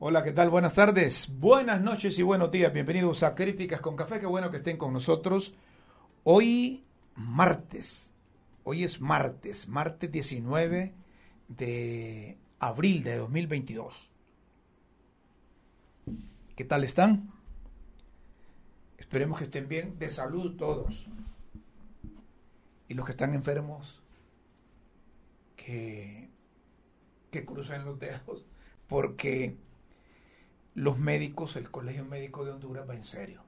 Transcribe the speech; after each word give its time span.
Hola, 0.00 0.24
¿qué 0.24 0.32
tal? 0.32 0.50
Buenas 0.50 0.74
tardes, 0.74 1.30
buenas 1.38 1.80
noches 1.80 2.18
y 2.18 2.22
buenos 2.24 2.50
días. 2.50 2.72
Bienvenidos 2.72 3.22
a 3.22 3.36
Críticas 3.36 3.80
con 3.80 3.94
Café. 3.94 4.18
Qué 4.18 4.26
bueno 4.26 4.50
que 4.50 4.56
estén 4.56 4.76
con 4.76 4.92
nosotros. 4.92 5.54
Hoy, 6.24 6.84
martes. 7.14 8.12
Hoy 8.64 8.82
es 8.82 9.00
martes, 9.00 9.68
martes 9.68 10.10
19 10.10 10.92
de 11.46 12.36
abril 12.58 13.04
de 13.04 13.16
2022. 13.18 14.10
¿Qué 16.56 16.64
tal 16.64 16.82
están? 16.82 17.30
Esperemos 18.98 19.38
que 19.38 19.44
estén 19.44 19.68
bien, 19.68 19.96
de 20.00 20.10
salud 20.10 20.56
todos. 20.56 21.06
Y 22.88 22.94
los 22.94 23.06
que 23.06 23.12
están 23.12 23.32
enfermos, 23.32 24.02
que, 25.54 26.30
que 27.30 27.44
crucen 27.44 27.84
los 27.84 28.00
dedos, 28.00 28.44
porque 28.88 29.56
los 30.74 30.98
médicos, 30.98 31.56
el 31.56 31.70
Colegio 31.70 32.04
Médico 32.04 32.44
de 32.44 32.52
Honduras 32.52 32.88
va 32.88 32.94
en 32.94 33.04
serio. 33.04 33.42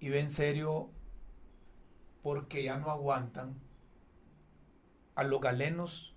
Y 0.00 0.10
va 0.10 0.16
en 0.16 0.30
serio 0.30 0.90
porque 2.22 2.62
ya 2.62 2.78
no 2.78 2.90
aguantan 2.90 3.54
a 5.14 5.24
los 5.24 5.40
galenos 5.40 6.14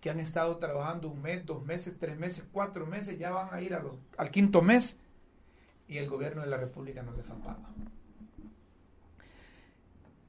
que 0.00 0.10
han 0.10 0.20
estado 0.20 0.58
trabajando 0.58 1.08
un 1.08 1.22
mes, 1.22 1.46
dos 1.46 1.64
meses, 1.64 1.96
tres 1.98 2.18
meses, 2.18 2.44
cuatro 2.52 2.86
meses, 2.86 3.18
ya 3.18 3.30
van 3.30 3.54
a 3.54 3.60
ir 3.62 3.74
a 3.74 3.80
los, 3.80 3.94
al 4.18 4.30
quinto 4.30 4.60
mes 4.60 4.98
y 5.86 5.98
el 5.98 6.08
gobierno 6.08 6.42
de 6.42 6.48
la 6.48 6.56
República 6.56 7.02
no 7.02 7.12
les 7.12 7.30
ampara. 7.30 7.60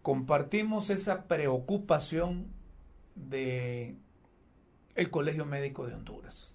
Compartimos 0.03 0.89
esa 0.89 1.27
preocupación 1.27 2.47
de 3.15 3.95
el 4.95 5.09
Colegio 5.09 5.45
Médico 5.45 5.87
de 5.87 5.95
Honduras. 5.95 6.52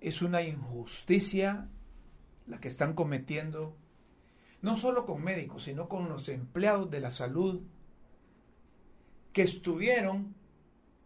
Es 0.00 0.22
una 0.22 0.42
injusticia 0.42 1.68
la 2.46 2.60
que 2.60 2.68
están 2.68 2.94
cometiendo, 2.94 3.76
no 4.62 4.76
solo 4.76 5.06
con 5.06 5.22
médicos, 5.22 5.64
sino 5.64 5.88
con 5.88 6.08
los 6.08 6.28
empleados 6.28 6.90
de 6.90 7.00
la 7.00 7.10
salud 7.10 7.62
que 9.32 9.42
estuvieron 9.42 10.34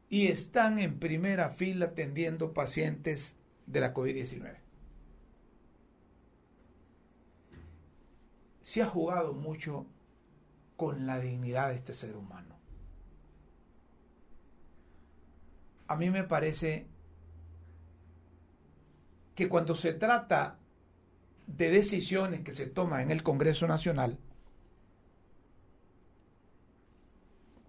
y 0.08 0.28
están 0.28 0.78
en 0.78 0.98
primera 0.98 1.50
fila 1.50 1.86
atendiendo 1.86 2.52
pacientes 2.52 3.36
de 3.66 3.80
la 3.80 3.94
COVID-19. 3.94 4.58
Se 8.60 8.82
ha 8.82 8.86
jugado 8.86 9.32
mucho 9.32 9.86
con 10.76 11.06
la 11.06 11.18
dignidad 11.18 11.70
de 11.70 11.76
este 11.76 11.92
ser 11.92 12.16
humano. 12.16 12.56
A 15.88 15.96
mí 15.96 16.10
me 16.10 16.24
parece 16.24 16.86
que 19.34 19.48
cuando 19.48 19.74
se 19.74 19.94
trata 19.94 20.58
de 21.46 21.70
decisiones 21.70 22.40
que 22.40 22.52
se 22.52 22.66
toman 22.66 23.02
en 23.02 23.10
el 23.10 23.22
Congreso 23.22 23.66
Nacional, 23.66 24.18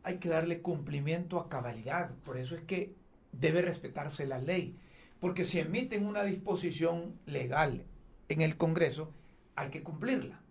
hay 0.04 0.18
que 0.18 0.30
darle 0.30 0.62
cumplimiento 0.62 1.40
a 1.40 1.50
cabalidad. 1.50 2.12
Por 2.26 2.38
eso 2.38 2.56
es 2.56 2.64
que 2.64 2.94
debe 3.32 3.62
respetarse 3.62 4.26
la 4.26 4.38
ley. 4.38 4.78
Porque 5.20 5.46
si 5.46 5.60
emiten 5.60 6.06
una 6.06 6.24
disposición 6.24 7.18
legal 7.26 7.86
en 8.28 8.42
el 8.42 8.58
Congreso, 8.58 9.14
hay 9.56 9.70
que 9.70 9.84
cumplirla. 9.84 10.42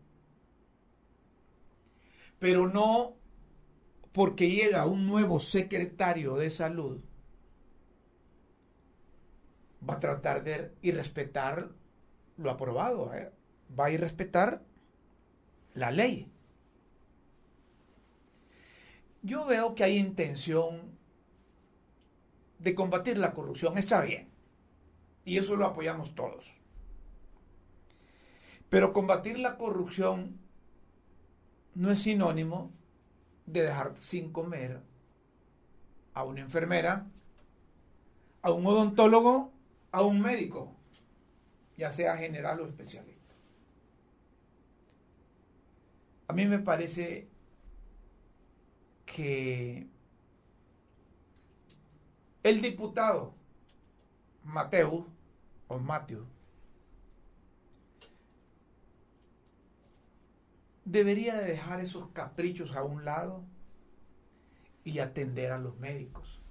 Pero 2.38 2.69
no 2.69 3.14
porque 4.12 4.50
llega 4.50 4.86
un 4.86 5.06
nuevo 5.06 5.41
secretario 5.41 6.36
de 6.36 6.50
salud, 6.50 7.00
va 9.88 9.94
a 9.94 10.00
tratar 10.00 10.44
de 10.44 10.72
irrespetar 10.83 11.70
lo 12.36 12.50
aprobado, 12.50 13.12
¿eh? 13.14 13.33
va 13.78 13.86
a 13.86 13.91
irrespetar 13.91 14.62
la 15.75 15.91
ley. 15.91 16.31
Yo 19.22 19.44
veo 19.47 19.75
que 19.75 19.84
hay 19.84 19.98
intención 19.98 20.98
de 22.59 22.75
combatir 22.75 23.19
la 23.19 23.34
corrupción, 23.34 23.78
está 23.78 24.03
bien, 24.03 24.28
y 25.25 25.38
eso 25.38 25.56
lo 25.56 25.66
apoyamos 25.66 26.14
todos. 26.14 26.53
Pero 28.69 28.93
combatir 28.93 29.38
la 29.38 29.59
corrupción 29.59 30.38
no 31.75 31.91
es 31.91 32.03
sinónimo 32.03 32.72
de 33.47 33.62
dejar 33.62 33.97
sin 33.99 34.32
comer 34.32 34.81
a 36.14 36.25
una 36.25 36.41
enfermera, 36.41 37.06
a 38.43 38.50
un 38.50 38.66
odontólogo, 38.66 39.51
a 39.92 40.03
un 40.03 40.20
médico, 40.20 40.75
ya 41.76 41.92
sea 41.92 42.16
general 42.16 42.60
o 42.60 42.66
especialista. 42.66 43.34
A 46.28 46.32
mí 46.32 46.47
me 46.47 46.58
parece 46.58 47.28
que 49.04 49.86
el 52.42 52.62
diputado 52.62 53.34
Mateo 54.44 55.06
o 55.69 55.78
Mateo 55.78 56.26
debería 60.84 61.38
de 61.38 61.44
dejar 61.44 61.81
esos 61.81 62.08
caprichos 62.08 62.75
a 62.75 62.82
un 62.82 63.04
lado 63.04 63.44
y 64.84 64.98
atender 64.98 65.52
a 65.52 65.58
los 65.58 65.78
médicos. 65.78 66.41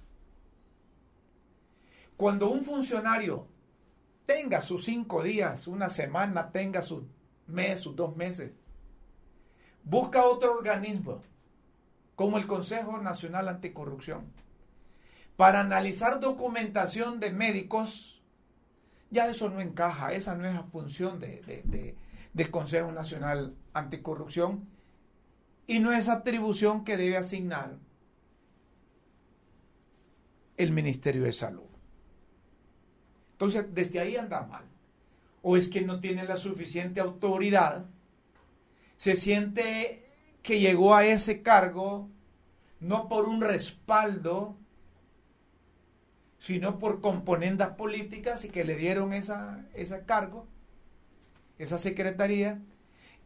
Cuando 2.22 2.50
un 2.50 2.62
funcionario 2.62 3.48
tenga 4.26 4.60
sus 4.60 4.84
cinco 4.84 5.24
días, 5.24 5.66
una 5.66 5.90
semana, 5.90 6.52
tenga 6.52 6.80
su 6.80 7.08
mes, 7.48 7.80
sus 7.80 7.96
dos 7.96 8.16
meses, 8.16 8.52
busca 9.82 10.24
otro 10.24 10.52
organismo 10.52 11.20
como 12.14 12.38
el 12.38 12.46
Consejo 12.46 12.98
Nacional 12.98 13.48
Anticorrupción 13.48 14.26
para 15.36 15.58
analizar 15.58 16.20
documentación 16.20 17.18
de 17.18 17.32
médicos, 17.32 18.22
ya 19.10 19.26
eso 19.26 19.50
no 19.50 19.60
encaja, 19.60 20.12
esa 20.12 20.36
no 20.36 20.46
es 20.46 20.54
la 20.54 20.62
función 20.62 21.18
de, 21.18 21.96
del 22.32 22.50
Consejo 22.52 22.92
Nacional 22.92 23.56
Anticorrupción 23.72 24.68
y 25.66 25.80
no 25.80 25.90
es 25.90 26.08
atribución 26.08 26.84
que 26.84 26.96
debe 26.96 27.16
asignar 27.16 27.78
el 30.56 30.70
Ministerio 30.70 31.24
de 31.24 31.32
Salud. 31.32 31.71
Entonces, 33.42 33.74
desde 33.74 33.98
ahí 33.98 34.14
anda 34.14 34.46
mal. 34.46 34.62
O 35.42 35.56
es 35.56 35.66
que 35.66 35.80
no 35.80 35.98
tiene 35.98 36.22
la 36.22 36.36
suficiente 36.36 37.00
autoridad, 37.00 37.86
se 38.96 39.16
siente 39.16 40.06
que 40.44 40.60
llegó 40.60 40.94
a 40.94 41.04
ese 41.06 41.42
cargo 41.42 42.08
no 42.78 43.08
por 43.08 43.24
un 43.24 43.40
respaldo, 43.40 44.54
sino 46.38 46.78
por 46.78 47.00
componendas 47.00 47.70
políticas 47.70 48.44
y 48.44 48.48
que 48.48 48.62
le 48.62 48.76
dieron 48.76 49.12
esa, 49.12 49.66
ese 49.74 50.04
cargo, 50.04 50.46
esa 51.58 51.78
secretaría, 51.78 52.60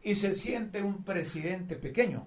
y 0.01 0.15
se 0.15 0.33
siente 0.33 0.81
un 0.81 1.03
presidente 1.03 1.75
pequeño. 1.75 2.25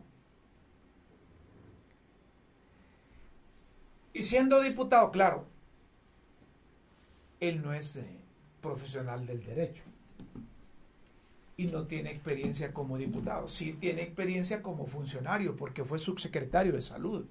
Y 4.12 4.22
siendo 4.22 4.60
diputado, 4.60 5.10
claro, 5.10 5.49
él 7.40 7.62
no 7.62 7.72
es 7.72 7.96
eh, 7.96 8.20
profesional 8.60 9.26
del 9.26 9.42
derecho 9.42 9.82
y 11.56 11.66
no 11.66 11.86
tiene 11.86 12.10
experiencia 12.10 12.72
como 12.72 12.96
diputado. 12.96 13.48
Sí 13.48 13.74
tiene 13.74 14.02
experiencia 14.02 14.62
como 14.62 14.86
funcionario 14.86 15.56
porque 15.56 15.84
fue 15.84 15.98
subsecretario 15.98 16.72
de 16.72 16.82
salud. 16.82 17.26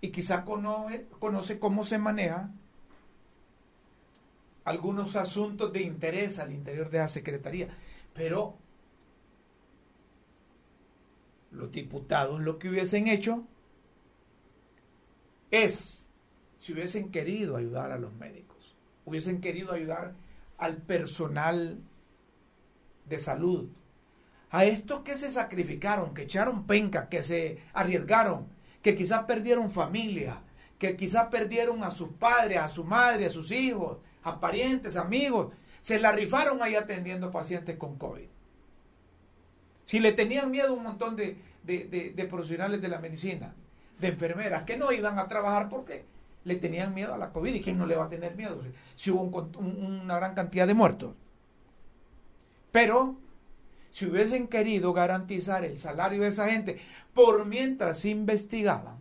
Y 0.00 0.10
quizá 0.10 0.44
conoce, 0.44 1.06
conoce 1.18 1.58
cómo 1.58 1.84
se 1.84 1.98
maneja 1.98 2.50
algunos 4.64 5.16
asuntos 5.16 5.72
de 5.72 5.82
interés 5.82 6.38
al 6.38 6.52
interior 6.52 6.88
de 6.88 6.98
la 6.98 7.08
Secretaría. 7.08 7.68
Pero 8.14 8.56
los 11.50 11.70
diputados 11.70 12.40
lo 12.40 12.58
que 12.58 12.68
hubiesen 12.68 13.08
hecho 13.08 13.44
es, 15.50 16.08
si 16.56 16.72
hubiesen 16.72 17.10
querido 17.10 17.56
ayudar 17.56 17.90
a 17.90 17.98
los 17.98 18.14
médicos, 18.14 18.47
hubiesen 19.08 19.40
querido 19.40 19.72
ayudar 19.72 20.14
al 20.58 20.76
personal 20.76 21.78
de 23.06 23.18
salud, 23.18 23.68
a 24.50 24.64
estos 24.64 25.02
que 25.02 25.16
se 25.16 25.30
sacrificaron, 25.30 26.14
que 26.14 26.22
echaron 26.22 26.66
penca, 26.66 27.08
que 27.08 27.22
se 27.22 27.58
arriesgaron, 27.72 28.46
que 28.82 28.96
quizás 28.96 29.24
perdieron 29.24 29.70
familia, 29.70 30.42
que 30.78 30.96
quizás 30.96 31.28
perdieron 31.28 31.82
a 31.82 31.90
sus 31.90 32.10
padres, 32.10 32.58
a 32.58 32.70
su 32.70 32.84
madre, 32.84 33.26
a 33.26 33.30
sus 33.30 33.50
hijos, 33.50 33.98
a 34.22 34.40
parientes, 34.40 34.96
amigos, 34.96 35.52
se 35.80 35.98
la 35.98 36.12
rifaron 36.12 36.62
ahí 36.62 36.74
atendiendo 36.74 37.30
pacientes 37.30 37.76
con 37.76 37.98
COVID. 37.98 38.26
Si 39.84 40.00
le 40.00 40.12
tenían 40.12 40.50
miedo 40.50 40.74
un 40.74 40.82
montón 40.82 41.16
de, 41.16 41.38
de 41.64 42.28
profesionales 42.30 42.80
de 42.80 42.88
la 42.88 42.98
medicina, 42.98 43.54
de 43.98 44.08
enfermeras, 44.08 44.64
que 44.64 44.76
no 44.76 44.92
iban 44.92 45.18
a 45.18 45.28
trabajar 45.28 45.68
porque 45.68 46.04
le 46.48 46.56
tenían 46.56 46.94
miedo 46.94 47.14
a 47.14 47.18
la 47.18 47.32
COVID. 47.32 47.54
¿Y 47.54 47.60
quién 47.60 47.78
no 47.78 47.86
le 47.86 47.96
va 47.96 48.06
a 48.06 48.08
tener 48.08 48.34
miedo? 48.34 48.60
Si 48.96 49.10
hubo 49.10 49.48
una 49.58 50.16
gran 50.16 50.34
cantidad 50.34 50.66
de 50.66 50.74
muertos. 50.74 51.14
Pero 52.72 53.16
si 53.90 54.06
hubiesen 54.06 54.48
querido 54.48 54.92
garantizar 54.92 55.64
el 55.64 55.76
salario 55.76 56.22
de 56.22 56.28
esa 56.28 56.50
gente 56.50 56.80
por 57.14 57.46
mientras 57.46 58.04
investigaban, 58.04 58.98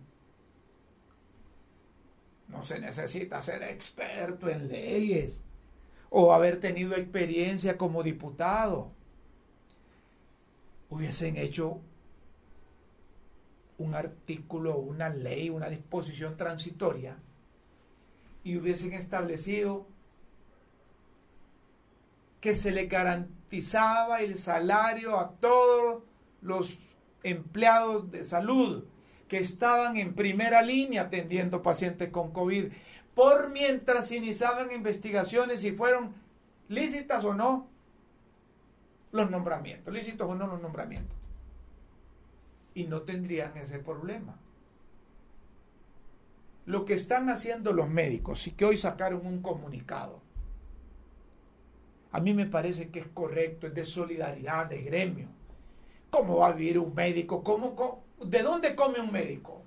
no 2.48 2.64
se 2.64 2.80
necesita 2.80 3.42
ser 3.42 3.64
experto 3.64 4.50
en 4.50 4.68
leyes 4.68 5.42
o 6.10 6.34
haber 6.34 6.60
tenido 6.60 6.96
experiencia 6.96 7.78
como 7.78 8.04
diputado. 8.04 8.92
Hubiesen 10.90 11.36
hecho 11.36 11.82
un 13.78 13.94
artículo, 13.94 14.78
una 14.78 15.10
ley, 15.10 15.50
una 15.50 15.70
disposición 15.70 16.38
transitoria 16.38 17.18
y 18.48 18.56
hubiesen 18.56 18.94
establecido 18.94 19.86
que 22.40 22.56
se 22.56 22.72
le 22.72 22.86
garantizaba 22.86 24.22
el 24.22 24.38
salario 24.38 25.20
a 25.20 25.32
todos 25.32 26.04
los 26.42 26.80
empleados 27.24 28.10
de 28.10 28.24
salud 28.24 28.86
que 29.28 29.40
estaban 29.40 29.98
en 29.98 30.16
primera 30.16 30.62
línea 30.62 31.02
atendiendo 31.02 31.62
pacientes 31.62 32.10
con 32.10 32.32
COVID, 32.32 32.72
por 33.14 33.50
mientras 33.50 34.14
iniciaban 34.14 34.72
investigaciones 34.72 35.60
si 35.60 35.74
fueron 35.74 36.16
lícitas 36.70 37.26
o 37.26 37.34
no 37.34 37.68
los 39.12 39.30
nombramientos, 39.30 39.94
lícitos 39.94 40.26
o 40.26 40.36
no 40.36 40.48
los 40.48 40.62
nombramientos. 40.62 41.18
Y 42.76 42.86
no 42.86 43.02
tendrían 43.02 43.58
ese 43.58 43.80
problema. 43.80 44.38
Lo 46.68 46.84
que 46.84 46.96
están 46.96 47.30
haciendo 47.30 47.72
los 47.72 47.90
médicos 47.90 48.46
y 48.46 48.52
que 48.52 48.66
hoy 48.66 48.78
sacaron 48.78 49.26
un 49.26 49.42
comunicado, 49.42 50.20
a 52.12 52.20
mí 52.20 52.34
me 52.34 52.46
parece 52.46 52.90
que 52.90 53.00
es 53.00 53.08
correcto, 53.08 53.68
es 53.68 53.74
de 53.74 53.86
solidaridad, 53.86 54.66
de 54.66 54.82
gremio. 54.82 55.30
¿Cómo 56.10 56.40
va 56.40 56.48
a 56.48 56.52
vivir 56.52 56.78
un 56.78 56.94
médico? 56.94 57.42
¿Cómo, 57.42 58.04
¿De 58.22 58.42
dónde 58.44 58.76
come 58.76 59.00
un 59.00 59.14
médico? 59.14 59.62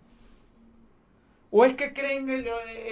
¿O 1.51 1.65
es 1.65 1.75
que 1.75 1.95
creen 1.95 2.27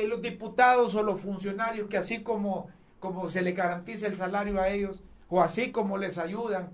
los 0.09 0.23
diputados 0.23 0.95
o 0.95 1.03
los 1.03 1.21
funcionarios 1.21 1.91
que 1.91 1.99
así 1.99 2.23
como, 2.23 2.69
como 3.01 3.29
se 3.29 3.43
les 3.43 3.55
garantiza 3.55 4.07
el 4.07 4.17
salario 4.17 4.59
a 4.59 4.71
ellos, 4.71 5.03
o 5.29 5.43
así 5.43 5.71
como 5.71 5.99
les 5.99 6.17
ayudan 6.17 6.71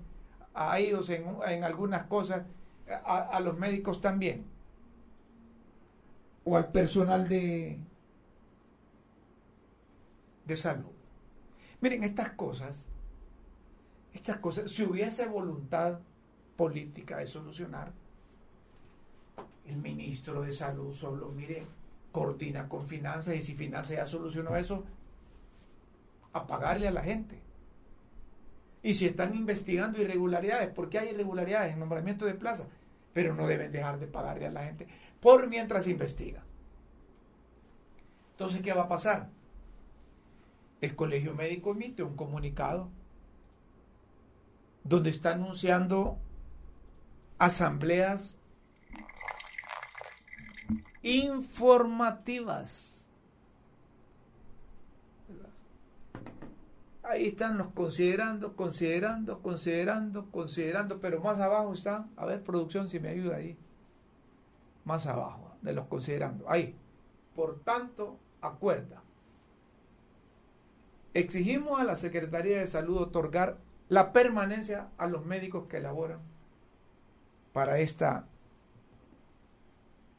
a 0.54 0.78
ellos 0.78 1.10
en, 1.10 1.64
algunas 1.64 2.04
cosas, 2.04 2.44
a, 3.04 3.40
los 3.40 3.58
médicos 3.58 4.00
también? 4.00 4.53
¿O 6.44 6.56
al 6.56 6.70
personal 6.70 7.29
de, 7.29 7.79
de 10.44 10.56
salud? 10.56 10.93
Miren, 11.81 12.05
estas 12.05 12.31
cosas, 12.31 12.87
estas 14.12 14.38
cosas, 14.38 14.70
si 14.70 14.82
hubiese 14.82 15.26
voluntad 15.26 16.00
política 16.56 17.19
de 17.19 17.26
solucionar, 17.26 17.93
el 19.67 19.76
ministro 19.76 20.43
de 20.43 20.52
salud 20.52 20.94
solo, 20.94 21.31
mire, 21.31 21.67
coordina 22.12 22.69
con 22.69 22.87
finanzas 22.87 23.35
y 23.35 23.43
si 23.43 23.55
finanzas 23.55 23.97
ya 23.97 24.06
solucionó 24.06 24.56
eso, 24.56 24.85
a 26.32 26.47
pagarle 26.47 26.88
a 26.88 26.90
la 26.90 27.02
gente. 27.02 27.40
Y 28.82 28.94
si 28.94 29.06
están 29.06 29.35
investigando 29.35 30.00
irregularidades, 30.00 30.69
porque 30.69 30.99
hay 30.99 31.08
irregularidades 31.08 31.73
en 31.73 31.81
nombramiento 31.81 32.26
de 32.26 32.35
plaza, 32.35 32.67
pero 33.14 33.35
no 33.35 33.47
deben 33.47 33.73
dejar 33.73 33.99
de 33.99 34.06
pagarle 34.06 34.47
a 34.47 34.50
la 34.50 34.64
gente 34.64 34.87
por 35.25 35.49
mientras 35.49 35.87
investiga. 35.87 36.43
Entonces, 38.32 38.61
¿qué 38.61 38.75
va 38.75 38.82
a 38.82 38.88
pasar? 38.88 39.31
El 40.82 40.94
colegio 40.94 41.32
médico 41.32 41.71
emite 41.71 42.03
un 42.03 42.15
comunicado 42.15 42.91
donde 44.82 45.09
está 45.09 45.31
anunciando 45.31 46.19
asambleas 47.38 48.38
informativas. 51.00 53.09
Ahí 57.03 57.29
están 57.29 57.56
los 57.56 57.69
considerando, 57.69 58.56
considerando, 58.56 59.41
considerando, 59.41 60.31
considerando, 60.31 61.00
pero 61.00 61.23
más 61.23 61.41
abajo 61.41 61.73
están, 61.73 62.11
a 62.15 62.26
ver, 62.26 62.43
producción, 62.43 62.91
si 62.91 63.00
me 63.00 63.09
ayuda 63.09 63.37
ahí. 63.37 63.56
Más 64.84 65.06
abajo, 65.06 65.56
de 65.62 65.72
los 65.72 65.86
considerando. 65.86 66.48
Ahí. 66.50 66.76
Por 67.34 67.60
tanto, 67.60 68.19
acuerda. 68.40 69.02
Exigimos 71.14 71.81
a 71.81 71.84
la 71.84 71.96
Secretaría 71.96 72.58
de 72.58 72.66
Salud 72.66 72.98
otorgar 72.98 73.58
la 73.88 74.12
permanencia 74.12 74.90
a 74.98 75.06
los 75.06 75.25
médicos 75.25 75.66
que 75.69 75.76
elaboran 75.76 76.20
para 77.52 77.78
esta 77.78 78.26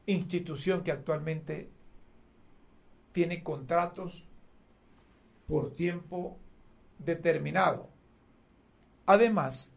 institución 0.05 0.83
que 0.83 0.91
actualmente 0.91 1.69
tiene 3.11 3.43
contratos 3.43 4.25
por 5.47 5.73
tiempo 5.73 6.37
determinado. 6.99 7.89
Además, 9.05 9.74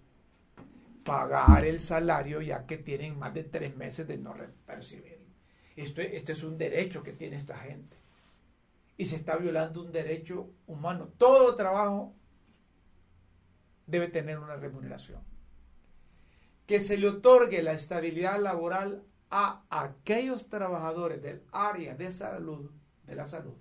pagar 1.09 1.65
el 1.65 1.81
salario 1.81 2.43
ya 2.43 2.67
que 2.67 2.77
tienen 2.77 3.19
más 3.19 3.33
de 3.33 3.45
tres 3.45 3.75
meses 3.75 4.07
de 4.07 4.19
no 4.19 4.35
percibir. 4.67 5.27
Esto, 5.75 6.03
este 6.03 6.33
es 6.33 6.43
un 6.43 6.59
derecho 6.59 7.03
que 7.03 7.13
tiene 7.13 7.37
esta 7.37 7.57
gente. 7.57 7.97
Y 8.97 9.07
se 9.07 9.17
está 9.17 9.37
violando 9.37 9.81
un 9.81 9.91
derecho 9.91 10.51
humano. 10.67 11.09
Todo 11.17 11.57
trabajo 11.57 12.15
debe 13.87 14.09
tener 14.09 14.39
una 14.39 14.57
remuneración. 14.57 15.23
Que 16.67 16.81
se 16.81 16.99
le 16.99 17.09
otorgue 17.09 17.63
la 17.63 17.73
estabilidad 17.73 18.39
laboral 18.41 19.03
a 19.31 19.65
aquellos 19.71 20.49
trabajadores 20.49 21.23
del 21.23 21.43
área 21.53 21.95
de 21.95 22.11
salud, 22.11 22.71
de 23.05 23.15
la 23.15 23.25
salud, 23.25 23.57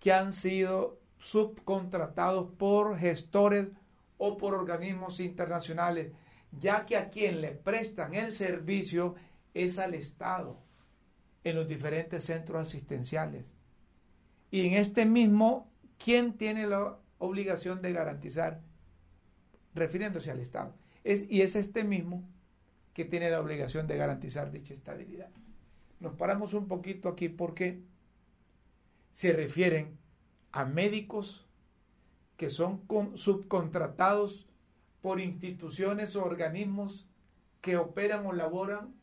que 0.00 0.12
han 0.12 0.32
sido 0.32 0.98
subcontratados 1.18 2.50
por 2.56 2.98
gestores 2.98 3.68
o 4.16 4.36
por 4.36 4.54
organismos 4.54 5.20
internacionales, 5.20 6.12
ya 6.52 6.86
que 6.86 6.96
a 6.96 7.10
quien 7.10 7.40
le 7.40 7.52
prestan 7.52 8.14
el 8.14 8.32
servicio 8.32 9.14
es 9.54 9.78
al 9.78 9.94
Estado 9.94 10.58
en 11.44 11.56
los 11.56 11.68
diferentes 11.68 12.24
centros 12.24 12.68
asistenciales. 12.68 13.52
Y 14.50 14.66
en 14.66 14.74
este 14.74 15.04
mismo, 15.06 15.70
¿quién 15.98 16.32
tiene 16.34 16.66
la 16.66 16.98
obligación 17.18 17.82
de 17.82 17.92
garantizar? 17.92 18.60
Refiriéndose 19.74 20.30
al 20.30 20.40
Estado. 20.40 20.74
Es, 21.04 21.26
y 21.28 21.42
es 21.42 21.54
este 21.54 21.84
mismo 21.84 22.28
que 22.94 23.04
tiene 23.04 23.30
la 23.30 23.40
obligación 23.40 23.86
de 23.86 23.96
garantizar 23.96 24.50
dicha 24.50 24.74
estabilidad. 24.74 25.30
Nos 26.00 26.14
paramos 26.14 26.54
un 26.54 26.66
poquito 26.66 27.08
aquí 27.08 27.28
porque 27.28 27.82
se 29.12 29.32
refieren 29.32 29.98
a 30.52 30.64
médicos 30.64 31.46
que 32.36 32.50
son 32.50 32.82
subcontratados 33.14 34.47
por 35.02 35.20
instituciones 35.20 36.16
o 36.16 36.24
organismos 36.24 37.06
que 37.60 37.76
operan 37.76 38.26
o 38.26 38.32
laboran 38.32 38.94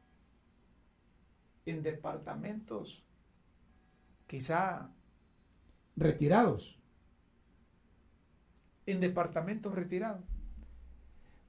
en 1.65 1.83
departamentos 1.83 3.03
quizá 4.27 4.89
retirados. 5.95 6.79
En 8.85 8.99
departamentos 8.99 9.73
retirados. 9.73 10.23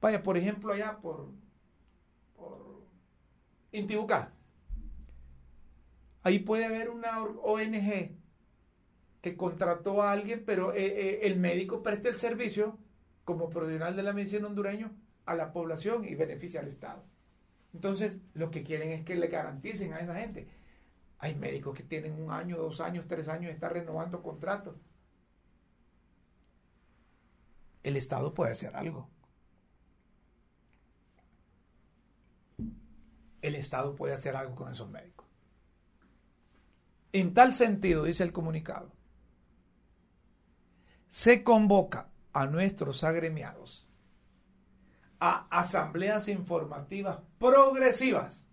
Vaya, 0.01 0.23
por 0.23 0.37
ejemplo, 0.37 0.73
allá 0.73 0.99
por 0.99 1.29
Intibucá. 3.73 4.33
Ahí 6.23 6.39
puede 6.39 6.65
haber 6.65 6.89
una 6.89 7.23
ONG 7.23 8.17
que 9.21 9.37
contrató 9.37 10.03
a 10.03 10.13
alguien, 10.13 10.45
pero 10.47 10.73
eh, 10.73 10.87
eh, 10.87 11.19
el 11.23 11.39
médico 11.39 11.83
presta 11.83 12.09
el 12.09 12.17
servicio 12.17 12.79
como 13.27 13.51
profesional 13.51 13.95
de 13.95 14.03
la 14.03 14.15
medicina 14.15 14.47
hondureño 14.47 14.91
a 15.27 15.35
la 15.35 15.53
población 15.53 16.07
y 16.07 16.15
beneficia 16.15 16.61
al 16.61 16.69
Estado. 16.69 17.05
Entonces, 17.75 18.21
lo 18.33 18.51
que 18.51 18.63
quieren 18.63 18.93
es 18.93 19.05
que 19.05 19.17
le 19.17 19.27
garanticen 19.27 19.93
a 19.93 19.99
esa 19.99 20.19
gente. 20.19 20.49
Hay 21.19 21.35
médicos 21.35 21.77
que 21.77 21.83
tienen 21.83 22.15
un 22.15 22.31
año, 22.31 22.57
dos 22.57 22.81
años, 22.81 23.05
tres 23.07 23.29
años, 23.29 23.53
están 23.53 23.73
renovando 23.73 24.23
contratos. 24.23 24.77
El 27.83 27.97
Estado 27.97 28.33
puede 28.33 28.53
hacer 28.53 28.75
algo. 28.75 29.11
el 33.47 33.55
Estado 33.55 33.95
puede 33.95 34.15
hacer 34.15 34.37
algo 34.37 34.55
con 34.55 34.73
esos 34.73 34.91
médicos. 34.91 35.27
En 37.13 37.33
tal 37.33 37.53
sentido, 37.53 38.05
dice 38.05 38.25
el 38.25 38.33
comunicado, 38.33 38.93
se 41.09 41.45
convoca 41.45 42.09
a 42.37 42.45
nuestros 42.45 43.03
agremiados 43.03 43.89
a 45.21 45.47
asambleas 45.49 46.29
informativas 46.29 47.21
progresivas, 47.39 48.45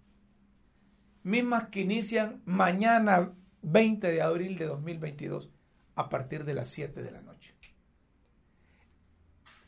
mismas 1.23 1.67
que 1.67 1.81
inician 1.81 2.41
mañana 2.45 3.33
20 3.61 4.09
de 4.09 4.21
abril 4.21 4.57
de 4.57 4.67
2022 4.67 5.49
a 5.95 6.07
partir 6.07 6.45
de 6.45 6.53
las 6.53 6.69
7 6.69 7.03
de 7.03 7.11
la 7.11 7.21
noche. 7.21 7.53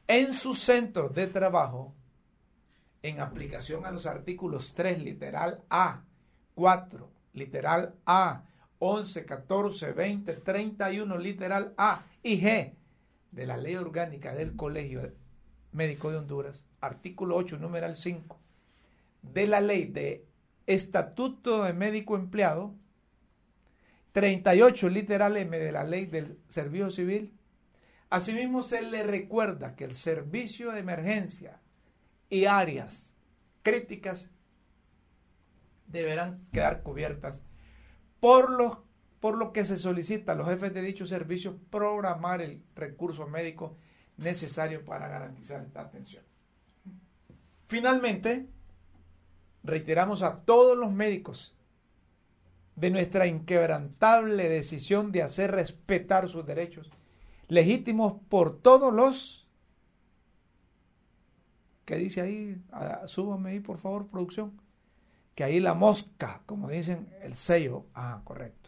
En 0.07 0.33
su 0.33 0.53
centro 0.53 1.09
de 1.09 1.27
trabajo, 1.27 1.93
en 3.03 3.19
aplicación 3.19 3.85
a 3.85 3.91
los 3.91 4.05
artículos 4.05 4.75
3, 4.75 5.03
literal 5.03 5.61
A, 5.69 6.03
4, 6.53 7.11
literal 7.33 7.95
A, 8.05 8.45
11, 8.79 9.25
14, 9.25 9.91
20, 9.91 10.35
31, 10.37 11.17
literal 11.17 11.73
A 11.77 12.05
y 12.23 12.39
G 12.39 12.75
de 13.35 13.45
la 13.45 13.57
Ley 13.57 13.75
Orgánica 13.75 14.33
del 14.33 14.55
Colegio 14.55 15.13
Médico 15.73 16.09
de 16.09 16.17
Honduras, 16.17 16.65
artículo 16.79 17.35
8, 17.35 17.57
numeral 17.57 17.95
5, 17.97 18.39
de 19.21 19.47
la 19.47 19.59
Ley 19.59 19.85
de 19.85 20.25
Estatuto 20.65 21.63
de 21.63 21.73
Médico 21.73 22.15
Empleado, 22.15 22.73
38, 24.13 24.87
literal 24.87 25.35
M 25.35 25.59
de 25.59 25.71
la 25.73 25.83
Ley 25.83 26.05
del 26.05 26.39
Servicio 26.47 26.89
Civil. 26.89 27.33
Asimismo, 28.09 28.61
se 28.61 28.81
le 28.81 29.03
recuerda 29.03 29.75
que 29.75 29.83
el 29.83 29.95
servicio 29.95 30.71
de 30.71 30.79
emergencia 30.79 31.59
y 32.29 32.45
áreas 32.45 33.13
críticas 33.63 34.29
deberán 35.87 36.47
quedar 36.53 36.83
cubiertas 36.83 37.43
por, 38.21 38.49
los, 38.49 38.77
por 39.25 39.39
lo 39.39 39.51
que 39.51 39.65
se 39.65 39.79
solicita 39.79 40.33
a 40.33 40.35
los 40.35 40.47
jefes 40.47 40.71
de 40.71 40.83
dichos 40.83 41.09
servicios 41.09 41.55
programar 41.71 42.43
el 42.43 42.61
recurso 42.75 43.25
médico 43.25 43.75
necesario 44.17 44.85
para 44.85 45.07
garantizar 45.07 45.63
esta 45.63 45.81
atención. 45.81 46.23
Finalmente, 47.67 48.47
reiteramos 49.63 50.21
a 50.21 50.35
todos 50.35 50.77
los 50.77 50.91
médicos 50.91 51.57
de 52.75 52.91
nuestra 52.91 53.25
inquebrantable 53.25 54.47
decisión 54.47 55.11
de 55.11 55.23
hacer 55.23 55.49
respetar 55.49 56.29
sus 56.29 56.45
derechos 56.45 56.91
legítimos 57.47 58.21
por 58.29 58.59
todos 58.59 58.93
los 58.93 59.49
que 61.83 61.95
dice 61.95 62.21
ahí, 62.21 62.61
súbame 63.07 63.49
ahí 63.49 63.59
por 63.59 63.79
favor 63.79 64.05
producción, 64.05 64.61
que 65.33 65.43
ahí 65.43 65.59
la 65.59 65.73
mosca, 65.73 66.43
como 66.45 66.69
dicen, 66.69 67.09
el 67.23 67.35
sello, 67.35 67.87
ah, 67.95 68.21
correcto, 68.23 68.64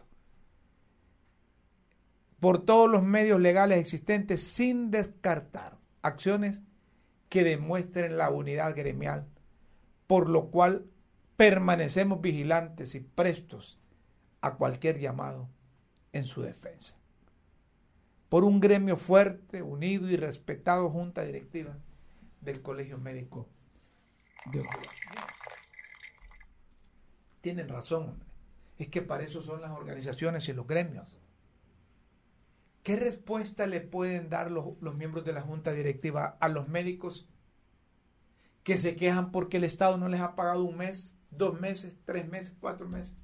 por 2.40 2.64
todos 2.64 2.88
los 2.88 3.02
medios 3.02 3.40
legales 3.40 3.78
existentes 3.78 4.42
sin 4.42 4.90
descartar 4.90 5.76
acciones 6.02 6.60
que 7.28 7.44
demuestren 7.44 8.16
la 8.16 8.30
unidad 8.30 8.74
gremial, 8.76 9.26
por 10.06 10.28
lo 10.28 10.50
cual 10.50 10.86
permanecemos 11.36 12.20
vigilantes 12.20 12.94
y 12.94 13.00
prestos 13.00 13.78
a 14.40 14.54
cualquier 14.54 14.98
llamado 14.98 15.48
en 16.12 16.26
su 16.26 16.42
defensa. 16.42 16.96
Por 18.28 18.44
un 18.44 18.60
gremio 18.60 18.96
fuerte, 18.96 19.62
unido 19.62 20.08
y 20.08 20.16
respetado 20.16 20.90
junta 20.90 21.22
directiva 21.22 21.76
del 22.40 22.62
Colegio 22.62 22.98
Médico 22.98 23.48
de 24.52 24.64
Tienen 27.40 27.68
razón, 27.68 28.10
hombre. 28.10 28.28
Es 28.78 28.88
que 28.88 29.02
para 29.02 29.24
eso 29.24 29.40
son 29.40 29.60
las 29.60 29.72
organizaciones 29.72 30.48
y 30.48 30.52
los 30.52 30.66
gremios. 30.66 31.18
¿Qué 32.88 32.96
respuesta 32.96 33.66
le 33.66 33.82
pueden 33.82 34.30
dar 34.30 34.50
los, 34.50 34.80
los 34.80 34.94
miembros 34.94 35.22
de 35.22 35.34
la 35.34 35.42
junta 35.42 35.72
directiva 35.72 36.38
a 36.40 36.48
los 36.48 36.68
médicos 36.68 37.28
que 38.62 38.78
se 38.78 38.96
quejan 38.96 39.30
porque 39.30 39.58
el 39.58 39.64
Estado 39.64 39.98
no 39.98 40.08
les 40.08 40.22
ha 40.22 40.34
pagado 40.34 40.64
un 40.64 40.78
mes, 40.78 41.14
dos 41.30 41.60
meses, 41.60 41.98
tres 42.06 42.26
meses, 42.26 42.56
cuatro 42.58 42.88
meses? 42.88 43.14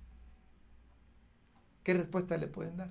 ¿Qué 1.82 1.94
respuesta 1.94 2.36
le 2.36 2.46
pueden 2.46 2.76
dar? 2.76 2.90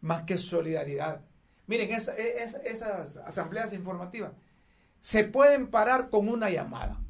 Más 0.00 0.22
que 0.22 0.38
solidaridad. 0.38 1.24
Miren, 1.66 1.90
esas 1.90 3.16
asambleas 3.16 3.72
informativas 3.72 4.34
se 5.00 5.24
pueden 5.24 5.72
parar 5.72 6.08
con 6.08 6.28
una 6.28 6.50
llamada. 6.50 7.02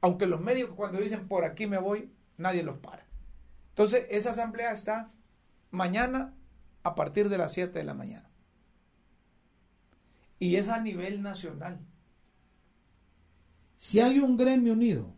Aunque 0.00 0.26
los 0.26 0.40
médicos 0.40 0.74
cuando 0.74 0.98
dicen 0.98 1.28
por 1.28 1.44
aquí 1.44 1.68
me 1.68 1.78
voy, 1.78 2.12
nadie 2.36 2.64
los 2.64 2.78
para. 2.78 3.06
Entonces, 3.68 4.04
esa 4.10 4.32
asamblea 4.32 4.72
está 4.72 5.12
mañana 5.70 6.34
a 6.82 6.94
partir 6.94 7.28
de 7.28 7.38
las 7.38 7.52
7 7.52 7.78
de 7.78 7.84
la 7.84 7.94
mañana. 7.94 8.30
Y 10.38 10.56
es 10.56 10.68
a 10.68 10.80
nivel 10.80 11.22
nacional. 11.22 11.80
Si 13.76 14.00
hay 14.00 14.18
un 14.18 14.36
gremio 14.36 14.72
unido, 14.72 15.14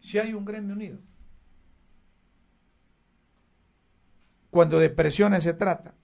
si 0.00 0.18
hay 0.18 0.34
un 0.34 0.44
gremio 0.44 0.74
unido, 0.74 0.98
cuando 4.50 4.78
de 4.78 4.90
presiones 4.90 5.44
se 5.44 5.54
trata, 5.54 5.94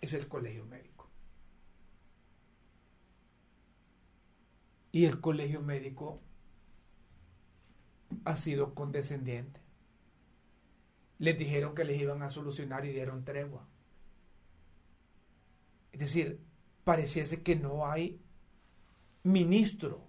es 0.00 0.12
el 0.12 0.28
colegio 0.28 0.66
médico. 0.66 1.08
Y 4.90 5.06
el 5.06 5.20
colegio 5.20 5.62
médico 5.62 6.20
ha 8.24 8.36
sido 8.36 8.74
condescendiente. 8.74 9.61
Les 11.22 11.38
dijeron 11.38 11.76
que 11.76 11.84
les 11.84 12.00
iban 12.00 12.20
a 12.22 12.30
solucionar 12.30 12.84
y 12.84 12.90
dieron 12.90 13.24
tregua. 13.24 13.64
Es 15.92 16.00
decir, 16.00 16.40
pareciese 16.82 17.44
que 17.44 17.54
no 17.54 17.86
hay 17.86 18.20
ministro. 19.22 20.00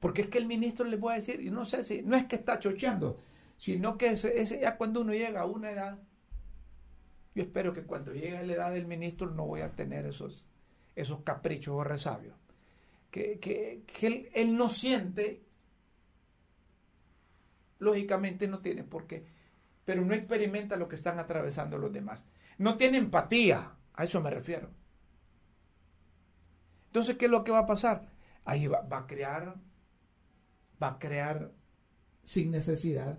Porque 0.00 0.22
es 0.22 0.28
que 0.28 0.38
el 0.38 0.46
ministro 0.46 0.86
les 0.86 0.98
voy 0.98 1.12
a 1.12 1.16
decir, 1.18 1.40
y 1.40 1.50
no 1.50 1.64
sé 1.64 1.84
si, 1.84 2.02
no 2.02 2.16
es 2.16 2.24
que 2.24 2.34
está 2.34 2.58
chocheando, 2.58 3.20
sino 3.58 3.96
que 3.96 4.08
ese, 4.08 4.58
ya 4.60 4.76
cuando 4.76 5.02
uno 5.02 5.12
llega 5.12 5.42
a 5.42 5.46
una 5.46 5.70
edad, 5.70 6.00
yo 7.36 7.44
espero 7.44 7.72
que 7.72 7.84
cuando 7.84 8.12
llegue 8.12 8.36
a 8.36 8.42
la 8.42 8.54
edad 8.54 8.72
del 8.72 8.88
ministro 8.88 9.30
no 9.30 9.46
voy 9.46 9.60
a 9.60 9.76
tener 9.76 10.04
esos, 10.04 10.44
esos 10.96 11.20
caprichos 11.20 11.76
o 11.76 11.84
resabios. 11.84 12.34
Que, 13.12 13.38
que, 13.38 13.84
él, 14.34 14.56
no 14.56 14.68
siente, 14.68 15.44
lógicamente 17.78 18.48
no 18.48 18.58
tiene 18.58 18.82
por 18.82 19.06
qué, 19.06 19.24
pero 19.84 20.04
no 20.04 20.14
experimenta 20.14 20.76
lo 20.76 20.88
que 20.88 20.96
están 20.96 21.18
atravesando 21.18 21.78
los 21.78 21.92
demás. 21.92 22.24
No 22.58 22.76
tiene 22.76 22.98
empatía, 22.98 23.72
a 23.92 24.04
eso 24.04 24.20
me 24.20 24.30
refiero. 24.30 24.70
Entonces, 26.86 27.16
¿qué 27.16 27.26
es 27.26 27.30
lo 27.30 27.44
que 27.44 27.52
va 27.52 27.60
a 27.60 27.66
pasar? 27.66 28.08
Ahí 28.44 28.66
va, 28.66 28.82
va 28.82 28.98
a 28.98 29.06
crear, 29.06 29.56
va 30.82 30.88
a 30.88 30.98
crear 30.98 31.52
sin 32.22 32.50
necesidad 32.50 33.18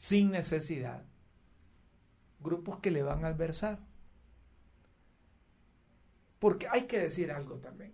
sin 0.00 0.30
necesidad 0.30 1.04
grupos 2.40 2.80
que 2.80 2.90
le 2.90 3.02
van 3.02 3.22
a 3.22 3.28
adversar. 3.28 3.78
Porque 6.38 6.66
hay 6.68 6.86
que 6.86 6.98
decir 6.98 7.30
algo 7.30 7.58
también. 7.58 7.92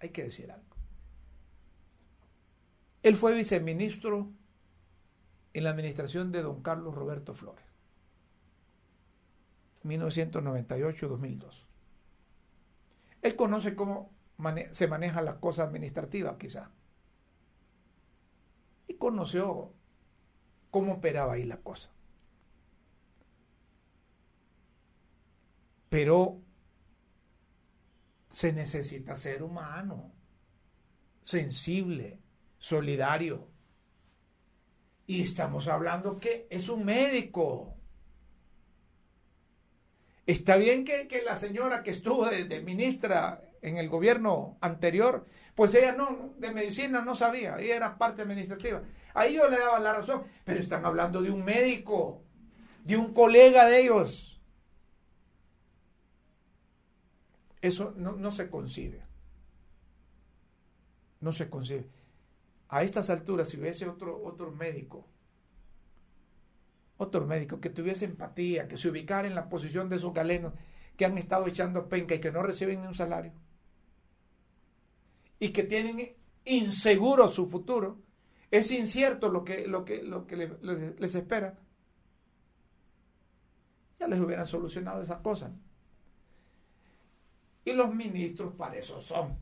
Hay 0.00 0.08
que 0.08 0.22
decir 0.22 0.50
algo. 0.50 0.67
Él 3.02 3.16
fue 3.16 3.34
viceministro 3.34 4.30
en 5.52 5.64
la 5.64 5.70
administración 5.70 6.32
de 6.32 6.42
don 6.42 6.62
Carlos 6.62 6.94
Roberto 6.94 7.34
Flores. 7.34 7.64
1998-2002. 9.84 11.64
Él 13.22 13.36
conoce 13.36 13.74
cómo 13.74 14.12
se 14.72 14.86
maneja 14.86 15.22
la 15.22 15.40
cosa 15.40 15.64
administrativa, 15.64 16.38
quizá. 16.38 16.70
Y 18.86 18.94
conoció 18.94 19.72
cómo 20.70 20.94
operaba 20.94 21.34
ahí 21.34 21.44
la 21.44 21.60
cosa. 21.60 21.90
Pero 25.88 26.40
se 28.30 28.52
necesita 28.52 29.16
ser 29.16 29.42
humano, 29.42 30.12
sensible, 31.22 32.20
solidario. 32.58 33.48
Y 35.06 35.22
estamos 35.22 35.68
hablando 35.68 36.18
que 36.18 36.46
es 36.50 36.68
un 36.68 36.84
médico. 36.84 37.74
Está 40.26 40.56
bien 40.56 40.84
que, 40.84 41.08
la 41.24 41.36
señora 41.36 41.82
que 41.82 41.90
estuvo 41.90 42.26
de, 42.26 42.60
ministra 42.60 43.42
en 43.62 43.78
el 43.78 43.88
gobierno 43.88 44.58
anterior, 44.60 45.26
pues 45.54 45.74
ella 45.74 45.92
no, 45.92 46.34
de 46.36 46.52
medicina 46.52 47.00
no 47.00 47.14
sabía, 47.14 47.58
ella 47.58 47.76
era 47.76 47.98
parte 47.98 48.22
administrativa. 48.22 48.82
Ahí 49.14 49.34
yo 49.34 49.48
le 49.48 49.58
daba 49.58 49.80
la 49.80 49.94
razón, 49.94 50.24
pero 50.44 50.60
están 50.60 50.84
hablando 50.84 51.22
de 51.22 51.30
un 51.30 51.44
médico, 51.44 52.22
de 52.84 52.98
un 52.98 53.14
colega 53.14 53.64
de 53.66 53.80
ellos. 53.80 54.38
Eso 57.60 57.92
no, 57.96 58.30
se 58.30 58.48
concibe. 58.48 59.02
No 61.20 61.32
se 61.32 61.50
concibe. 61.50 61.88
A 62.68 62.82
estas 62.82 63.10
alturas, 63.10 63.48
si 63.48 63.58
hubiese 63.58 63.88
otro, 63.88 64.22
otro 64.22 64.52
médico, 64.52 65.06
otro 66.98 67.26
médico 67.26 67.60
que 67.60 67.70
tuviese 67.70 68.04
empatía, 68.04 68.68
que 68.68 68.76
se 68.76 68.88
ubicara 68.88 69.26
en 69.26 69.34
la 69.34 69.48
posición 69.48 69.88
de 69.88 69.96
esos 69.96 70.12
galenos 70.12 70.52
que 70.96 71.06
han 71.06 71.16
estado 71.16 71.46
echando 71.46 71.88
penca 71.88 72.14
y 72.14 72.20
que 72.20 72.32
no 72.32 72.42
reciben 72.42 72.80
ni 72.80 72.86
un 72.86 72.94
salario, 72.94 73.32
y 75.38 75.50
que 75.50 75.62
tienen 75.62 76.16
inseguro 76.44 77.28
su 77.28 77.48
futuro, 77.48 77.98
es 78.50 78.70
incierto 78.70 79.28
lo 79.28 79.44
que, 79.44 79.66
lo 79.66 79.84
que, 79.84 80.02
lo 80.02 80.26
que 80.26 80.36
les, 80.98 81.14
espera, 81.14 81.58
ya 84.00 84.08
les 84.08 84.20
hubieran 84.20 84.46
solucionado 84.46 85.02
esas 85.02 85.20
cosas. 85.20 85.52
Y 87.64 87.72
los 87.72 87.94
ministros 87.94 88.54
para 88.54 88.76
eso 88.76 89.02
son, 89.02 89.38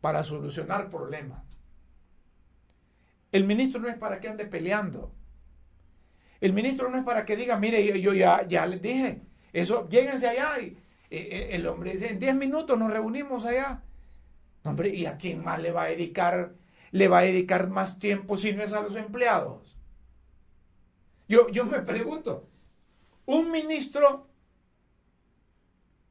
para 0.00 0.24
solucionar 0.24 0.90
problemas. 0.90 1.51
El 3.32 3.44
ministro 3.44 3.80
no 3.80 3.88
es 3.88 3.96
para 3.96 4.20
que 4.20 4.28
ande 4.28 4.46
peleando. 4.46 5.14
El 6.40 6.52
ministro 6.52 6.90
no 6.90 6.98
es 6.98 7.04
para 7.04 7.24
que 7.24 7.36
diga, 7.36 7.58
mire, 7.58 8.00
yo, 8.00 8.12
ya, 8.12 8.66
les 8.66 8.82
dije, 8.82 9.22
eso, 9.52 9.88
lléguense 9.88 10.28
allá. 10.28 10.60
Y, 10.60 10.76
eh, 11.10 11.28
eh, 11.30 11.48
el 11.52 11.66
hombre 11.66 11.92
dice, 11.92 12.10
en 12.10 12.18
10 12.18 12.36
minutos 12.36 12.78
nos 12.78 12.90
reunimos 12.92 13.44
allá. 13.46 13.82
hombre, 14.64 14.90
¿y 14.90 15.06
a 15.06 15.16
quién 15.16 15.42
más 15.42 15.60
le 15.60 15.72
va 15.72 15.84
a 15.84 15.88
dedicar, 15.88 16.54
le 16.90 17.08
va 17.08 17.20
a 17.20 17.22
dedicar 17.22 17.68
más 17.70 17.98
tiempo 17.98 18.36
si 18.36 18.52
no 18.52 18.62
es 18.62 18.72
a 18.72 18.82
los 18.82 18.96
empleados? 18.96 19.78
Yo, 21.28 21.48
yo 21.48 21.64
me 21.64 21.80
pregunto, 21.80 22.50
un 23.24 23.50
ministro, 23.50 24.28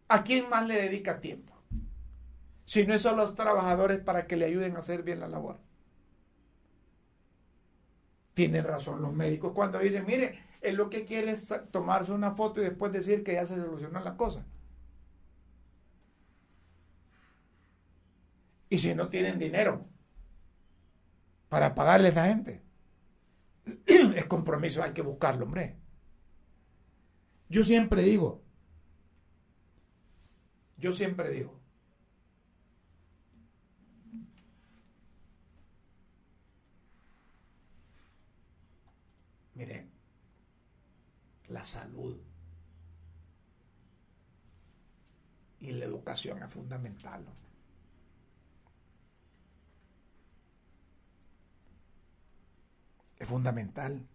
¿a 0.08 0.24
quién 0.24 0.50
más 0.50 0.66
le 0.66 0.82
dedica 0.82 1.20
tiempo? 1.20 1.54
Si 2.66 2.86
no 2.88 2.94
es 2.94 3.06
a 3.06 3.12
los 3.12 3.36
trabajadores 3.36 4.00
para 4.00 4.26
que 4.26 4.38
le 4.38 4.46
ayuden 4.46 4.76
a 4.76 4.80
hacer 4.80 5.04
bien 5.04 5.20
la 5.20 5.28
labor. 5.28 5.60
Tienen 8.42 8.66
razón 8.66 9.04
los 9.04 9.14
médicos 9.14 9.52
cuando 9.54 9.78
dicen, 9.78 10.04
mire, 10.04 10.40
él 10.62 10.74
lo 10.74 10.90
que 10.90 11.06
quiere 11.06 11.30
es 11.30 11.54
tomarse 11.70 12.12
una 12.12 12.32
foto 12.32 12.60
y 12.60 12.64
después 12.64 12.92
decir 12.92 13.24
que 13.24 13.34
ya 13.34 13.46
se 13.46 13.54
solucionó 13.54 14.00
la 14.00 14.18
cosa. 14.18 14.44
Y 18.68 18.80
si 18.80 18.96
no 18.96 19.10
tienen 19.10 19.38
dinero 19.38 19.86
para 21.50 21.76
pagarle 21.76 22.08
a 22.08 22.12
esa 22.12 22.28
gente, 22.30 22.64
es 23.86 24.26
compromiso, 24.26 24.82
hay 24.82 24.94
que 24.94 25.04
buscarlo, 25.04 25.46
hombre. 25.46 25.78
Yo 27.48 27.64
siempre 27.64 28.02
digo, 28.02 28.42
yo 30.78 30.92
siempre 30.92 31.30
digo, 31.30 31.62
miren, 39.62 39.92
la 41.52 41.64
salud 41.64 42.18
y 45.60 45.72
la 45.74 45.86
educación 45.86 46.42
es 46.42 46.52
fundamental. 46.52 47.26
Es 53.20 53.28
fundamental. 53.28 54.08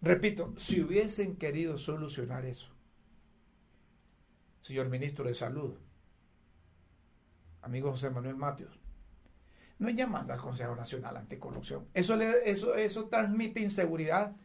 Repito, 0.00 0.54
si 0.56 0.80
hubiesen 0.80 1.36
querido 1.36 1.76
solucionar 1.76 2.46
eso, 2.46 2.68
señor 4.62 4.88
ministro 4.88 5.24
de 5.26 5.34
Salud, 5.34 5.76
amigo 7.60 7.90
José 7.90 8.10
Manuel 8.10 8.36
Matios, 8.36 8.80
no 9.82 9.88
es 9.88 9.96
llamando 9.96 10.32
al 10.32 10.40
Consejo 10.40 10.76
Nacional 10.76 11.16
Anticorrupción. 11.16 11.88
Eso, 11.92 12.18
eso, 12.20 12.76
eso 12.76 13.06
transmite 13.06 13.60
inseguridad 13.60 14.36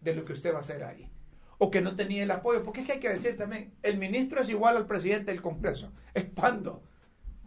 de 0.00 0.14
lo 0.14 0.24
que 0.24 0.32
usted 0.32 0.52
va 0.52 0.58
a 0.58 0.60
hacer 0.60 0.84
ahí. 0.84 1.10
O 1.58 1.70
que 1.70 1.80
no 1.80 1.96
tenía 1.96 2.22
el 2.22 2.30
apoyo. 2.30 2.62
Porque 2.62 2.80
es 2.80 2.86
que 2.86 2.92
hay 2.92 3.00
que 3.00 3.08
decir 3.08 3.36
también, 3.36 3.74
el 3.82 3.98
ministro 3.98 4.40
es 4.40 4.48
igual 4.48 4.76
al 4.76 4.86
presidente 4.86 5.32
del 5.32 5.42
Congreso. 5.42 5.92
Es 6.14 6.24
pando. 6.24 6.82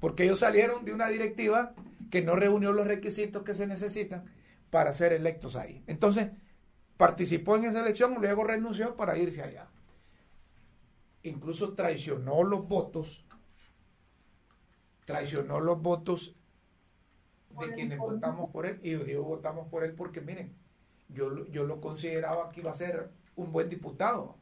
Porque 0.01 0.23
ellos 0.23 0.39
salieron 0.39 0.83
de 0.83 0.93
una 0.93 1.07
directiva 1.07 1.73
que 2.09 2.21
no 2.21 2.35
reunió 2.35 2.73
los 2.73 2.85
requisitos 2.85 3.43
que 3.43 3.55
se 3.55 3.65
necesitan 3.65 4.25
para 4.70 4.94
ser 4.94 5.13
electos 5.13 5.55
ahí. 5.55 5.83
Entonces, 5.87 6.31
participó 6.98 7.55
en 7.55 7.65
esa 7.65 7.79
elección, 7.79 8.15
luego 8.20 8.44
renunció 8.44 8.98
para 8.98 9.17
irse 9.17 9.41
allá. 9.41 9.70
Incluso 11.24 11.74
traicionó 11.75 12.44
los 12.44 12.67
votos, 12.67 13.24
traicionó 15.05 15.61
los 15.61 15.81
votos 15.81 16.35
de 17.59 17.74
quienes 17.74 17.98
votamos 17.98 18.50
por 18.50 18.66
él, 18.66 18.79
y 18.83 18.92
yo 18.92 19.03
digo 19.03 19.24
votamos 19.24 19.68
por 19.68 19.83
él 19.83 19.94
porque 19.94 20.22
miren, 20.22 20.55
yo, 21.09 21.48
yo 21.48 21.66
lo 21.66 21.81
consideraba 21.81 22.50
que 22.50 22.61
iba 22.61 22.72
a 22.72 22.75
ser 22.75 23.11
un 23.35 23.51
buen 23.51 23.70
diputado. 23.70 24.37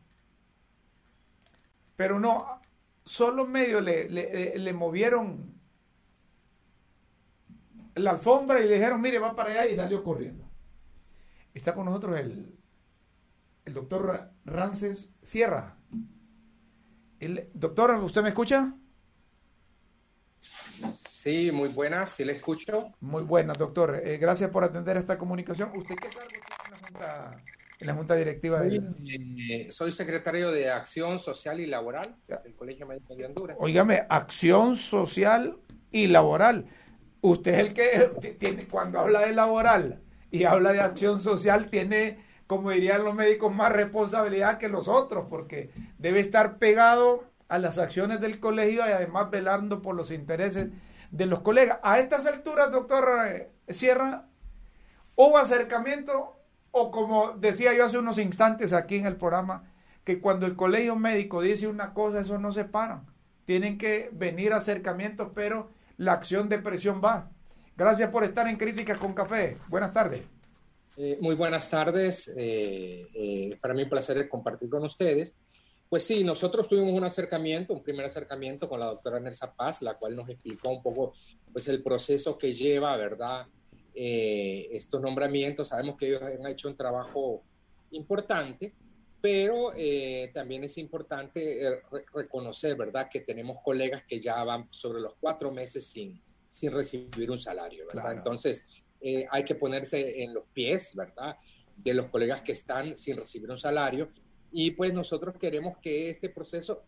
Pero 1.95 2.19
no, 2.19 2.62
solo 3.04 3.45
medio 3.45 3.82
le, 3.82 4.10
le, 4.10 4.74
movieron 4.74 5.54
la 7.95 8.12
alfombra 8.12 8.62
y 8.62 8.67
le 8.67 8.76
dijeron, 8.76 9.02
mire, 9.02 9.19
va 9.19 9.36
para 9.36 9.52
allá 9.52 9.67
y 9.67 9.76
salió 9.76 10.04
corriendo. 10.04 10.45
Está 11.54 11.74
con 11.74 11.86
nosotros 11.86 12.17
el, 12.19 12.56
el 13.65 13.74
doctor 13.74 14.32
Rances 14.45 15.12
Sierra. 15.22 15.76
El, 17.19 17.50
doctor, 17.54 17.91
¿usted 17.95 18.22
me 18.22 18.30
escucha? 18.30 18.76
Sí, 21.19 21.51
muy 21.51 21.67
buenas, 21.67 22.12
sí 22.12 22.23
le 22.23 22.32
escucho. 22.32 22.91
Muy 23.01 23.23
buenas, 23.23 23.58
doctor. 23.58 24.01
Eh, 24.05 24.17
gracias 24.19 24.51
por 24.51 24.63
atender 24.63 24.95
esta 24.95 25.17
comunicación. 25.17 25.69
¿Usted 25.75 25.95
qué 25.95 26.08
cargo 26.08 26.29
tiene 26.29 26.45
en 26.47 26.71
la 26.71 26.77
Junta, 26.77 27.43
en 27.77 27.88
la 27.88 27.93
junta 27.93 28.15
Directiva? 28.15 28.60
Soy, 28.60 29.45
eh, 29.51 29.67
soy, 29.69 29.91
secretario 29.91 30.49
de 30.49 30.71
Acción 30.71 31.19
Social 31.19 31.60
y 31.60 31.65
Laboral 31.65 32.15
del 32.25 32.55
Colegio 32.55 32.88
Médico 32.88 33.17
de 33.17 33.25
Honduras. 33.25 33.58
Óigame, 33.60 34.05
Acción 34.08 34.77
Social 34.77 35.58
y 35.91 36.08
Laboral. 36.08 36.67
Usted 37.19 37.53
es 37.53 37.60
el 37.60 37.73
que 37.73 38.38
tiene, 38.39 38.65
cuando 38.69 39.01
habla 39.01 39.25
de 39.25 39.34
laboral 39.34 40.01
y 40.32 40.45
habla 40.45 40.71
de 40.71 40.79
acción 40.79 41.19
social, 41.19 41.69
tiene, 41.69 42.23
como 42.47 42.71
dirían 42.71 43.03
los 43.03 43.13
médicos, 43.13 43.53
más 43.53 43.73
responsabilidad 43.73 44.58
que 44.58 44.69
los 44.69 44.88
otros, 44.88 45.25
porque 45.29 45.69
debe 45.97 46.21
estar 46.21 46.60
pegado 46.60 47.25
a 47.49 47.60
las 47.60 47.77
acciones 47.77 48.21
del 48.21 48.39
colegio 48.39 48.88
y 48.88 48.91
además 48.91 49.29
velando 49.29 49.82
por 49.82 49.95
los 49.95 50.12
intereses 50.12 50.69
de 51.12 51.26
los 51.26 51.39
colegas. 51.41 51.80
A 51.84 52.00
estas 52.00 52.26
alturas, 52.26 52.72
doctor 52.72 53.08
eh, 53.28 53.52
Sierra, 53.69 54.28
hubo 55.15 55.38
acercamiento 55.38 56.39
o 56.72 56.91
como 56.91 57.32
decía 57.32 57.74
yo 57.74 57.86
hace 57.86 57.98
unos 57.98 58.17
instantes 58.17 58.74
aquí 58.74 58.95
en 58.95 59.06
el 59.06 59.17
programa, 59.17 59.72
que 60.04 60.19
cuando 60.19 60.45
el 60.45 60.56
colegio 60.56 60.95
médico 60.95 61.41
dice 61.41 61.67
una 61.67 61.93
cosa, 61.93 62.22
eso 62.22 62.38
no 62.38 62.52
se 62.52 62.65
paran. 62.65 63.06
Tienen 63.45 63.78
que 63.78 64.10
venir 64.13 64.54
acercamientos, 64.54 65.30
pero 65.34 65.72
la 65.98 66.13
acción 66.13 66.50
de 66.50 66.60
presión 66.60 67.02
va. 67.04 67.32
Gracias 67.76 68.10
por 68.12 68.24
estar 68.24 68.48
en 68.48 68.58
Críticas 68.58 68.98
con 68.98 69.13
Café. 69.13 69.58
Buenas 69.67 69.93
tardes. 69.93 70.22
Eh, 70.98 71.17
muy 71.22 71.36
buenas 71.36 71.69
tardes. 71.69 72.34
Eh, 72.38 73.58
para 73.62 73.74
mí 73.74 73.84
un 73.84 73.89
placer 73.89 74.28
compartir 74.30 74.69
con 74.69 74.84
ustedes. 74.84 75.36
Pues 75.89 76.04
sí, 76.04 76.23
nosotros 76.23 76.69
tuvimos 76.69 76.93
un 76.93 77.04
acercamiento, 77.04 77.73
un 77.73 77.82
primer 77.82 78.06
acercamiento 78.06 78.69
con 78.69 78.80
la 78.80 78.86
doctora 78.86 79.19
Nersa 79.19 79.56
Paz, 79.56 79.82
la 79.82 79.97
cual 79.97 80.15
nos 80.15 80.30
explicó 80.30 80.69
un 80.69 80.84
poco 80.84 81.13
pues, 81.52 81.67
el 81.67 81.82
proceso 81.82 82.38
que 82.38 82.54
lleva, 82.54 82.95
¿verdad? 82.95 83.47
Eh, 83.95 84.67
estos 84.71 85.02
nombramientos. 85.02 85.69
Sabemos 85.69 85.97
que 85.97 86.10
ellos 86.10 86.21
han 86.21 86.45
hecho 86.45 86.67
un 86.67 86.78
trabajo 86.78 87.41
importante, 87.89 88.75
pero 89.19 89.71
eh, 89.75 90.30
también 90.32 90.63
es 90.63 90.78
importante 90.78 91.65
eh, 91.65 91.82
reconocer, 92.13 92.78
¿verdad?, 92.78 93.10
que 93.12 93.21
tenemos 93.21 93.58
colegas 93.63 94.04
que 94.04 94.21
ya 94.21 94.43
van 94.43 94.67
sobre 94.69 95.02
los 95.02 95.15
cuatro 95.19 95.52
meses 95.52 95.88
sin, 95.88 96.21
sin 96.47 96.71
recibir 96.71 97.32
un 97.32 97.38
salario, 97.39 97.88
¿verdad? 97.88 98.13
Entonces, 98.13 98.67
hay 99.32 99.43
que 99.43 99.56
ponerse 99.56 100.21
en 100.23 100.36
los 100.36 100.43
pies, 100.54 100.93
¿verdad?, 100.95 101.36
de 101.75 101.93
los 101.95 102.10
colegas 102.10 102.43
que 102.43 102.52
están 102.52 102.95
sin 102.95 103.17
recibir 103.17 103.49
un 103.49 103.58
salario 103.58 104.12
y 104.51 104.71
pues 104.71 104.93
nosotros 104.93 105.35
queremos 105.38 105.77
que 105.77 106.09
este 106.09 106.29
proceso 106.29 106.83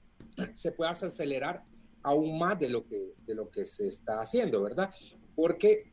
se 0.53 0.71
pueda 0.71 0.91
acelerar 0.91 1.63
aún 2.03 2.37
más 2.37 2.59
de 2.59 2.69
lo 2.69 2.87
que, 2.87 3.13
de 3.25 3.35
lo 3.35 3.49
que 3.49 3.65
se 3.65 3.87
está 3.87 4.21
haciendo, 4.21 4.61
¿verdad? 4.61 4.89
Porque 5.35 5.91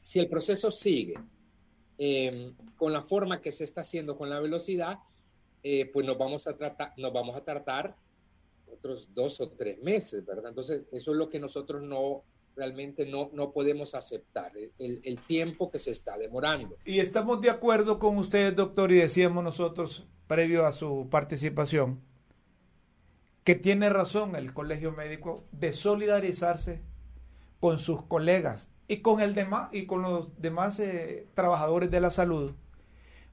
si 0.00 0.18
el 0.20 0.28
proceso 0.28 0.70
sigue 0.70 1.14
em, 1.96 2.54
con 2.76 2.92
la 2.92 3.02
forma 3.02 3.40
que 3.40 3.52
se 3.52 3.64
está 3.64 3.80
haciendo, 3.80 4.16
con 4.16 4.30
la 4.30 4.40
velocidad, 4.40 4.98
eh, 5.62 5.90
pues 5.92 6.06
nos 6.06 6.18
vamos, 6.18 6.46
a 6.46 6.56
tratar, 6.56 6.92
nos 6.96 7.12
vamos 7.12 7.36
a 7.36 7.44
tratar 7.44 7.96
otros 8.70 9.12
dos 9.14 9.40
o 9.40 9.50
tres 9.50 9.78
meses, 9.82 10.24
¿verdad? 10.24 10.50
Entonces, 10.50 10.82
eso 10.92 11.12
es 11.12 11.18
lo 11.18 11.28
que 11.28 11.40
nosotros 11.40 11.82
no 11.82 12.22
realmente 12.58 13.06
no, 13.06 13.30
no 13.32 13.52
podemos 13.52 13.94
aceptar, 13.94 14.52
el, 14.78 15.00
el 15.04 15.18
tiempo 15.20 15.70
que 15.70 15.78
se 15.78 15.92
está 15.92 16.18
demorando. 16.18 16.76
Y 16.84 17.00
estamos 17.00 17.40
de 17.40 17.50
acuerdo 17.50 17.98
con 17.98 18.18
ustedes, 18.18 18.54
doctor, 18.56 18.92
y 18.92 18.96
decíamos 18.96 19.44
nosotros, 19.44 20.06
previo 20.26 20.66
a 20.66 20.72
su 20.72 21.08
participación, 21.10 22.00
que 23.44 23.54
tiene 23.54 23.88
razón 23.88 24.36
el 24.36 24.52
colegio 24.52 24.92
médico 24.92 25.44
de 25.52 25.72
solidarizarse 25.72 26.82
con 27.60 27.78
sus 27.78 28.02
colegas 28.02 28.68
y 28.88 28.98
con, 28.98 29.20
el 29.20 29.34
demás, 29.34 29.70
y 29.72 29.86
con 29.86 30.02
los 30.02 30.28
demás 30.40 30.78
eh, 30.80 31.26
trabajadores 31.34 31.90
de 31.90 32.00
la 32.00 32.10
salud, 32.10 32.54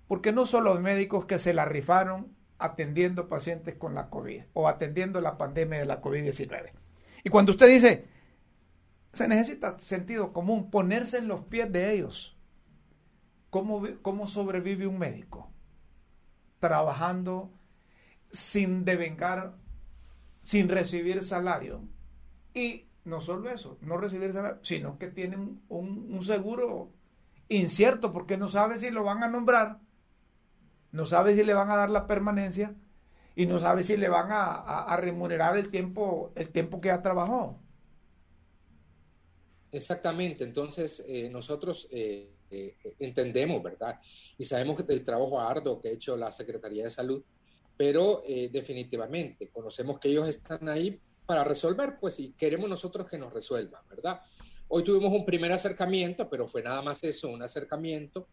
porque 0.07 0.31
no 0.31 0.45
son 0.45 0.63
los 0.63 0.79
médicos 0.79 1.25
que 1.25 1.39
se 1.39 1.53
la 1.53 1.65
rifaron 1.65 2.35
atendiendo 2.59 3.27
pacientes 3.27 3.75
con 3.75 3.95
la 3.95 4.09
COVID 4.09 4.43
o 4.53 4.67
atendiendo 4.67 5.19
la 5.19 5.38
pandemia 5.38 5.79
de 5.79 5.85
la 5.85 6.01
COVID-19. 6.01 6.71
Y 7.23 7.29
cuando 7.29 7.51
usted 7.51 7.67
dice, 7.67 8.05
se 9.15 9.28
necesita 9.28 9.80
sentido 9.80 10.34
común, 10.34 10.69
ponerse 10.69 11.17
en 11.17 11.28
los 11.28 11.41
pies 11.41 11.71
de 11.71 11.93
ellos. 11.93 12.38
¿Cómo, 13.49 13.84
cómo 14.01 14.28
sobrevive 14.28 14.86
un 14.86 14.99
médico? 14.99 15.49
Trabajando 16.60 17.51
sin 18.32 18.86
devengar, 18.86 19.56
sin 20.43 20.69
recibir 20.69 21.23
salario. 21.23 21.82
Y 22.54 22.88
no 23.04 23.21
solo 23.21 23.49
eso, 23.49 23.78
no 23.82 23.97
recibir 23.97 24.34
salario, 24.34 24.60
sino 24.62 24.97
que 24.99 25.08
tienen 25.08 25.62
un, 25.69 26.13
un 26.13 26.23
seguro 26.23 26.91
incierto 27.49 28.12
porque 28.12 28.38
no 28.38 28.47
sabe 28.47 28.78
si 28.78 28.91
lo 28.91 29.04
van 29.04 29.23
a 29.23 29.28
nombrar, 29.28 29.80
no 30.91 31.06
sabe 31.06 31.36
si 31.36 31.43
le 31.43 31.54
van 31.54 31.69
a 31.69 31.75
dar 31.75 31.89
la 31.89 32.08
permanencia 32.08 32.75
y 33.36 33.45
no 33.45 33.60
sabe 33.60 33.84
si 33.84 33.97
le 33.97 34.08
van 34.08 34.28
a, 34.32 34.95
remunerar 34.97 35.58
el 35.58 35.69
tiempo, 35.69 36.32
el 36.36 36.49
tiempo 36.49 36.80
que 36.80 36.88
ya 36.88 37.01
trabajó. 37.01 37.60
Exactamente, 39.75 40.43
entonces 40.43 41.05
eh, 41.07 41.29
nosotros 41.29 41.88
eh, 41.91 42.29
eh, 42.49 42.75
entendemos, 42.99 43.61
¿verdad? 43.61 43.99
Y 44.38 44.45
sabemos 44.45 44.83
el 44.88 45.03
trabajo 45.03 45.39
arduo 45.39 45.79
que 45.79 45.89
ha 45.89 45.91
hecho 45.91 46.15
la 46.15 46.31
Secretaría 46.31 46.83
de 46.83 46.89
Salud, 46.89 47.23
pero 47.77 48.23
definitivamente 48.51 49.49
conocemos 49.49 49.99
que 49.99 50.07
ellos 50.07 50.29
están 50.29 50.69
ahí 50.69 50.97
para 51.25 51.43
resolver, 51.43 51.97
pues, 51.99 52.21
y 52.21 52.31
queremos 52.31 52.69
nosotros 52.69 53.05
que 53.09 53.17
nos 53.17 53.33
resuelvan, 53.33 53.81
¿verdad? 53.89 54.21
Hoy 54.69 54.81
tuvimos 54.81 55.11
un 55.11 55.25
primer 55.25 55.51
acercamiento, 55.51 56.29
pero 56.29 56.47
fue 56.47 56.63
nada 56.63 56.81
más 56.81 57.03
eso, 57.03 57.27
un 57.27 57.41
acercamiento. 57.41 58.27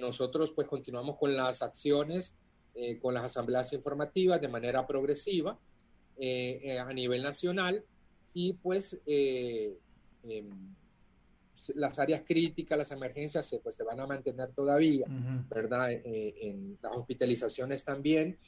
nosotros, 0.00 0.50
pues, 0.50 0.66
continuamos 0.66 1.16
con 1.16 1.36
las 1.36 1.62
acciones 1.62 2.34
eh, 2.78 2.98
con 2.98 3.14
las 3.14 3.24
asambleas 3.24 3.72
informativas 3.72 4.38
de 4.38 4.48
manera 4.48 4.86
progresiva 4.86 5.58
eh, 6.18 6.60
eh, 6.62 6.78
a 6.78 6.92
nivel 6.92 7.22
nacional 7.22 7.82
y 8.34 8.52
pues 8.52 9.00
em, 10.28 10.74
las 11.74 11.98
áreas 11.98 12.22
críticas, 12.26 12.76
las 12.76 12.90
emergencias 12.92 13.46
se, 13.46 13.58
pues, 13.60 13.74
se 13.74 13.82
van 13.82 14.00
a 14.00 14.06
mantener 14.06 14.52
todavía, 14.52 15.06
¿verdad? 15.48 15.90
en 15.90 16.78
las 16.82 16.92
hospitalizaciones 16.94 17.82
también, 17.84 18.38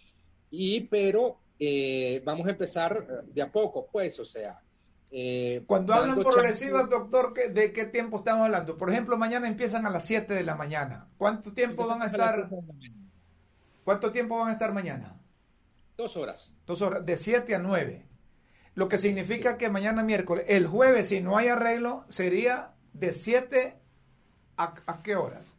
y 0.50 0.80
pero 0.82 1.38
vamos 2.24 2.46
a 2.46 2.50
empezar 2.50 3.24
de 3.24 3.42
a 3.42 3.50
poco, 3.50 3.88
pues, 3.90 4.20
o 4.20 4.24
sea, 4.24 4.62
Cuando 5.66 5.94
hablan 5.94 6.20
progresivas, 6.20 6.90
doctor, 6.90 7.32
¿de 7.32 7.72
qué 7.72 7.86
tiempo 7.86 8.18
estamos 8.18 8.44
hablando? 8.44 8.76
Por 8.76 8.90
ejemplo, 8.90 9.16
mañana 9.16 9.48
empiezan 9.48 9.86
a 9.86 9.90
las 9.90 10.04
7 10.04 10.34
de 10.34 10.42
la 10.42 10.54
mañana. 10.54 11.08
¿Cuánto 11.16 11.54
tiempo 11.54 11.88
van 11.88 12.02
a 12.02 12.06
estar? 12.06 12.50
¿Cuánto 13.84 14.12
tiempo 14.12 14.36
van 14.36 14.50
a 14.50 14.52
estar 14.52 14.70
mañana? 14.74 15.18
Dos 15.96 16.16
horas. 16.18 16.54
Dos 16.66 16.82
horas, 16.82 17.06
de 17.06 17.16
7 17.16 17.54
a 17.54 17.58
9. 17.58 18.06
Lo 18.78 18.88
que 18.88 18.96
significa 18.96 19.58
que 19.58 19.68
mañana 19.68 20.04
miércoles, 20.04 20.44
el 20.46 20.68
jueves, 20.68 21.08
si 21.08 21.20
no 21.20 21.36
hay 21.36 21.48
arreglo, 21.48 22.04
sería 22.08 22.76
de 22.92 23.12
7 23.12 23.74
a, 24.56 25.02
qué 25.02 25.16
horas? 25.16 25.52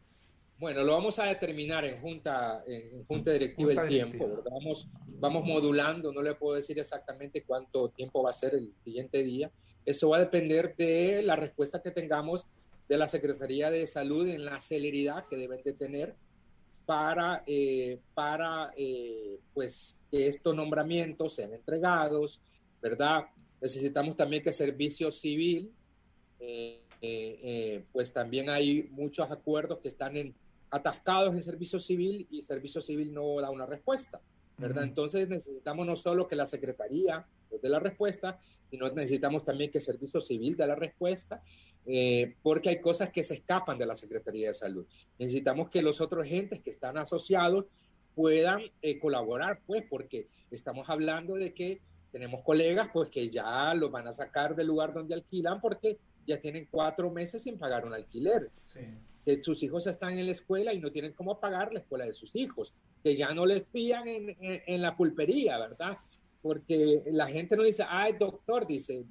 Bueno, 0.58 0.84
lo 0.84 0.94
vamos 0.94 1.20
a 1.20 1.26
determinar 1.26 1.84
en 1.84 2.00
junta, 2.00 2.64
en 2.66 3.04
junta 3.04 3.34
directiva 3.34 3.74
el 3.74 3.90
tiempo. 3.90 4.42
Vamos, 4.50 4.88
vamos 5.06 5.44
modulando, 5.44 6.14
no 6.14 6.22
le 6.22 6.34
puedo 6.36 6.56
decir 6.56 6.80
exactamente 6.80 7.44
cuánto 7.44 7.90
tiempo 7.90 8.24
va 8.24 8.30
a 8.30 8.34
ser 8.34 8.56
el 8.56 8.74
siguiente 8.82 9.22
día. 9.22 9.52
Eso 9.86 10.08
va 10.08 10.16
a 10.16 10.22
depender 10.22 10.78
de 10.78 11.22
la 11.22 11.36
respuesta 11.36 11.82
que 11.82 11.92
tengamos 11.92 12.48
de 12.88 12.98
la 12.98 13.10
Secretaría 13.10 13.70
de 13.70 13.86
Salud 13.86 14.30
en 14.30 14.46
la 14.46 14.62
celeridad 14.62 15.26
que 15.30 15.36
deben 15.36 15.62
de 15.62 15.74
tener 15.74 16.16
para, 16.86 17.44
eh, 17.46 18.00
para 18.14 18.74
eh, 18.78 19.40
pues, 19.54 20.00
que 20.10 20.28
estos 20.28 20.56
nombramientos 20.56 21.36
sean 21.36 21.54
entregados, 21.54 22.42
¿verdad? 22.82 23.26
Necesitamos 23.62 24.16
también 24.16 24.44
que 24.44 24.54
Servicio 24.54 25.12
Civil, 25.12 25.72
eh, 26.40 27.84
pues 27.92 28.14
también 28.14 28.50
hay 28.50 28.88
muchos 28.92 29.30
acuerdos 29.32 29.80
que 29.80 29.88
están 29.88 30.16
en, 30.18 30.36
atascados 30.72 31.34
en 31.36 31.44
Servicio 31.44 31.80
Civil 31.80 32.28
y 32.30 32.42
Servicio 32.42 32.82
Civil 32.82 33.14
no 33.14 33.40
da 33.42 33.50
una 33.50 33.66
respuesta, 33.66 34.22
¿verdad? 34.58 34.84
Entonces 34.84 35.28
necesitamos 35.28 35.86
no 35.86 35.96
solo 35.96 36.28
que 36.28 36.36
la 36.36 36.46
Secretaría 36.46 37.26
dé 37.62 37.70
la 37.70 37.80
respuesta, 37.80 38.38
sino 38.70 38.90
necesitamos 38.90 39.44
también 39.46 39.72
que 39.72 39.82
Servicio 39.82 40.22
Civil 40.22 40.56
dé 40.56 40.68
la 40.68 40.76
respuesta 40.76 41.42
eh, 41.86 42.36
porque 42.44 42.70
hay 42.70 42.80
cosas 42.80 43.10
que 43.12 43.24
se 43.24 43.36
escapan 43.36 43.78
de 43.78 43.86
la 43.86 43.96
Secretaría 43.96 44.50
de 44.50 44.54
Salud. 44.54 44.86
Necesitamos 45.18 45.70
que 45.70 45.82
los 45.82 46.02
otros 46.02 46.26
agentes 46.26 46.62
que 46.62 46.70
están 46.70 46.98
asociados 46.98 47.66
puedan 48.16 48.62
eh, 48.82 49.00
colaborar, 49.00 49.62
pues, 49.66 49.84
porque 49.90 50.28
estamos 50.52 50.90
hablando 50.90 51.36
de 51.36 51.54
que 51.54 51.82
tenemos 52.12 52.42
colegas, 52.44 52.90
pues, 52.92 53.10
que 53.10 53.30
ya 53.30 53.74
los 53.74 53.92
van 53.92 54.08
a 54.08 54.12
sacar 54.12 54.56
del 54.56 54.68
lugar 54.68 54.94
donde 54.94 55.16
alquilan 55.16 55.62
porque 55.62 55.98
ya 56.26 56.40
tienen 56.40 56.68
cuatro 56.70 57.10
meses 57.10 57.44
sin 57.44 57.58
pagar 57.58 57.86
un 57.86 57.94
alquiler. 57.94 58.52
Que 59.26 59.42
sus 59.44 59.62
hijos 59.64 59.86
están 59.88 60.18
en 60.18 60.26
la 60.26 60.32
escuela 60.32 60.74
y 60.74 60.80
no 60.80 60.92
tienen 60.92 61.14
cómo 61.14 61.40
pagar 61.40 61.74
la 61.74 61.80
escuela 61.80 62.06
de 62.06 62.14
sus 62.14 62.36
hijos. 62.36 62.74
Que 63.04 63.16
ya 63.16 63.34
no 63.34 63.46
les 63.46 63.68
fían 63.68 64.08
en, 64.08 64.36
en, 64.40 64.82
la 64.82 64.96
pulpería, 64.96 65.58
¿verdad? 65.58 65.98
Porque 66.42 67.04
la 67.08 67.28
gente 67.28 67.56
no 67.56 67.64
dice, 67.64 67.84
ay, 67.88 68.14
doctor, 68.14 68.66
dice, 68.66 69.06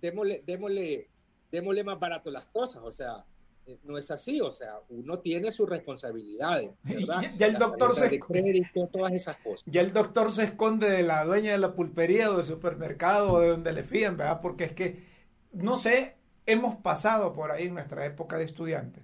démosle, 0.00 0.42
démosle 0.46 1.08
démosle 1.50 1.84
más 1.84 1.98
barato 1.98 2.30
las 2.30 2.46
cosas, 2.46 2.82
o 2.84 2.90
sea, 2.90 3.24
no 3.84 3.98
es 3.98 4.10
así, 4.10 4.40
o 4.40 4.50
sea, 4.50 4.80
uno 4.88 5.18
tiene 5.18 5.50
sus 5.50 5.68
responsabilidades, 5.68 6.70
¿verdad? 6.82 7.22
Ya, 7.36 7.46
el 7.46 7.54
doctor 7.54 7.94
se 7.94 8.20
todas 8.92 9.12
esas 9.12 9.38
cosas. 9.38 9.64
Ya 9.66 9.80
el 9.80 9.92
doctor 9.92 10.32
se 10.32 10.44
esconde 10.44 10.88
de 10.88 11.02
la 11.02 11.24
dueña 11.24 11.52
de 11.52 11.58
la 11.58 11.74
pulpería 11.74 12.30
o 12.30 12.36
del 12.36 12.46
supermercado 12.46 13.32
o 13.32 13.40
de 13.40 13.48
donde 13.48 13.72
le 13.72 13.82
fían, 13.82 14.16
¿verdad? 14.16 14.40
Porque 14.40 14.64
es 14.64 14.72
que, 14.72 15.04
no 15.52 15.78
sé, 15.78 16.16
hemos 16.46 16.76
pasado 16.76 17.32
por 17.32 17.50
ahí 17.50 17.66
en 17.66 17.74
nuestra 17.74 18.06
época 18.06 18.38
de 18.38 18.44
estudiantes, 18.44 19.02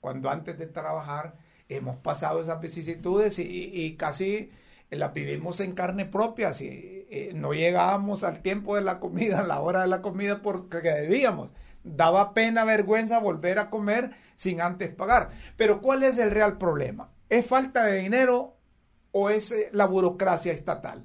cuando 0.00 0.30
antes 0.30 0.58
de 0.58 0.66
trabajar 0.66 1.34
hemos 1.68 1.96
pasado 1.96 2.42
esas 2.42 2.60
vicisitudes 2.60 3.38
y, 3.38 3.96
casi 3.96 4.50
las 4.90 5.14
vivimos 5.14 5.60
en 5.60 5.72
carne 5.72 6.04
propia, 6.04 6.52
si 6.52 6.66
eh, 7.10 7.32
no 7.34 7.54
llegábamos 7.54 8.24
al 8.24 8.42
tiempo 8.42 8.76
de 8.76 8.82
la 8.82 9.00
comida, 9.00 9.40
a 9.40 9.46
la 9.46 9.60
hora 9.60 9.82
de 9.82 9.86
la 9.88 10.02
comida 10.02 10.42
porque 10.42 10.82
debíamos 10.82 11.48
daba 11.84 12.34
pena, 12.34 12.64
vergüenza 12.64 13.18
volver 13.18 13.58
a 13.58 13.70
comer 13.70 14.12
sin 14.36 14.60
antes 14.60 14.94
pagar. 14.94 15.30
Pero 15.56 15.80
¿cuál 15.80 16.02
es 16.02 16.18
el 16.18 16.30
real 16.30 16.58
problema? 16.58 17.12
¿Es 17.28 17.46
falta 17.46 17.86
de 17.86 18.00
dinero 18.00 18.56
o 19.12 19.30
es 19.30 19.52
eh, 19.52 19.68
la 19.72 19.86
burocracia 19.86 20.52
estatal? 20.52 21.04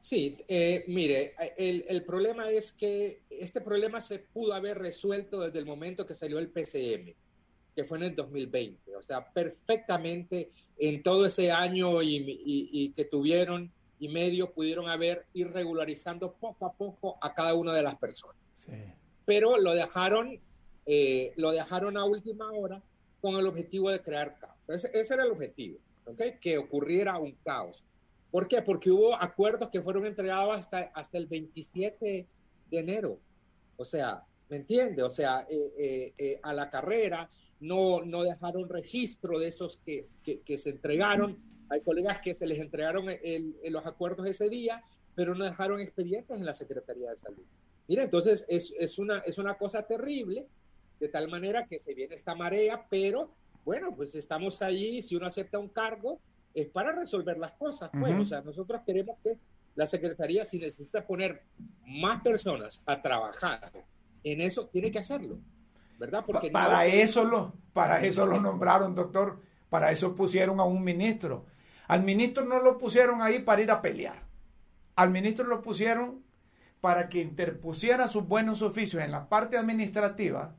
Sí, 0.00 0.36
eh, 0.48 0.84
mire, 0.88 1.34
el, 1.56 1.86
el, 1.88 2.04
problema 2.04 2.50
es 2.50 2.72
que 2.72 3.22
este 3.30 3.62
problema 3.62 4.00
se 4.00 4.18
pudo 4.18 4.52
haber 4.52 4.78
resuelto 4.78 5.40
desde 5.40 5.58
el 5.58 5.64
momento 5.64 6.06
que 6.06 6.12
salió 6.12 6.38
el 6.38 6.50
PCM, 6.50 7.14
que 7.74 7.84
fue 7.84 7.96
en 7.98 8.04
el 8.04 8.14
2020. 8.14 8.94
O 8.96 9.00
sea, 9.00 9.32
perfectamente 9.32 10.50
en 10.76 11.02
todo 11.02 11.24
ese 11.24 11.50
año 11.50 12.02
y, 12.02 12.22
y 12.46 12.90
que 12.90 13.06
tuvieron 13.06 13.72
y 13.98 14.08
medio 14.08 14.52
pudieron 14.52 14.88
haber 14.88 15.24
ir 15.32 15.50
regularizando 15.50 16.34
poco 16.34 16.66
a 16.66 16.72
poco 16.74 17.16
a 17.22 17.32
cada 17.32 17.54
una 17.54 17.72
de 17.72 17.82
las 17.82 17.96
personas. 17.96 18.36
Sí 18.56 18.72
pero 19.24 19.58
lo 19.58 19.74
dejaron, 19.74 20.40
eh, 20.86 21.32
lo 21.36 21.52
dejaron 21.52 21.96
a 21.96 22.04
última 22.04 22.50
hora 22.52 22.82
con 23.20 23.36
el 23.36 23.46
objetivo 23.46 23.90
de 23.90 24.02
crear 24.02 24.38
caos. 24.38 24.56
Ese, 24.68 25.14
era 25.14 25.24
el 25.24 25.32
objetivo, 25.32 25.78
¿okay? 26.06 26.38
que 26.40 26.58
ocurriera 26.58 27.18
un 27.18 27.32
caos. 27.44 27.84
¿Por 28.30 28.48
qué? 28.48 28.62
Porque 28.62 28.90
hubo 28.90 29.14
acuerdos 29.14 29.70
que 29.70 29.80
fueron 29.80 30.06
entregados 30.06 30.56
hasta, 30.56 30.90
hasta 30.94 31.18
el 31.18 31.26
27 31.26 32.26
de 32.70 32.78
enero. 32.78 33.18
O 33.76 33.84
sea, 33.84 34.24
¿me 34.48 34.56
entiende? 34.56 35.02
O 35.02 35.08
sea, 35.08 35.46
eh, 35.48 36.12
eh, 36.18 36.40
a 36.42 36.52
la 36.52 36.68
carrera 36.68 37.30
no, 37.60 38.04
no 38.04 38.22
dejaron 38.22 38.68
registro 38.68 39.38
de 39.38 39.48
esos 39.48 39.78
que, 39.78 40.08
que, 40.22 40.58
se 40.58 40.70
entregaron. 40.70 41.38
Hay 41.70 41.80
colegas 41.80 42.18
que 42.18 42.34
se 42.34 42.46
les 42.46 42.58
entregaron 42.58 43.06
los 43.70 43.86
acuerdos 43.86 44.26
ese 44.26 44.48
día, 44.48 44.82
pero 45.14 45.34
no 45.34 45.44
dejaron 45.44 45.80
expedientes 45.80 46.36
en 46.36 46.44
la 46.44 46.54
Secretaría 46.54 47.10
de 47.10 47.16
Salud. 47.16 47.44
Mira, 47.86 48.04
entonces 48.04 48.44
es, 48.48 48.74
es, 48.78 48.98
una, 48.98 49.18
es 49.20 49.38
una 49.38 49.54
cosa 49.54 49.82
terrible, 49.82 50.46
de 50.98 51.08
tal 51.08 51.28
manera 51.28 51.66
que 51.66 51.78
se 51.78 51.94
viene 51.94 52.14
esta 52.14 52.34
marea, 52.34 52.86
pero 52.88 53.30
bueno, 53.64 53.94
pues 53.94 54.14
estamos 54.14 54.62
ahí, 54.62 55.02
si 55.02 55.16
uno 55.16 55.26
acepta 55.26 55.58
un 55.58 55.68
cargo, 55.68 56.20
es 56.52 56.68
para 56.68 56.92
resolver 56.92 57.36
las 57.38 57.54
cosas. 57.54 57.90
Pues, 57.98 58.14
o 58.14 58.24
sea, 58.24 58.40
nosotros 58.42 58.82
queremos 58.86 59.18
que 59.22 59.38
la 59.74 59.86
Secretaría, 59.86 60.44
si 60.44 60.58
necesita 60.58 61.06
poner 61.06 61.42
más 61.86 62.22
personas 62.22 62.82
a 62.86 63.02
trabajar 63.02 63.72
en 64.22 64.40
eso, 64.40 64.66
tiene 64.66 64.90
que 64.90 65.00
hacerlo, 65.00 65.38
¿verdad? 65.98 66.24
Porque 66.24 66.50
para, 66.50 66.86
eso 66.86 67.24
lo, 67.24 67.54
para 67.72 68.04
eso 68.04 68.26
lo 68.26 68.40
nombraron, 68.40 68.94
doctor, 68.94 69.40
para 69.68 69.90
eso 69.90 70.14
pusieron 70.14 70.60
a 70.60 70.64
un 70.64 70.82
ministro. 70.82 71.46
Al 71.88 72.02
ministro 72.02 72.44
no 72.44 72.60
lo 72.60 72.78
pusieron 72.78 73.20
ahí 73.20 73.40
para 73.40 73.62
ir 73.62 73.70
a 73.70 73.82
pelear. 73.82 74.23
Al 74.96 75.10
ministro 75.10 75.46
lo 75.46 75.62
pusieron 75.62 76.22
para 76.80 77.08
que 77.08 77.20
interpusiera 77.20 78.08
sus 78.08 78.28
buenos 78.28 78.62
oficios 78.62 79.02
en 79.02 79.10
la 79.10 79.28
parte 79.28 79.56
administrativa, 79.56 80.54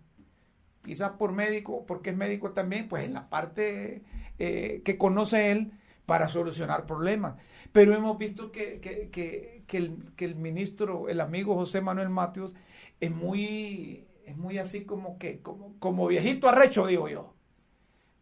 quizás 0.84 1.12
por 1.12 1.32
médico, 1.32 1.86
porque 1.86 2.10
es 2.10 2.18
médico 2.18 2.52
también, 2.52 2.88
pues 2.88 3.04
en 3.04 3.14
la 3.14 3.30
parte 3.30 4.04
eh, 4.40 4.82
que 4.84 4.98
conoce 4.98 5.52
él 5.52 5.74
para 6.06 6.28
solucionar 6.28 6.86
problemas. 6.86 7.36
Pero 7.72 7.94
hemos 7.94 8.18
visto 8.18 8.52
que, 8.52 8.80
que 8.82 9.78
el, 9.78 10.14
que 10.16 10.26
el 10.26 10.36
ministro, 10.36 11.10
el 11.10 11.22
amigo 11.22 11.56
José 11.56 11.82
Manuel 11.82 12.10
Matios, 12.10 12.56
es 13.00 13.12
muy, 13.12 14.08
es 14.26 14.38
muy 14.38 14.58
así 14.58 14.86
como 14.86 15.18
que, 15.18 15.42
como, 15.42 15.78
como 15.80 16.08
viejito 16.08 16.50
arrecho, 16.50 16.88
digo 16.88 17.08
yo. 17.08 17.34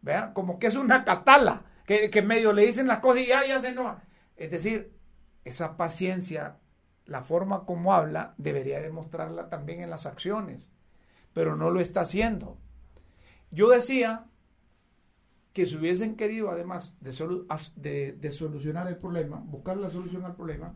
¿Vea? 0.02 0.34
Como 0.34 0.58
que 0.58 0.66
es 0.66 0.76
una 0.76 1.04
catala, 1.04 1.64
que, 1.86 2.10
que 2.10 2.20
medio 2.20 2.52
le 2.52 2.66
dicen 2.66 2.86
las 2.86 2.98
cosas 2.98 3.22
y 3.22 3.26
ya, 3.26 3.46
ya 3.46 3.58
se 3.58 3.72
no. 3.72 3.98
Es 4.36 4.50
decir, 4.50 4.92
esa 5.44 5.76
paciencia, 5.76 6.58
la 7.06 7.22
forma 7.22 7.64
como 7.64 7.92
habla, 7.92 8.34
debería 8.38 8.80
demostrarla 8.80 9.48
también 9.48 9.80
en 9.80 9.90
las 9.90 10.06
acciones, 10.06 10.66
pero 11.32 11.56
no 11.56 11.70
lo 11.70 11.80
está 11.80 12.00
haciendo. 12.00 12.56
Yo 13.50 13.68
decía 13.68 14.26
que 15.54 15.66
si 15.66 15.76
hubiesen 15.76 16.16
querido, 16.16 16.50
además 16.50 16.96
de, 17.00 18.30
solucionar 18.32 18.88
el 18.88 18.96
problema, 18.96 19.36
buscar 19.46 19.76
la 19.76 19.88
solución 19.88 20.24
al 20.24 20.34
problema, 20.34 20.74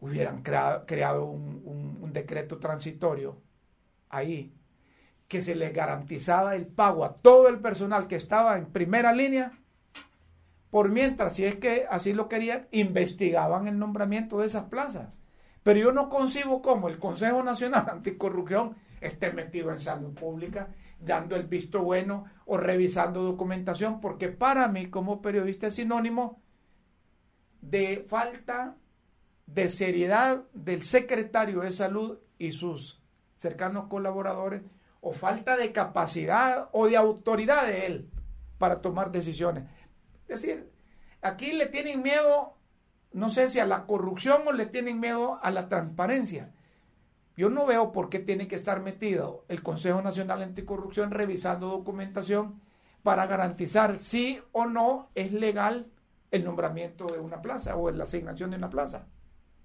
hubieran 0.00 0.42
creado, 0.42 1.24
un, 1.24 1.98
un, 2.02 2.12
decreto 2.12 2.58
transitorio 2.58 3.40
ahí 4.10 4.54
que 5.28 5.40
se 5.40 5.54
les 5.54 5.72
garantizaba 5.72 6.54
el 6.54 6.66
pago 6.66 7.06
a 7.06 7.16
todo 7.16 7.48
el 7.48 7.60
personal 7.60 8.06
que 8.06 8.16
estaba 8.16 8.58
en 8.58 8.66
primera 8.66 9.14
línea, 9.14 9.58
por 10.74 10.90
mientras, 10.90 11.36
si 11.36 11.44
es 11.44 11.54
que 11.54 11.86
así 11.88 12.12
lo 12.12 12.28
querían, 12.28 12.66
investigaban 12.72 13.68
el 13.68 13.78
nombramiento 13.78 14.40
de 14.40 14.46
esas 14.46 14.64
plazas. 14.64 15.10
Pero 15.62 15.78
yo 15.78 15.92
no 15.92 16.08
concibo 16.08 16.62
cómo 16.62 16.88
el 16.88 16.98
Consejo 16.98 17.44
Nacional 17.44 17.86
Anticorrupción 17.92 18.74
esté 19.00 19.32
metido 19.32 19.70
en 19.70 19.78
salud 19.78 20.14
pública 20.14 20.70
dando 20.98 21.36
el 21.36 21.44
visto 21.44 21.80
bueno 21.80 22.24
o 22.44 22.56
revisando 22.56 23.22
documentación, 23.22 24.00
porque 24.00 24.30
para 24.30 24.66
mí 24.66 24.86
como 24.90 25.22
periodista 25.22 25.68
es 25.68 25.76
sinónimo 25.76 26.42
de 27.60 28.04
falta 28.08 28.74
de 29.46 29.68
seriedad 29.68 30.42
del 30.54 30.82
secretario 30.82 31.60
de 31.60 31.70
salud 31.70 32.18
y 32.36 32.50
sus 32.50 33.00
cercanos 33.36 33.86
colaboradores, 33.86 34.62
o 35.00 35.12
falta 35.12 35.56
de 35.56 35.70
capacidad 35.70 36.68
o 36.72 36.88
de 36.88 36.96
autoridad 36.96 37.64
de 37.64 37.86
él 37.86 38.10
para 38.58 38.80
tomar 38.80 39.12
decisiones. 39.12 39.64
Es 40.28 40.42
decir, 40.42 40.70
aquí 41.22 41.52
le 41.52 41.66
tienen 41.66 42.02
miedo, 42.02 42.54
no 43.12 43.30
sé 43.30 43.48
si 43.48 43.58
a 43.58 43.66
la 43.66 43.86
corrupción 43.86 44.42
o 44.46 44.52
le 44.52 44.66
tienen 44.66 45.00
miedo 45.00 45.38
a 45.42 45.50
la 45.50 45.68
transparencia. 45.68 46.52
Yo 47.36 47.50
no 47.50 47.66
veo 47.66 47.92
por 47.92 48.10
qué 48.10 48.20
tiene 48.20 48.46
que 48.46 48.54
estar 48.54 48.80
metido 48.80 49.44
el 49.48 49.62
Consejo 49.62 50.00
Nacional 50.02 50.42
Anticorrupción 50.42 51.10
revisando 51.10 51.68
documentación 51.68 52.60
para 53.02 53.26
garantizar 53.26 53.98
si 53.98 54.40
o 54.52 54.66
no 54.66 55.10
es 55.14 55.32
legal 55.32 55.90
el 56.30 56.44
nombramiento 56.44 57.06
de 57.06 57.18
una 57.18 57.42
plaza 57.42 57.76
o 57.76 57.90
la 57.90 58.04
asignación 58.04 58.50
de 58.50 58.56
una 58.56 58.70
plaza. 58.70 59.06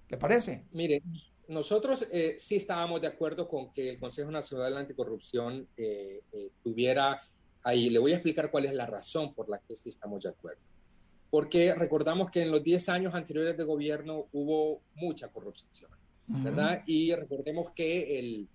¿Le 0.10 0.18
parece? 0.18 0.66
Mire, 0.72 1.02
nosotros 1.48 2.08
eh, 2.12 2.36
sí 2.38 2.58
estábamos 2.58 3.02
de 3.02 3.08
acuerdo 3.08 3.48
con 3.48 3.72
que 3.72 3.92
el 3.92 4.00
Consejo 4.00 4.30
Nacional 4.30 4.78
Anticorrupción 4.78 5.68
eh, 5.78 6.22
eh, 6.32 6.50
tuviera 6.64 7.20
ahí. 7.64 7.90
Le 7.90 8.00
voy 8.00 8.12
a 8.12 8.16
explicar 8.16 8.52
cuál 8.52 8.66
es 8.66 8.74
la 8.74 8.86
razón 8.86 9.34
por 9.34 9.50
la 9.50 9.60
que 9.60 9.76
sí 9.76 9.90
estamos 9.90 10.24
de 10.24 10.30
acuerdo. 10.30 10.62
Porque 11.30 11.76
recordamos 11.76 12.32
que 12.32 12.42
en 12.42 12.52
los 12.52 12.64
10 12.64 12.90
años 12.90 13.14
anteriores 13.14 13.56
de 13.56 13.64
gobierno 13.64 14.28
hubo 14.32 14.82
mucha 14.96 15.28
corrupción. 15.28 15.92
¿verdad? 16.30 16.84
Y 16.86 17.14
recordemos 17.16 17.72
que 17.72 18.20
el, 18.20 18.48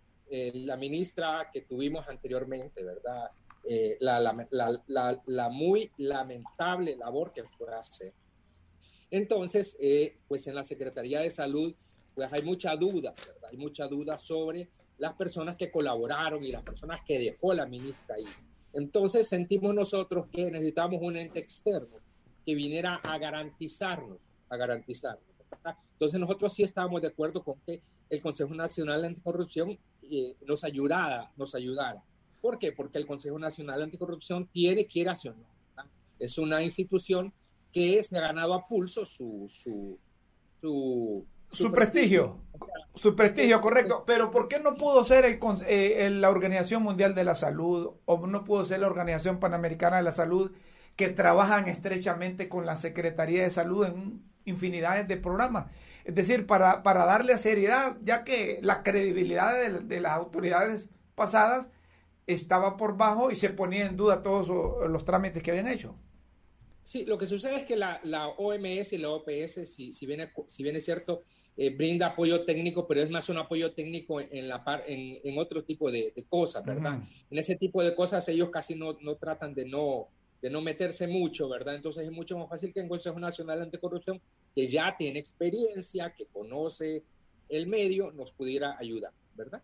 la 0.66 0.76
ministra 0.76 1.50
que 1.52 1.62
tuvimos 1.62 2.08
anteriormente, 2.08 2.84
¿verdad? 2.84 3.30
Eh, 3.68 3.96
la, 4.00 4.20
la, 4.50 5.22
la, 5.26 5.48
muy 5.48 5.90
lamentable 5.96 6.96
labor 6.96 7.32
que 7.32 7.44
fue 7.44 7.72
a 7.72 7.78
hacer. 7.78 8.12
Entonces, 9.10 9.76
eh, 9.80 10.18
pues 10.28 10.46
en 10.46 10.54
la 10.54 10.62
Secretaría 10.62 11.20
de 11.20 11.30
Salud, 11.30 11.74
pues 12.14 12.32
hay 12.32 12.42
mucha 12.42 12.76
duda, 12.76 13.14
¿verdad? 13.26 13.50
Hay 13.50 13.56
mucha 13.56 13.86
duda 13.86 14.18
sobre 14.18 14.68
las 14.98 15.14
personas 15.14 15.56
que 15.56 15.70
colaboraron 15.70 16.44
y 16.44 16.52
las 16.52 16.62
personas 16.62 17.00
que 17.06 17.18
dejó 17.18 17.54
la 17.54 17.66
ministra 17.66 18.14
ahí. 18.16 18.26
Entonces 18.74 19.28
sentimos 19.28 19.74
nosotros 19.74 20.26
que 20.30 20.50
necesitamos 20.50 21.00
un 21.02 21.16
ente 21.16 21.40
externo 21.40 21.96
que 22.44 22.54
viniera 22.54 22.96
a 22.96 23.18
garantizarnos, 23.18 24.18
a 24.50 24.56
garantizarnos 24.56 25.34
entonces 25.92 26.20
nosotros 26.20 26.52
sí 26.52 26.62
estábamos 26.62 27.00
de 27.02 27.08
acuerdo 27.08 27.42
con 27.42 27.58
que 27.66 27.80
el 28.10 28.20
Consejo 28.20 28.54
Nacional 28.54 29.04
Anticorrupción 29.04 29.78
eh, 30.02 30.34
nos 30.46 30.64
ayudara, 30.64 31.30
nos 31.36 31.54
ayudara. 31.54 32.02
¿Por 32.40 32.58
qué? 32.58 32.72
Porque 32.72 32.98
el 32.98 33.06
Consejo 33.06 33.38
Nacional 33.38 33.82
Anticorrupción 33.82 34.46
tiene 34.48 34.86
que 34.86 35.00
ir 35.00 35.08
a 35.08 35.14
Es 36.18 36.38
una 36.38 36.62
institución 36.62 37.32
que 37.72 38.02
se 38.02 38.18
ha 38.18 38.20
ganado 38.20 38.54
a 38.54 38.66
pulso 38.66 39.04
su, 39.04 39.46
su, 39.48 39.98
su, 40.60 41.24
prestigio. 41.72 42.38
Su 42.94 43.16
prestigio, 43.16 43.60
correcto. 43.60 44.04
Pero 44.06 44.30
¿por 44.30 44.46
qué 44.46 44.60
no 44.60 44.74
pudo 44.76 45.02
ser 45.02 45.24
el, 45.24 45.40
eh, 45.66 46.10
la 46.10 46.30
Organización 46.30 46.82
Mundial 46.82 47.14
de 47.14 47.24
la 47.24 47.34
Salud 47.34 47.94
o 48.04 48.26
no 48.26 48.44
pudo 48.44 48.64
ser 48.64 48.80
la 48.80 48.86
Organización 48.86 49.40
Panamericana 49.40 49.96
de 49.96 50.04
la 50.04 50.12
Salud 50.12 50.52
que 50.96 51.08
trabajan 51.08 51.66
estrechamente 51.68 52.48
con 52.48 52.66
la 52.66 52.76
Secretaría 52.76 53.42
de 53.42 53.50
Salud 53.50 53.86
en 53.86 54.22
infinidades 54.44 55.08
de 55.08 55.16
programas. 55.16 55.66
Es 56.04 56.14
decir, 56.14 56.46
para, 56.46 56.82
para 56.82 57.04
darle 57.04 57.38
seriedad, 57.38 57.96
ya 58.02 58.24
que 58.24 58.60
la 58.62 58.82
credibilidad 58.82 59.54
de, 59.80 60.00
las 60.00 60.12
autoridades 60.12 60.86
pasadas 61.14 61.70
estaba 62.26 62.76
por 62.76 62.96
bajo 62.96 63.30
y 63.30 63.36
se 63.36 63.50
ponía 63.50 63.86
en 63.86 63.96
duda 63.96 64.22
todos 64.22 64.48
los 64.88 65.04
trámites 65.04 65.42
que 65.42 65.50
habían 65.50 65.68
hecho. 65.68 65.96
Sí, 66.84 67.06
lo 67.06 67.16
que 67.16 67.26
sucede 67.26 67.56
es 67.56 67.64
que 67.64 67.76
la, 67.76 67.98
la 68.04 68.28
OMS 68.28 68.92
y 68.92 68.98
la 68.98 69.08
OPS, 69.08 69.66
si, 69.66 69.90
si, 69.92 70.06
bien, 70.06 70.30
si 70.46 70.62
bien 70.62 70.76
es 70.76 70.84
cierto, 70.84 71.22
eh, 71.56 71.74
brinda 71.74 72.08
apoyo 72.08 72.44
técnico, 72.44 72.86
pero 72.86 73.00
es 73.00 73.10
más 73.10 73.28
un 73.30 73.38
apoyo 73.38 73.72
técnico 73.72 74.20
en, 74.20 74.48
la 74.48 74.62
par, 74.62 74.82
en, 74.86 75.18
en 75.24 75.38
otro 75.38 75.64
tipo 75.64 75.90
de, 75.90 76.12
cosas, 76.28 76.64
¿verdad? 76.64 77.00
En 77.30 77.38
ese 77.38 77.54
tipo 77.56 77.82
de 77.82 77.94
cosas 77.94 78.28
ellos 78.28 78.50
casi 78.50 78.74
no, 78.74 78.98
no 79.00 79.16
tratan 79.16 79.54
de 79.54 79.64
no, 79.64 80.08
de 80.42 80.50
no 80.50 80.60
meterse 80.60 81.06
mucho, 81.06 81.48
¿verdad? 81.48 81.76
Entonces 81.76 82.04
es 82.04 82.12
mucho 82.12 82.36
más 82.36 82.50
fácil 82.50 82.72
que 82.72 82.80
el 82.80 82.88
Consejo 82.88 83.18
Nacional 83.18 83.62
Anticorrupción, 83.62 84.20
que 84.54 84.66
ya 84.66 84.94
tiene 84.96 85.18
experiencia, 85.20 86.12
que 86.14 86.26
conoce 86.26 87.02
el 87.48 87.66
medio, 87.66 88.10
nos 88.12 88.32
pudiera 88.32 88.76
ayudar, 88.78 89.12
¿verdad? 89.34 89.62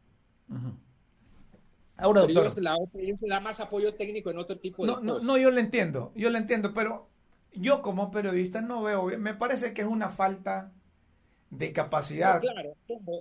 Ahora, 2.00 2.22
doctor, 2.22 2.46
ellos, 2.46 3.22
la, 3.22 3.36
da 3.36 3.40
más 3.40 3.60
apoyo 3.60 3.94
técnico 3.94 4.30
en 4.30 4.38
otro 4.38 4.58
tipo 4.58 4.84
de 4.86 4.92
cosas. 4.92 5.24
No, 5.24 5.36
yo 5.36 5.50
lo 5.50 5.60
entiendo, 5.60 6.12
yo 6.14 6.30
lo 6.30 6.38
entiendo, 6.38 6.72
pero 6.74 7.08
yo 7.52 7.82
como 7.82 8.10
periodista 8.10 8.60
no 8.60 8.82
veo, 8.82 9.06
me 9.18 9.34
parece 9.34 9.72
que 9.72 9.82
es 9.82 9.88
una 9.88 10.08
falta 10.08 10.72
de 11.50 11.72
capacidad. 11.72 12.40
claro, 12.40 12.74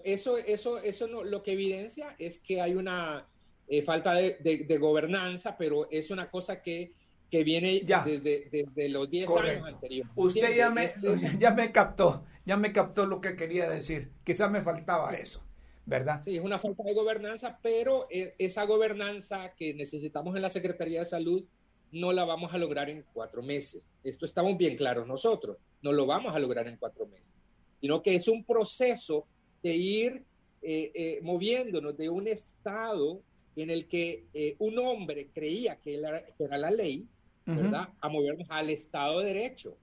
eso, 0.04 0.38
eso, 0.38 0.78
eso 0.80 1.08
no, 1.08 1.24
lo 1.24 1.44
que 1.44 1.54
evidencia 1.54 2.15
es 2.20 2.39
que 2.39 2.62
hay 2.62 2.76
una 2.76 3.28
eh, 3.68 3.82
falta 3.82 4.13
de, 4.13 4.38
de, 4.39 4.78
gobernanza, 4.78 5.58
pero 5.58 5.89
es 5.89 6.12
una 6.12 6.30
cosa 6.30 6.62
que 6.62 6.94
que 7.30 7.44
viene 7.44 7.82
Desde, 8.06 8.50
desde, 8.52 8.89
los 8.89 9.10
10 9.10 9.30
años 9.38 9.68
anteriores. 9.68 10.12
Usted 10.15 10.58
ya 10.58 10.70
me, 10.72 10.88
ya 11.39 11.52
me 11.52 11.72
captó, 11.72 12.26
ya 12.46 12.58
me 12.58 12.74
captó 12.74 13.06
lo 13.06 13.22
que 13.22 13.36
quería 13.36 13.70
decir. 13.70 14.12
Quizás 14.24 14.50
me 14.50 14.62
faltaba 14.62 15.13
eso, 15.13 15.44
¿verdad? 15.89 16.21
Sí, 16.21 16.38
es 16.38 16.43
una 16.43 16.60
falta 16.60 16.84
de 16.84 16.93
gobernanza, 16.93 17.60
pero 17.63 18.06
eh, 18.12 18.36
esa 18.38 18.63
gobernanza 18.65 19.54
que 19.58 19.73
necesitamos 19.73 20.36
en 20.36 20.43
la 20.43 20.49
Secretaría 20.52 20.99
de 20.99 21.06
Salud 21.06 21.43
no 21.91 22.13
la 22.13 22.23
vamos 22.25 22.54
a 22.54 22.60
lograr 22.60 22.91
en 22.91 23.04
cuatro 23.12 23.41
meses. 23.41 23.88
Esto 24.04 24.28
estamos 24.28 24.56
bien 24.56 24.78
claros 24.78 25.08
nosotros, 25.08 25.58
no 25.82 25.91
lo 25.91 26.06
vamos 26.06 26.36
a 26.36 26.39
lograr 26.39 26.67
en 26.67 26.78
cuatro 26.78 27.08
meses, 27.08 27.34
sino 27.82 28.04
que 28.04 28.13
es 28.13 28.28
un 28.28 28.43
proceso 28.43 29.25
de 29.63 29.75
ir 29.75 30.23
eh, 30.62 30.91
eh, 30.93 31.19
moviéndonos 31.23 31.97
de 31.97 32.10
un 32.10 32.28
estado 32.28 33.21
en 33.56 33.71
el 33.71 33.88
que 33.88 34.25
un 34.60 34.78
hombre 34.78 35.30
creía 35.34 35.75
que 35.78 35.99
que 36.38 36.43
era 36.43 36.58
la 36.58 36.71
ley, 36.71 37.06
¿verdad? 37.45 37.89
A 37.99 38.08
movernos 38.08 38.47
al 38.49 38.69
Estado 38.69 39.19
de 39.19 39.34
Derecho. 39.34 39.75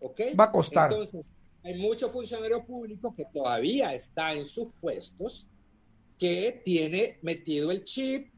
¿Ok? 0.00 0.20
Va 0.38 0.44
a 0.44 0.52
costar. 0.52 0.92
Entonces, 0.92 1.28
hay 1.68 1.78
muchos 1.78 2.10
funcionarios 2.10 2.64
públicos 2.64 3.14
que 3.14 3.26
todavía 3.26 3.92
está 3.92 4.32
en 4.32 4.46
sus 4.46 4.68
puestos 4.80 5.46
que 6.18 6.62
tiene 6.64 7.18
metido 7.20 7.70
el 7.70 7.84
chip 7.84 8.32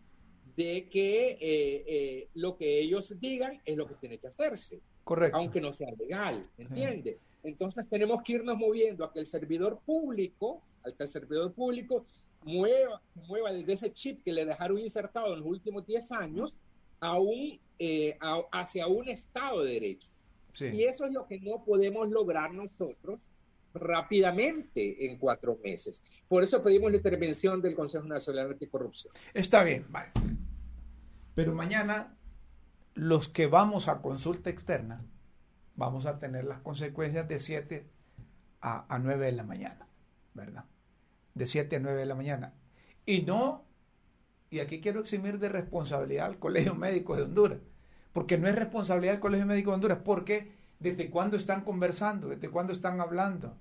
de 0.57 0.89
que 0.89 1.39
eh, 1.41 1.85
eh, 1.87 2.29
lo 2.35 2.57
que 2.57 2.81
ellos 2.81 3.15
digan 3.21 3.61
es 3.65 3.77
lo 3.77 3.87
que 3.87 3.95
tiene 3.95 4.19
que 4.19 4.27
hacerse. 4.27 4.81
Correcto. 5.05 5.39
Aunque 5.39 5.61
no 5.61 5.71
sea 5.71 5.93
legal, 5.93 6.51
¿entiende? 6.59 7.19
Entonces 7.45 7.89
tenemos 7.89 8.21
que 8.25 8.33
irnos 8.35 8.59
moviendo 8.59 9.05
a 9.05 9.13
que 9.13 9.21
el 9.21 9.27
servidor 9.27 9.79
público, 9.87 10.61
al 10.83 10.97
que 10.97 11.05
el 11.05 11.09
servidor 11.09 11.53
público 11.53 12.05
mueva, 12.43 13.01
mueva 13.15 13.53
desde 13.53 13.73
ese 13.75 13.93
chip 13.93 14.25
que 14.25 14.33
le 14.33 14.45
dejaron 14.45 14.79
insertado 14.81 15.35
en 15.35 15.41
los 15.41 15.49
últimos 15.49 15.87
10 15.87 16.13
años 16.13 16.57
a 16.99 17.19
un 17.19 17.61
eh, 17.79 18.19
hacia 18.53 18.89
un 18.89 19.09
Estado 19.09 19.63
de 19.63 19.73
Derecho. 19.73 20.10
Y 20.59 20.85
eso 20.85 21.07
es 21.07 21.13
lo 21.13 21.27
que 21.27 21.41
no 21.41 21.65
podemos 21.65 22.11
lograr 22.11 22.53
nosotros 22.53 23.21
rápidamente 23.75 25.07
en 25.07 25.19
cuatro 25.19 25.59
meses. 25.63 26.03
Por 26.29 26.43
eso 26.43 26.63
pedimos 26.63 26.91
la 26.91 26.97
intervención 26.97 27.63
del 27.63 27.75
Consejo 27.75 28.07
Nacional 28.07 28.51
Anticorrupción. 28.51 29.13
Está 29.33 29.63
bien, 29.63 29.87
vale. 29.89 30.11
Pero 31.35 31.55
mañana 31.55 32.17
los 32.95 33.29
que 33.29 33.47
vamos 33.47 33.89
a 33.89 34.03
consulta 34.03 34.51
externa 34.51 34.99
vamos 35.77 36.05
a 36.07 36.19
tener 36.19 36.45
las 36.45 36.61
consecuencias 36.61 37.29
de 37.29 37.39
siete 37.39 37.87
a, 38.61 38.95
a 38.95 38.99
9 38.99 39.27
de 39.27 39.33
la 39.33 39.45
mañana, 39.45 39.89
¿verdad? 40.35 40.65
De 41.35 41.47
7 41.47 41.77
a 41.77 41.81
9 41.81 41.99
de 41.99 42.07
la 42.07 42.15
mañana. 42.15 42.55
Y 43.07 43.23
no, 43.23 43.65
y 44.51 44.59
aquí 44.59 44.81
quiero 44.81 45.01
eximir 45.01 45.39
de 45.39 45.49
responsabilidad 45.49 46.27
al 46.27 46.39
Colegio 46.39 46.75
Médico 46.75 47.17
de 47.17 47.23
Honduras, 47.23 47.61
porque 48.13 48.39
no 48.39 48.49
es 48.49 48.55
responsabilidad 48.55 49.13
del 49.13 49.21
Colegio 49.21 49.47
Médico 49.47 49.71
de 49.71 49.75
Honduras, 49.75 49.99
porque 50.05 50.53
desde 50.79 51.11
cuándo 51.11 51.37
están 51.37 51.63
conversando, 51.63 52.29
desde 52.29 52.51
cuándo 52.51 52.73
están 52.73 53.01
hablando, 53.01 53.57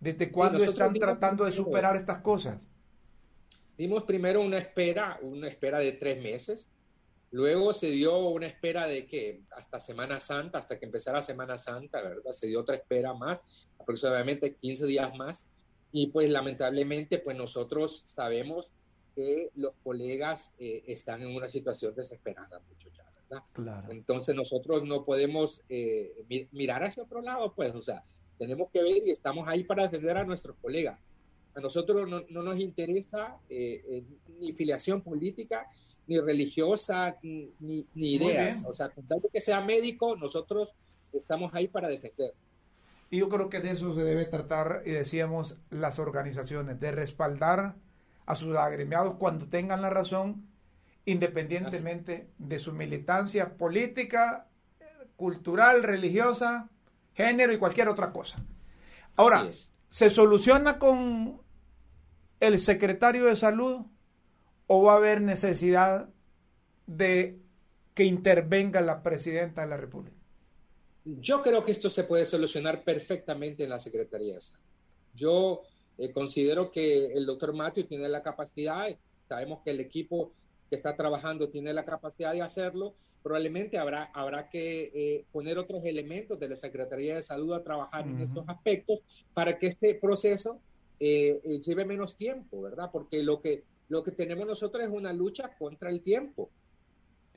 desde 0.00 0.30
cuándo 0.30 0.58
están 0.58 0.94
tratando 0.94 1.44
de 1.44 1.52
superar 1.52 1.96
estas 1.96 2.18
cosas. 2.18 2.66
Dimos 3.76 4.04
primero 4.04 4.40
una 4.40 4.58
espera, 4.58 5.18
una 5.22 5.48
espera 5.48 5.78
de 5.78 5.92
tres 5.92 6.22
meses, 6.22 6.70
luego 7.32 7.72
se 7.72 7.90
dio 7.90 8.16
una 8.28 8.46
espera 8.46 8.86
de 8.86 9.06
que 9.06 9.42
hasta 9.50 9.80
Semana 9.80 10.20
Santa, 10.20 10.58
hasta 10.58 10.78
que 10.78 10.86
empezara 10.86 11.20
Semana 11.20 11.56
Santa, 11.58 12.00
¿verdad? 12.00 12.30
Se 12.30 12.46
dio 12.46 12.60
otra 12.60 12.76
espera 12.76 13.12
más, 13.14 13.40
aproximadamente 13.78 14.54
15 14.54 14.86
días 14.86 15.16
más, 15.16 15.46
y 15.90 16.08
pues 16.08 16.30
lamentablemente 16.30 17.18
pues 17.18 17.36
nosotros 17.36 18.02
sabemos 18.06 18.72
que 19.14 19.50
los 19.54 19.74
colegas 19.82 20.54
eh, 20.58 20.84
están 20.86 21.22
en 21.22 21.34
una 21.34 21.48
situación 21.48 21.94
desesperada 21.94 22.60
mucho 22.68 22.90
ya, 22.96 23.03
¿verdad? 23.28 23.44
Claro. 23.52 23.90
Entonces 23.90 24.34
nosotros 24.34 24.84
no 24.84 25.04
podemos 25.04 25.62
eh, 25.68 26.12
mirar 26.52 26.84
hacia 26.84 27.02
otro 27.02 27.22
lado, 27.22 27.52
pues, 27.54 27.74
o 27.74 27.80
sea, 27.80 28.04
tenemos 28.38 28.70
que 28.72 28.82
ver 28.82 29.02
y 29.06 29.10
estamos 29.10 29.48
ahí 29.48 29.64
para 29.64 29.84
defender 29.84 30.16
a 30.16 30.24
nuestros 30.24 30.56
colegas. 30.60 30.98
A 31.54 31.60
nosotros 31.60 32.08
no, 32.08 32.22
no 32.28 32.42
nos 32.42 32.58
interesa 32.58 33.38
eh, 33.48 33.82
eh, 33.86 34.04
ni 34.40 34.52
filiación 34.52 35.02
política, 35.02 35.68
ni 36.06 36.20
religiosa, 36.20 37.16
ni, 37.22 37.52
ni 37.60 38.14
ideas. 38.14 38.64
O 38.68 38.72
sea, 38.72 38.88
con 38.88 39.06
tal 39.06 39.20
que 39.32 39.40
sea 39.40 39.60
médico, 39.60 40.16
nosotros 40.16 40.74
estamos 41.12 41.54
ahí 41.54 41.68
para 41.68 41.88
defender. 41.88 42.34
Y 43.10 43.18
yo 43.18 43.28
creo 43.28 43.48
que 43.48 43.60
de 43.60 43.70
eso 43.70 43.94
se 43.94 44.02
debe 44.02 44.24
tratar, 44.24 44.82
y 44.84 44.90
decíamos, 44.90 45.56
las 45.70 46.00
organizaciones, 46.00 46.80
de 46.80 46.90
respaldar 46.90 47.76
a 48.26 48.34
sus 48.34 48.56
agremiados 48.56 49.14
cuando 49.18 49.46
tengan 49.46 49.82
la 49.82 49.90
razón, 49.90 50.48
independientemente 51.04 52.30
de 52.38 52.58
su 52.58 52.72
militancia 52.72 53.56
política, 53.56 54.48
cultural, 55.16 55.82
religiosa, 55.82 56.70
género 57.14 57.52
y 57.52 57.58
cualquier 57.58 57.88
otra 57.88 58.12
cosa. 58.12 58.44
Ahora, 59.16 59.46
¿se 59.88 60.10
soluciona 60.10 60.78
con 60.78 61.40
el 62.40 62.60
secretario 62.60 63.26
de 63.26 63.36
salud 63.36 63.82
o 64.66 64.82
va 64.82 64.94
a 64.94 64.96
haber 64.96 65.20
necesidad 65.20 66.08
de 66.86 67.38
que 67.94 68.04
intervenga 68.04 68.80
la 68.80 69.02
presidenta 69.02 69.62
de 69.62 69.68
la 69.68 69.76
República? 69.76 70.16
Yo 71.04 71.42
creo 71.42 71.62
que 71.62 71.72
esto 71.72 71.90
se 71.90 72.04
puede 72.04 72.24
solucionar 72.24 72.82
perfectamente 72.82 73.64
en 73.64 73.70
la 73.70 73.78
Secretaría 73.78 74.34
de 74.34 74.40
Salud. 74.40 74.64
Yo 75.14 75.62
eh, 75.98 76.12
considero 76.12 76.72
que 76.72 77.12
el 77.12 77.26
doctor 77.26 77.52
Matthew 77.52 77.84
tiene 77.84 78.08
la 78.08 78.22
capacidad, 78.22 78.88
sabemos 79.28 79.60
que 79.62 79.70
el 79.70 79.80
equipo 79.80 80.32
que 80.74 80.76
está 80.76 80.96
trabajando 80.96 81.48
tiene 81.48 81.72
la 81.72 81.84
capacidad 81.84 82.32
de 82.32 82.42
hacerlo, 82.42 82.94
probablemente 83.22 83.78
habrá, 83.78 84.10
habrá 84.12 84.48
que 84.48 84.90
eh, 84.92 85.24
poner 85.30 85.56
otros 85.56 85.84
elementos 85.84 86.38
de 86.40 86.48
la 86.48 86.56
Secretaría 86.56 87.14
de 87.14 87.22
Salud 87.22 87.54
a 87.54 87.62
trabajar 87.62 88.08
en 88.08 88.20
estos 88.20 88.44
aspectos 88.48 88.98
para 89.32 89.56
que 89.56 89.68
este 89.68 89.94
proceso 89.94 90.58
eh, 90.98 91.40
eh, 91.44 91.60
lleve 91.60 91.84
menos 91.84 92.16
tiempo, 92.16 92.60
¿verdad? 92.60 92.90
Porque 92.92 93.22
lo 93.22 93.40
que, 93.40 93.62
lo 93.88 94.02
que 94.02 94.10
tenemos 94.10 94.48
nosotros 94.48 94.82
es 94.82 94.90
una 94.90 95.12
lucha 95.12 95.56
contra 95.56 95.90
el 95.90 96.02
tiempo. 96.02 96.50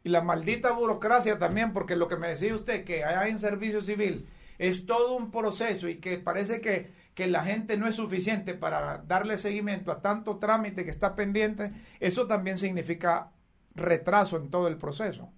Y 0.04 0.10
la 0.10 0.22
maldita 0.22 0.72
burocracia 0.72 1.38
también, 1.38 1.74
porque 1.74 1.96
lo 1.96 2.08
que 2.08 2.18
me 2.18 2.30
decía 2.30 2.56
usted, 2.56 2.84
que 2.84 3.04
hay 3.04 3.30
en 3.30 3.38
servicio 3.38 3.82
civil, 3.82 4.26
es 4.58 4.88
todo 4.88 5.16
un 5.16 5.30
proceso 5.30 5.88
y 5.88 6.00
que 6.00 6.18
parece 6.18 6.60
que, 6.60 6.90
que 7.18 7.26
la 7.26 7.44
gente 7.44 7.78
no 7.78 7.88
es 7.88 7.96
suficiente 7.96 8.54
para 8.54 9.00
darle 9.08 9.40
seguimiento 9.40 9.92
a 9.92 10.04
tanto 10.04 10.38
trámite 10.38 10.86
que 10.86 10.92
está 10.92 11.16
pendiente, 11.16 11.72
eso 12.00 12.28
también 12.28 12.60
significa 12.60 13.32
retraso 13.74 14.38
en 14.38 14.52
todo 14.52 14.68
el 14.68 14.78
proceso. 14.78 15.32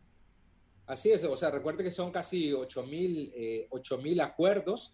Así 0.87 1.09
es, 1.09 1.23
o 1.23 1.37
sea, 1.37 1.51
recuerde 1.51 1.85
que 1.85 1.89
son 1.89 2.11
casi 2.11 2.51
8 2.51 2.83
mil 2.85 3.31
eh, 3.33 3.69
acuerdos. 4.21 4.93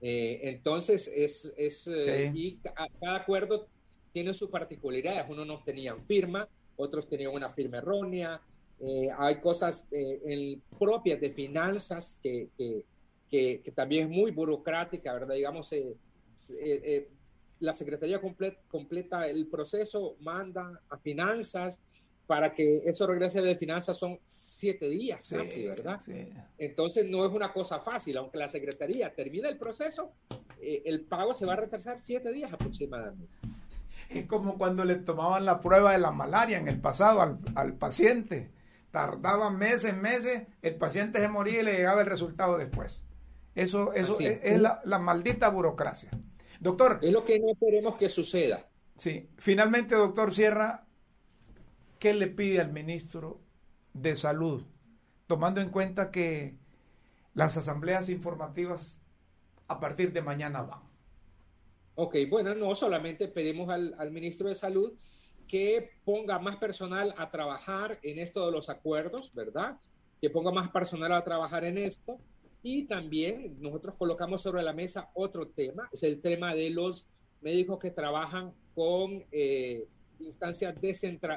Eh, 0.00 0.40
entonces, 0.42 1.06
es, 1.14 1.54
es 1.56 1.86
eh, 1.86 2.32
y 2.34 2.56
cada 2.56 3.14
acuerdo 3.14 3.68
tiene 4.10 4.34
sus 4.34 4.50
particularidades. 4.50 5.26
Unos 5.28 5.46
no 5.46 5.56
tenían 5.62 6.00
firma, 6.00 6.48
otros 6.74 7.08
tenían 7.08 7.32
una 7.32 7.48
firma 7.48 7.78
errónea. 7.78 8.42
hay 9.18 9.36
cosas 9.36 9.86
propias 10.80 11.20
de 11.20 11.30
finanzas 11.30 12.18
que, 12.20 12.48
que, 12.58 13.62
que, 13.62 13.70
también 13.72 14.08
es 14.08 14.10
muy 14.10 14.32
burocrática, 14.32 15.12
¿verdad? 15.12 15.36
Digamos, 15.36 15.72
la 17.60 17.74
Secretaría 17.74 18.20
completa 18.20 19.26
el 19.26 19.46
proceso, 19.46 20.16
manda 20.20 20.80
a 20.90 20.98
finanzas, 20.98 21.80
para 22.26 22.54
que 22.54 22.78
eso 22.86 23.06
regrese 23.06 23.42
de 23.42 23.54
finanzas 23.54 23.98
son 23.98 24.18
siete 24.24 24.88
días 24.88 25.22
casi, 25.28 25.66
¿verdad? 25.66 26.00
Entonces 26.58 27.06
no 27.08 27.24
es 27.26 27.32
una 27.32 27.52
cosa 27.52 27.80
fácil, 27.80 28.16
aunque 28.16 28.38
la 28.38 28.48
Secretaría 28.48 29.14
termine 29.14 29.48
el 29.48 29.58
proceso, 29.58 30.12
eh, 30.60 30.82
el 30.86 31.02
pago 31.02 31.34
se 31.34 31.44
va 31.44 31.52
a 31.52 31.56
retrasar 31.56 31.98
siete 31.98 32.32
días 32.32 32.52
aproximadamente. 32.52 33.34
Es 34.08 34.26
como 34.26 34.56
cuando 34.56 34.84
le 34.84 34.96
tomaban 34.96 35.44
la 35.44 35.60
prueba 35.60 35.92
de 35.92 35.98
la 35.98 36.12
malaria 36.12 36.58
en 36.58 36.68
el 36.68 36.80
pasado 36.80 37.20
al, 37.20 37.38
al 37.54 37.74
paciente. 37.74 38.50
Tardaban 38.90 39.58
meses, 39.58 39.94
meses, 39.94 40.44
el 40.62 40.76
paciente 40.76 41.20
se 41.20 41.28
moría 41.28 41.60
y 41.60 41.64
le 41.64 41.72
llegaba 41.72 42.02
el 42.02 42.06
resultado 42.06 42.56
después. 42.56 43.02
Eso, 43.54 43.92
eso 43.92 44.18
es, 44.20 44.40
es 44.42 44.60
la, 44.60 44.80
la, 44.84 44.98
maldita 44.98 45.48
burocracia. 45.48 46.10
Doctor. 46.60 46.98
Es 47.02 47.12
lo 47.12 47.24
que 47.24 47.38
no 47.38 47.54
queremos 47.58 47.96
que 47.96 48.08
suceda. 48.08 48.68
Sí. 48.98 49.28
Finalmente, 49.38 49.94
doctor 49.94 50.34
Sierra, 50.34 50.86
¿qué 51.98 52.14
le 52.14 52.28
pide 52.28 52.60
al 52.60 52.72
ministro 52.72 53.40
de 53.92 54.16
Salud? 54.16 54.64
Tomando 55.26 55.60
en 55.60 55.70
cuenta 55.70 56.10
que 56.10 56.56
las 57.34 57.56
asambleas 57.56 58.08
informativas 58.08 59.00
a 59.68 59.80
partir 59.80 60.12
de 60.12 60.22
mañana 60.22 60.62
van. 60.62 60.82
Ok, 61.96 62.16
bueno, 62.28 62.54
no 62.54 62.74
solamente 62.74 63.28
pedimos 63.28 63.70
al, 63.70 64.10
ministro 64.10 64.48
de 64.48 64.54
Salud 64.54 64.92
que 65.46 65.90
ponga 66.04 66.38
más 66.38 66.56
personal 66.56 67.14
a 67.18 67.30
trabajar 67.30 67.98
en 68.02 68.18
esto 68.18 68.46
de 68.46 68.52
los 68.52 68.68
acuerdos, 68.68 69.32
¿verdad? 69.34 69.78
Que 70.20 70.30
ponga 70.30 70.50
más 70.50 70.68
personal 70.70 71.12
a 71.12 71.22
trabajar 71.22 71.64
en 71.64 71.78
esto. 71.78 72.18
Y 72.66 72.84
también 72.84 73.60
nosotros 73.60 73.94
colocamos 73.98 74.40
sobre 74.40 74.62
la 74.62 74.72
mesa 74.72 75.10
otro 75.12 75.48
tema, 75.48 75.86
es 75.92 76.02
el 76.02 76.18
tema 76.22 76.54
de 76.54 76.70
los 76.70 77.06
médicos 77.42 77.78
que 77.78 77.90
trabajan 77.90 78.54
con 78.74 79.22
eh, 79.30 79.86
instancias 80.18 80.74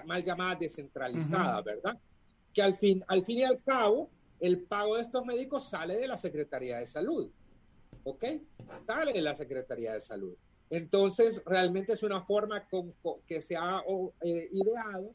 mal 0.06 0.24
llamadas 0.24 0.60
descentralizadas, 0.60 1.62
¿verdad? 1.66 2.00
Que 2.54 2.62
al 2.62 2.76
fin, 2.76 3.04
al 3.10 3.26
fin 3.26 3.40
y 3.40 3.44
al 3.44 3.62
cabo, 3.62 4.10
el 4.40 4.62
pago 4.62 4.96
de 4.96 5.02
estos 5.02 5.26
médicos 5.26 5.66
sale 5.66 5.98
de 5.98 6.08
la 6.08 6.16
Secretaría 6.16 6.78
de 6.78 6.86
Salud, 6.86 7.30
¿ok? 8.06 8.24
Sale 8.88 9.12
de 9.12 9.22
la 9.22 9.36
Secretaría 9.36 9.92
de 9.92 10.00
Salud. 10.00 10.34
Entonces, 10.70 11.44
realmente 11.46 11.92
es 11.92 12.04
una 12.04 12.22
forma 12.22 12.70
que 13.28 13.42
se 13.42 13.58
ha 13.58 13.84
eh, 14.22 14.50
ideado 14.54 15.14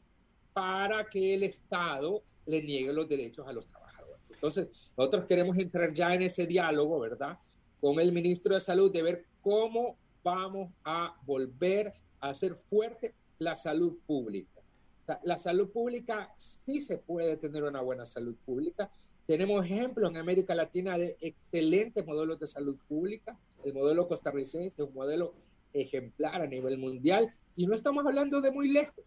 para 0.53 1.09
que 1.09 1.33
el 1.33 1.41
Estado 1.41 2.21
le 2.45 2.61
niegue 2.61 2.93
los 2.93 3.09
derechos 3.09 3.47
a 3.47 3.51
los 3.51 3.65
trabajadores. 3.65 3.82
Entonces, 4.43 4.91
nosotros 4.97 5.23
queremos 5.25 5.57
entrar 5.57 5.93
ya 5.93 6.13
en 6.13 6.23
ese 6.23 6.45
diálogo, 6.45 6.99
¿verdad? 6.99 7.39
Con 7.79 7.97
el 8.01 8.11
ministro 8.11 8.53
de 8.53 8.59
Salud 8.59 8.91
de 8.91 9.01
ver 9.01 9.25
cómo 9.39 9.95
vamos 10.21 10.69
a 10.83 11.15
volver 11.25 11.93
a 12.19 12.27
hacer 12.27 12.53
fuerte 12.53 13.13
la 13.39 13.55
salud 13.55 13.97
pública. 14.05 14.59
La 15.23 15.37
salud 15.37 15.69
pública 15.69 16.33
sí 16.35 16.81
se 16.81 16.97
puede 16.97 17.37
tener 17.37 17.63
una 17.63 17.79
buena 17.79 18.05
salud 18.05 18.35
pública. 18.45 18.89
Tenemos 19.25 19.63
ejemplos 19.63 20.11
en 20.11 20.17
América 20.17 20.53
Latina 20.53 20.97
de 20.97 21.15
excelentes 21.21 22.05
modelos 22.05 22.37
de 22.37 22.47
salud 22.47 22.75
pública. 22.89 23.39
El 23.63 23.73
modelo 23.73 24.09
costarricense 24.09 24.83
es 24.83 24.89
un 24.89 24.93
modelo 24.93 25.35
ejemplar 25.71 26.41
a 26.41 26.47
nivel 26.47 26.77
mundial 26.77 27.33
y 27.55 27.65
no 27.65 27.75
estamos 27.75 28.05
hablando 28.05 28.41
de 28.41 28.51
muy 28.51 28.67
lejos, 28.73 29.05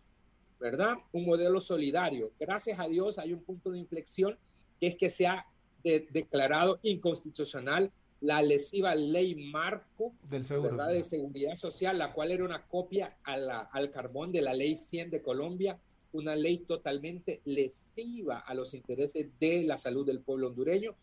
¿verdad? 0.58 0.94
Un 1.12 1.26
modelo 1.26 1.60
solidario. 1.60 2.32
Gracias 2.40 2.80
a 2.80 2.88
Dios 2.88 3.18
hay 3.18 3.34
un 3.34 3.42
punto 3.42 3.70
de 3.70 3.78
inflexión 3.78 4.38
que 4.80 4.88
es 4.88 4.96
que 4.96 5.08
se 5.08 5.26
ha 5.26 5.46
declarado 5.82 6.80
inconstitucional 6.82 7.92
la 8.20 8.42
lesiva 8.42 8.94
ley 8.94 9.34
marco 9.34 10.14
de 10.28 11.04
seguridad 11.04 11.54
social, 11.54 11.98
la 11.98 12.12
cual 12.12 12.32
era 12.32 12.44
una 12.44 12.66
copia 12.66 13.16
a 13.24 13.36
la, 13.36 13.60
al 13.60 13.90
carbón 13.90 14.32
de 14.32 14.42
la 14.42 14.54
ley 14.54 14.74
100 14.74 15.10
de 15.10 15.22
Colombia, 15.22 15.78
una 16.12 16.34
ley 16.34 16.58
totalmente 16.58 17.40
lesiva 17.44 18.38
a 18.38 18.54
los 18.54 18.74
intereses 18.74 19.26
de 19.38 19.64
la 19.64 19.76
salud 19.76 20.06
del 20.06 20.20
pueblo 20.20 20.48
hondureño, 20.48 20.94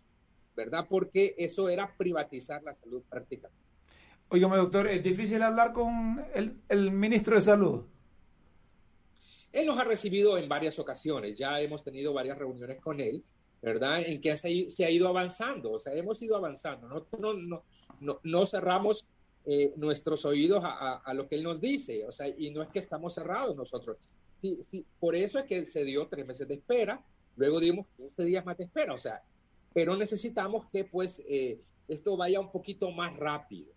¿verdad? 0.56 0.88
Porque 0.90 1.36
eso 1.38 1.70
era 1.70 1.96
privatizar 1.96 2.64
la 2.64 2.74
salud 2.74 3.04
prácticamente. 3.08 3.62
Oígame, 4.30 4.58
doctor, 4.58 4.88
¿es 4.88 5.04
difícil 5.04 5.42
hablar 5.44 5.72
con 5.72 6.26
el, 6.34 6.58
el 6.68 6.92
ministro 6.92 7.36
de 7.36 7.42
Salud? 7.42 7.84
Él 9.52 9.68
nos 9.68 9.78
ha 9.78 9.84
recibido 9.84 10.40
en 10.40 10.50
varias 10.50 10.80
ocasiones, 10.80 11.38
ya 11.38 11.62
hemos 11.62 11.84
tenido 11.84 12.12
varias 12.14 12.40
reuniones 12.40 12.80
con 12.80 13.00
él 13.00 13.24
¿verdad? 13.64 14.02
En 14.06 14.20
que 14.20 14.36
se, 14.36 14.86
ha 14.86 14.90
ido 14.90 15.08
avanzando, 15.08 15.72
o 15.72 15.80
sea, 15.80 15.94
hemos 15.94 16.22
ido 16.22 16.36
avanzando, 16.36 16.90
no, 16.90 17.08
no, 17.18 17.64
no, 18.02 18.20
no, 18.22 18.46
cerramos 18.46 19.08
eh, 19.46 19.72
nuestros 19.78 20.26
oídos 20.26 20.62
a, 20.66 21.14
lo 21.14 21.30
que 21.30 21.36
él 21.36 21.44
nos 21.44 21.62
dice, 21.62 22.06
o 22.06 22.12
sea, 22.12 22.28
y 22.28 22.52
no 22.52 22.62
es 22.62 22.68
que 22.70 22.80
estamos 22.80 23.16
cerrados 23.16 23.56
nosotros. 23.56 23.98
Sí, 24.42 24.60
sí, 24.70 24.86
por 25.00 25.16
eso 25.16 25.40
es 25.40 25.46
que 25.46 25.66
se 25.66 25.86
dio 25.86 26.08
tres 26.08 26.28
meses 26.28 26.46
de 26.46 26.56
espera, 26.56 27.02
luego 27.38 27.62
dimos 27.62 27.88
15 27.96 28.24
días 28.26 28.46
más 28.46 28.58
de 28.58 28.66
espera, 28.66 28.94
o 28.94 28.98
sea, 28.98 29.24
pero 29.74 29.96
necesitamos 29.96 30.66
que 30.70 30.84
pues 30.84 31.24
eh, 31.26 31.62
esto 31.88 32.18
vaya 32.18 32.42
un 32.42 32.52
poquito 32.52 32.92
más 32.92 33.16
rápido, 33.16 33.72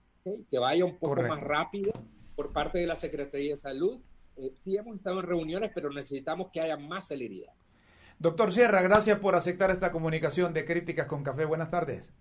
que 0.51 0.59
vaya 0.59 0.85
un 0.85 0.99
poco 0.99 1.23
más 1.23 1.41
rápido 1.41 1.93
por 2.35 2.53
parte 2.53 2.81
de 2.81 2.89
la 2.89 2.97
Secretaría 2.97 3.55
de 3.55 3.61
Salud. 3.61 4.01
Eh, 4.37 4.51
sí 4.65 4.77
hemos 4.77 4.97
estado 4.97 5.21
en 5.21 5.27
reuniones, 5.27 5.71
pero 5.73 5.91
necesitamos 5.91 6.51
que 6.53 6.61
haya 6.61 6.77
más 6.77 7.07
celeridad. 7.07 7.53
Doctor 8.19 8.51
Sierra, 8.51 8.81
gracias 8.81 9.19
por 9.19 9.35
aceptar 9.35 9.71
esta 9.71 9.93
comunicación 9.93 10.55
de 10.55 10.65
Críticas 10.65 11.07
con 11.07 11.23
Café. 11.23 11.45
Buenas 11.45 11.71
tardes. 11.71 12.13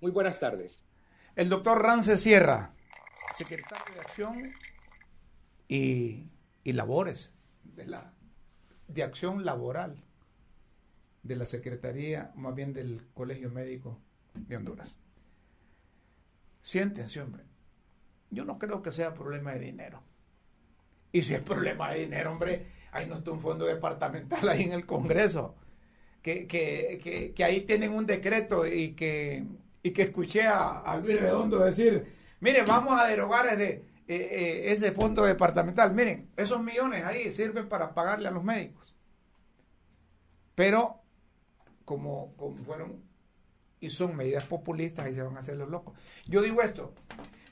Muy 0.00 0.12
buenas 0.12 0.38
tardes. 0.38 0.86
El 1.34 1.48
doctor 1.48 1.82
Rance 1.82 2.16
Sierra, 2.16 2.74
secretario 3.36 3.94
de 3.94 4.00
Acción 4.00 4.52
y, 5.66 6.30
Labores, 6.64 7.34
de, 7.64 7.86
la, 7.86 8.14
de 8.86 9.02
Acción 9.02 9.44
Laboral 9.44 10.04
de 11.24 11.34
la 11.34 11.44
Secretaría, 11.44 12.30
más 12.36 12.54
bien 12.54 12.72
del 12.72 13.08
Colegio 13.12 13.50
Médico 13.50 14.00
de 14.34 14.56
Honduras. 14.56 14.96
Siéntense, 16.62 17.20
hombre. 17.20 17.42
Yo 18.30 18.44
no 18.44 18.58
creo 18.58 18.80
que 18.80 18.92
sea 18.92 19.12
problema 19.12 19.54
de 19.54 19.60
dinero. 19.60 20.04
Y 21.10 21.22
si 21.22 21.34
es 21.34 21.42
problema 21.42 21.90
de 21.90 22.00
dinero, 22.00 22.30
hombre, 22.30 22.75
ahí 22.92 23.06
no 23.06 23.16
está 23.16 23.30
un 23.30 23.40
fondo 23.40 23.64
departamental 23.66 24.48
ahí 24.48 24.62
en 24.62 24.72
el 24.72 24.86
Congreso. 24.86 25.54
Que, 26.22 26.48
que, 26.48 27.32
que, 27.36 27.44
ahí 27.44 27.60
tienen 27.60 27.92
un 27.92 28.04
decreto 28.04 28.66
y 28.66 28.94
que, 28.94 29.44
y 29.84 29.92
que 29.92 30.02
escuché 30.02 30.42
a, 30.42 31.00
Luis 31.00 31.20
Redondo 31.20 31.60
decir, 31.60 32.04
mire, 32.40 32.64
vamos 32.64 33.00
a 33.00 33.06
derogar 33.06 33.46
ese, 33.46 33.68
eh, 33.68 33.84
eh, 34.08 34.72
ese 34.72 34.90
fondo 34.90 35.24
departamental. 35.24 35.94
Miren, 35.94 36.28
esos 36.36 36.60
millones 36.60 37.04
ahí 37.04 37.30
sirven 37.30 37.68
para 37.68 37.94
pagarle 37.94 38.26
a 38.26 38.32
los 38.32 38.42
médicos. 38.42 38.96
Pero 40.56 41.00
como, 41.84 42.34
como 42.36 42.56
fueron 42.64 43.06
y 43.80 43.90
son 43.90 44.16
medidas 44.16 44.44
populistas, 44.44 45.06
ahí 45.06 45.14
se 45.14 45.22
van 45.22 45.36
a 45.36 45.40
hacer 45.40 45.56
los 45.56 45.68
locos. 45.68 45.94
Yo 46.26 46.42
digo 46.42 46.62
esto, 46.62 46.92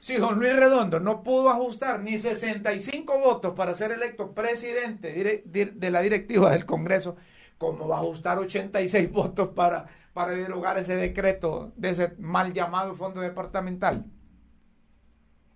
si 0.05 0.19
don 0.19 0.39
Luis 0.39 0.55
Redondo 0.55 1.01
no 1.01 1.23
pudo 1.23 1.49
ajustar 1.49 2.03
ni 2.03 2.19
65 2.19 3.21
votos 3.21 3.55
para 3.55 3.73
ser 3.73 3.91
electo 3.91 4.35
presidente 4.35 5.43
de 5.47 5.91
la 5.91 6.03
directiva 6.03 6.51
del 6.51 6.67
Congreso, 6.67 7.17
¿cómo 7.57 7.89
va 7.89 7.97
a 7.97 8.01
ajustar 8.01 8.39
86 8.39 9.11
votos 9.11 9.49
para, 9.55 9.87
para 10.13 10.33
derogar 10.33 10.77
ese 10.77 10.95
decreto 10.95 11.73
de 11.77 11.89
ese 11.89 12.15
mal 12.19 12.53
llamado 12.53 12.95
fondo 12.95 13.23
departamental? 13.23 14.05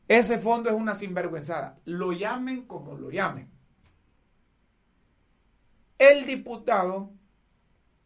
Ese 0.08 0.38
fondo 0.38 0.70
es 0.70 0.76
una 0.76 0.94
sinvergüenzada. 0.94 1.76
Lo 1.84 2.12
llamen 2.12 2.62
como 2.62 2.96
lo 2.96 3.10
llamen. 3.10 3.50
El 5.98 6.24
diputado 6.24 7.10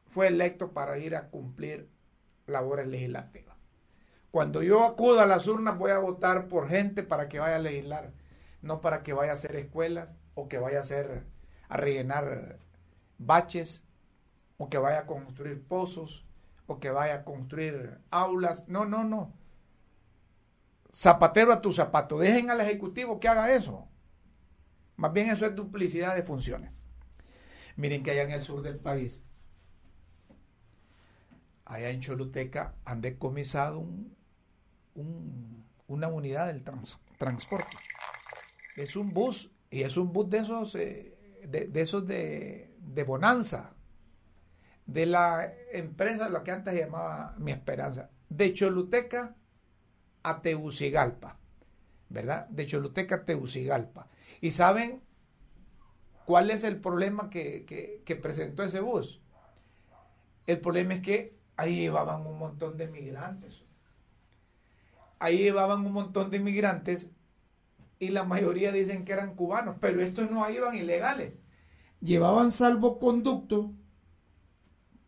fue 0.08 0.26
electo 0.26 0.72
para 0.72 0.98
ir 0.98 1.14
a 1.14 1.30
cumplir 1.30 1.88
labores 2.48 2.88
legislativas. 2.88 3.51
Cuando 4.32 4.62
yo 4.62 4.82
acudo 4.84 5.20
a 5.20 5.26
las 5.26 5.46
urnas 5.46 5.76
voy 5.76 5.90
a 5.90 5.98
votar 5.98 6.48
por 6.48 6.66
gente 6.66 7.02
para 7.02 7.28
que 7.28 7.38
vaya 7.38 7.56
a 7.56 7.58
legislar, 7.58 8.14
no 8.62 8.80
para 8.80 9.02
que 9.02 9.12
vaya 9.12 9.32
a 9.32 9.34
hacer 9.34 9.54
escuelas 9.56 10.16
o 10.34 10.48
que 10.48 10.56
vaya 10.56 10.78
a 10.78 10.80
hacer 10.80 11.26
a 11.68 11.76
rellenar 11.76 12.58
baches 13.18 13.84
o 14.56 14.70
que 14.70 14.78
vaya 14.78 15.00
a 15.00 15.06
construir 15.06 15.62
pozos 15.62 16.24
o 16.66 16.80
que 16.80 16.90
vaya 16.90 17.16
a 17.16 17.24
construir 17.24 17.98
aulas. 18.10 18.66
No, 18.68 18.86
no, 18.86 19.04
no. 19.04 19.34
Zapatero 20.94 21.52
a 21.52 21.60
tu 21.60 21.70
zapato. 21.70 22.18
Dejen 22.18 22.48
al 22.48 22.62
Ejecutivo 22.62 23.20
que 23.20 23.28
haga 23.28 23.52
eso. 23.52 23.86
Más 24.96 25.12
bien 25.12 25.28
eso 25.28 25.44
es 25.44 25.54
duplicidad 25.54 26.16
de 26.16 26.22
funciones. 26.22 26.72
Miren 27.76 28.02
que 28.02 28.12
allá 28.12 28.22
en 28.22 28.30
el 28.30 28.40
sur 28.40 28.62
del 28.62 28.78
país, 28.78 29.22
allá 31.66 31.90
en 31.90 32.00
Choluteca, 32.00 32.76
han 32.86 33.02
decomisado 33.02 33.78
un, 33.78 34.21
una 34.94 36.08
unidad 36.08 36.48
del 36.48 36.62
transporte. 37.18 37.76
Es 38.76 38.96
un 38.96 39.12
bus 39.12 39.50
y 39.72 39.82
es 39.82 39.96
un 39.96 40.12
bus 40.12 40.28
de 40.28 40.38
esos 40.38 40.74
eh, 40.74 41.18
de, 41.48 41.70
esos 41.80 42.06
de, 42.06 42.74
de, 42.78 43.04
bonanza 43.04 43.74
de 44.86 45.06
la 45.06 45.52
empresa 45.72 46.28
lo 46.28 46.44
que 46.44 46.52
antes 46.52 46.74
llamaba 46.74 47.34
Mi 47.38 47.52
Esperanza 47.52 48.10
de 48.28 48.52
Choluteca 48.52 49.34
a 50.22 50.42
Tegucigalpa 50.42 51.38
¿verdad? 52.10 52.46
de 52.48 52.66
Choluteca 52.66 53.16
a 53.16 53.24
Tegucigalpa 53.24 54.08
y 54.40 54.52
saben 54.52 55.02
cuál 56.26 56.50
es 56.50 56.64
el 56.64 56.80
problema 56.80 57.30
que, 57.30 58.02
que 58.04 58.16
presentó 58.16 58.62
ese 58.62 58.80
bus 58.80 59.20
el 60.46 60.60
problema 60.60 60.94
es 60.94 61.00
que 61.00 61.38
ahí 61.56 61.76
llevaban 61.76 62.26
un 62.26 62.38
montón 62.38 62.76
de 62.76 62.88
migrantes 62.88 63.64
ahí 65.22 65.38
llevaban 65.38 65.86
un 65.86 65.92
montón 65.92 66.30
de 66.30 66.38
inmigrantes 66.38 67.12
y 68.00 68.08
la 68.08 68.24
mayoría 68.24 68.72
dicen 68.72 69.04
que 69.04 69.12
eran 69.12 69.36
cubanos, 69.36 69.76
pero 69.80 70.02
estos 70.02 70.28
no 70.28 70.50
iban 70.50 70.74
ilegales. 70.74 71.34
Llevaban 72.00 72.50
salvoconducto 72.50 73.72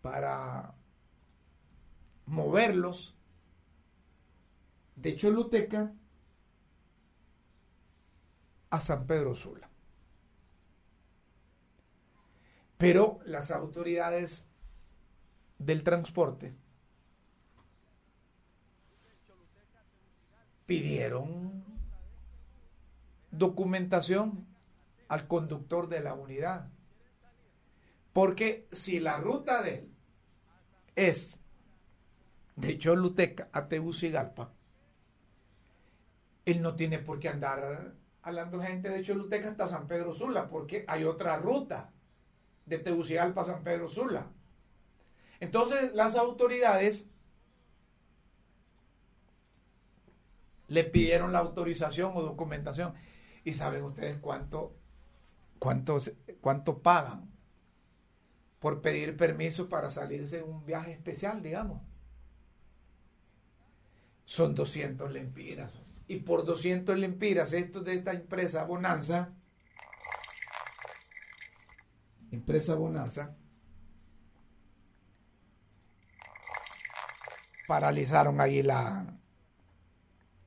para 0.02 0.76
moverlos 2.26 3.18
de 4.94 5.16
Choluteca 5.16 5.92
a 8.70 8.80
San 8.80 9.08
Pedro 9.08 9.34
Sula. 9.34 9.68
Pero 12.78 13.18
las 13.24 13.50
autoridades 13.50 14.48
del 15.58 15.82
transporte 15.82 16.54
pidieron 20.66 21.64
documentación 23.30 24.46
al 25.08 25.26
conductor 25.26 25.88
de 25.88 26.00
la 26.00 26.14
unidad. 26.14 26.68
Porque 28.12 28.68
si 28.72 29.00
la 29.00 29.18
ruta 29.18 29.62
de 29.62 29.74
él 29.78 29.88
es 30.94 31.38
de 32.56 32.78
Choluteca 32.78 33.48
a 33.52 33.66
Tegucigalpa, 33.68 34.52
él 36.44 36.62
no 36.62 36.76
tiene 36.76 36.98
por 36.98 37.18
qué 37.18 37.28
andar 37.28 37.94
hablando 38.22 38.60
gente 38.60 38.88
de 38.88 39.02
Choluteca 39.02 39.50
hasta 39.50 39.68
San 39.68 39.86
Pedro 39.86 40.14
Sula, 40.14 40.48
porque 40.48 40.84
hay 40.88 41.04
otra 41.04 41.36
ruta 41.36 41.90
de 42.66 42.78
Tegucigalpa 42.78 43.42
a 43.42 43.46
San 43.46 43.64
Pedro 43.64 43.88
Sula. 43.88 44.26
Entonces 45.40 45.92
las 45.94 46.14
autoridades 46.16 47.08
le 50.68 50.84
pidieron 50.84 51.32
la 51.32 51.40
autorización 51.40 52.12
o 52.14 52.22
documentación. 52.22 52.94
¿Y 53.44 53.54
saben 53.54 53.84
ustedes 53.84 54.18
cuánto, 54.18 54.76
cuánto, 55.58 55.98
cuánto 56.40 56.82
pagan 56.82 57.30
por 58.58 58.80
pedir 58.80 59.16
permiso 59.16 59.68
para 59.68 59.90
salirse 59.90 60.38
en 60.38 60.44
un 60.44 60.64
viaje 60.64 60.92
especial, 60.92 61.42
digamos? 61.42 61.82
Son 64.24 64.54
200 64.54 65.12
lempiras. 65.12 65.72
Y 66.08 66.16
por 66.16 66.44
200 66.44 66.98
lempiras, 66.98 67.52
esto 67.52 67.80
de 67.80 67.94
esta 67.94 68.12
empresa 68.12 68.64
Bonanza, 68.64 69.34
empresa 72.30 72.74
Bonanza, 72.74 73.36
paralizaron 77.66 78.40
ahí 78.40 78.62
la, 78.62 79.18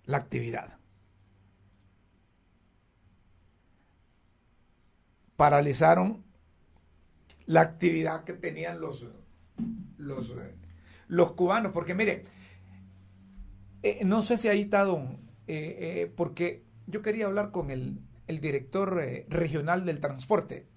la 0.08 0.18
actividad. 0.18 0.78
Paralizaron 5.36 6.24
la 7.46 7.62
actividad 7.62 8.24
que 8.24 8.34
tenían 8.34 8.82
los, 8.82 9.06
los, 9.98 10.34
los 11.08 11.32
cubanos, 11.34 11.72
porque 11.74 11.94
mire, 11.94 12.26
eh, 13.84 14.04
no 14.04 14.24
sé 14.24 14.38
si 14.38 14.48
ahí 14.48 14.62
está 14.62 14.84
Don, 14.84 15.20
eh, 15.48 15.78
eh, 15.80 16.14
porque 16.16 16.64
yo 16.88 17.02
quería 17.02 17.28
hablar 17.28 17.52
con 17.52 17.70
el, 17.70 18.00
el 18.28 18.40
director 18.40 18.96
regional 19.30 19.86
del 19.86 20.00
transporte. 20.00 20.68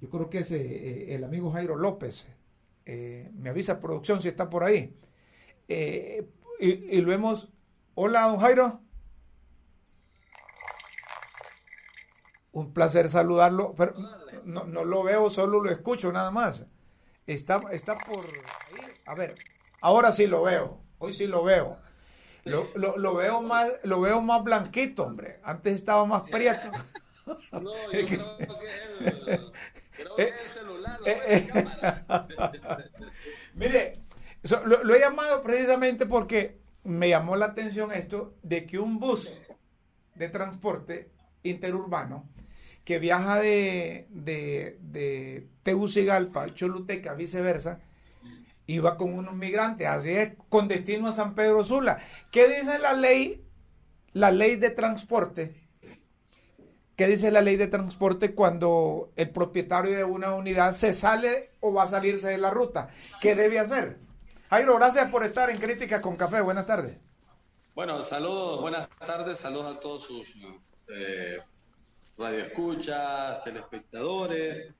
Yo 0.00 0.10
creo 0.10 0.28
que 0.28 0.38
es 0.40 0.50
el 0.50 1.22
amigo 1.24 1.50
Jairo 1.52 1.76
López. 1.76 2.28
me 2.86 3.48
avisa 3.48 3.80
producción 3.80 4.20
si 4.20 4.28
está 4.28 4.50
por 4.50 4.64
ahí. 4.64 4.94
y, 5.68 6.66
y, 6.68 7.00
lo 7.00 7.12
hemos 7.12 7.53
Hola, 7.96 8.22
don 8.22 8.40
Jairo. 8.40 8.80
Un 12.50 12.72
placer 12.72 13.08
saludarlo, 13.08 13.74
pero 13.76 13.94
no, 14.44 14.84
lo 14.84 15.02
veo, 15.02 15.30
solo 15.30 15.60
lo 15.60 15.70
escucho 15.70 16.12
nada 16.12 16.30
más. 16.30 16.66
Está, 17.26 17.60
está 17.70 17.96
por. 17.96 18.26
A 19.06 19.14
ver, 19.14 19.36
ahora 19.80 20.12
sí 20.12 20.26
lo 20.26 20.42
veo, 20.42 20.80
hoy 20.98 21.12
sí 21.12 21.26
lo 21.26 21.44
veo. 21.44 21.78
Lo, 22.44 22.68
lo, 22.76 23.14
veo 23.14 23.40
más, 23.42 23.70
lo 23.84 24.00
veo 24.00 24.20
más 24.20 24.42
blanquito, 24.44 25.04
hombre. 25.04 25.40
Antes 25.44 25.74
estaba 25.74 26.04
más 26.04 26.28
prieto. 26.30 26.70
no, 27.52 27.92
yo 27.92 28.06
creo 28.06 28.36
que 28.36 28.44
es 28.44 29.28
el, 29.28 29.52
creo 29.96 30.16
que 30.16 30.22
es 30.22 30.40
el 30.42 30.48
celular, 30.48 31.00
la 31.00 31.12
eh, 31.12 31.48
cámara. 31.50 32.26
Mire, 33.54 34.04
lo, 34.64 34.94
he 34.94 35.00
llamado 35.00 35.42
precisamente 35.42 36.06
porque 36.06 36.63
me 36.84 37.08
llamó 37.08 37.36
la 37.36 37.46
atención 37.46 37.92
esto 37.92 38.34
de 38.42 38.66
que 38.66 38.78
un 38.78 39.00
bus 39.00 39.30
de 40.14 40.28
transporte 40.28 41.10
interurbano 41.42 42.28
que 42.84 42.98
viaja 42.98 43.40
de, 43.40 44.06
de, 44.10 44.78
de 44.82 45.48
Tegucigalpa, 45.62 46.52
Choluteca, 46.52 47.14
viceversa, 47.14 47.80
iba 48.66 48.96
con 48.96 49.14
unos 49.14 49.34
migrantes, 49.34 49.86
así 49.86 50.10
es, 50.10 50.34
con 50.48 50.68
destino 50.68 51.08
a 51.08 51.12
San 51.12 51.34
Pedro 51.34 51.64
Sula. 51.64 52.02
¿Qué 52.30 52.46
dice 52.46 52.78
la 52.78 52.92
ley, 52.92 53.42
la 54.12 54.30
ley 54.30 54.56
de 54.56 54.70
transporte? 54.70 55.64
¿Qué 56.96 57.08
dice 57.08 57.30
la 57.30 57.40
ley 57.40 57.56
de 57.56 57.66
transporte 57.66 58.34
cuando 58.34 59.12
el 59.16 59.30
propietario 59.30 59.96
de 59.96 60.04
una 60.04 60.34
unidad 60.34 60.74
se 60.74 60.94
sale 60.94 61.50
o 61.60 61.72
va 61.72 61.84
a 61.84 61.88
salirse 61.88 62.28
de 62.28 62.38
la 62.38 62.50
ruta? 62.50 62.88
¿Qué 63.20 63.34
debe 63.34 63.58
hacer? 63.58 63.98
Jairo, 64.50 64.76
gracias 64.76 65.10
por 65.10 65.24
estar 65.24 65.50
en 65.50 65.58
Crítica 65.58 66.00
con 66.00 66.16
Café. 66.16 66.40
Buenas 66.40 66.66
tardes. 66.66 66.96
Bueno, 67.74 68.02
saludos, 68.02 68.60
buenas 68.60 68.88
tardes, 68.98 69.38
saludos 69.38 69.76
a 69.76 69.80
todos 69.80 70.04
sus 70.04 70.36
eh, 70.88 71.38
radioescuchas, 72.16 73.42
telespectadores. 73.42 74.72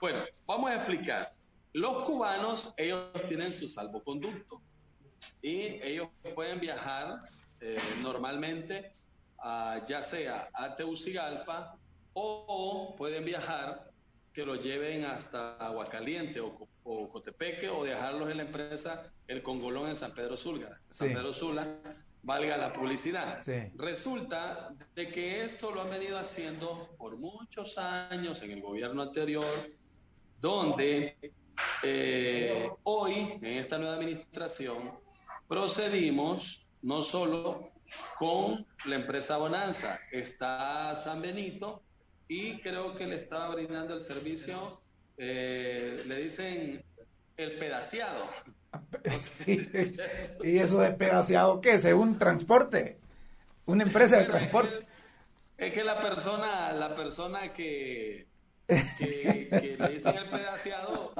Bueno, 0.00 0.24
vamos 0.46 0.70
a 0.70 0.76
explicar. 0.76 1.32
Los 1.72 2.04
cubanos, 2.04 2.72
ellos 2.76 3.10
tienen 3.26 3.52
su 3.52 3.68
salvoconducto 3.68 4.62
y 5.42 5.80
ellos 5.82 6.08
pueden 6.34 6.60
viajar 6.60 7.20
eh, 7.60 7.76
normalmente 8.02 8.94
ya 9.86 10.02
sea 10.02 10.48
a 10.52 10.74
Teucigalpa 10.74 11.76
o 12.12 12.94
pueden 12.96 13.24
viajar 13.24 13.90
que 14.32 14.44
lo 14.44 14.56
lleven 14.56 15.04
hasta 15.04 15.56
Aguacaliente 15.56 16.40
o, 16.40 16.54
o, 16.88 17.08
Cotepeque 17.10 17.68
o 17.68 17.84
dejarlos 17.84 18.30
en 18.30 18.38
la 18.38 18.44
empresa 18.44 19.12
El 19.26 19.42
Congolón 19.42 19.88
en 19.88 19.96
San 19.96 20.14
Pedro 20.14 20.36
Sula. 20.36 20.80
San 20.90 21.08
Pedro 21.08 21.32
Sula, 21.32 21.66
valga 22.22 22.56
la 22.56 22.72
publicidad. 22.72 23.42
Resulta 23.76 24.70
de 24.94 25.08
que 25.08 25.42
esto 25.42 25.70
lo 25.70 25.82
han 25.82 25.90
venido 25.90 26.18
haciendo 26.18 26.94
por 26.98 27.16
muchos 27.16 27.76
años 27.76 28.42
en 28.42 28.52
el 28.52 28.62
gobierno 28.62 29.02
anterior, 29.02 29.44
donde 30.40 31.16
eh, 31.82 32.70
hoy, 32.84 33.34
en 33.42 33.58
esta 33.58 33.78
nueva 33.78 33.94
administración, 33.94 34.92
procedimos 35.46 36.70
no 36.82 37.02
solo 37.02 37.72
con 38.18 38.66
la 38.86 38.96
empresa 38.96 39.36
Bonanza, 39.36 39.98
está 40.12 40.94
San 40.96 41.20
Benito 41.20 41.82
y 42.28 42.60
creo 42.60 42.94
que 42.94 43.06
le 43.06 43.16
estaba 43.16 43.54
brindando 43.54 43.94
el 43.94 44.00
servicio, 44.00 44.80
eh, 45.18 46.02
le 46.06 46.16
dicen 46.16 46.84
el 47.36 47.58
pedaciado. 47.58 48.26
¿Y 50.44 50.58
eso 50.58 50.80
de 50.80 50.92
pedaciado 50.92 51.60
qué 51.60 51.78
un 51.94 52.18
transporte? 52.18 52.98
¿Una 53.66 53.84
empresa 53.84 54.16
de 54.18 54.24
transporte? 54.24 54.80
Es 55.58 55.72
que 55.72 55.84
la 55.84 56.00
persona, 56.00 56.72
la 56.72 56.94
persona 56.94 57.52
que, 57.52 58.28
que, 58.66 59.76
le 59.78 59.88
dicen 59.88 60.16
el 60.16 60.28
pedaciado, 60.30 61.12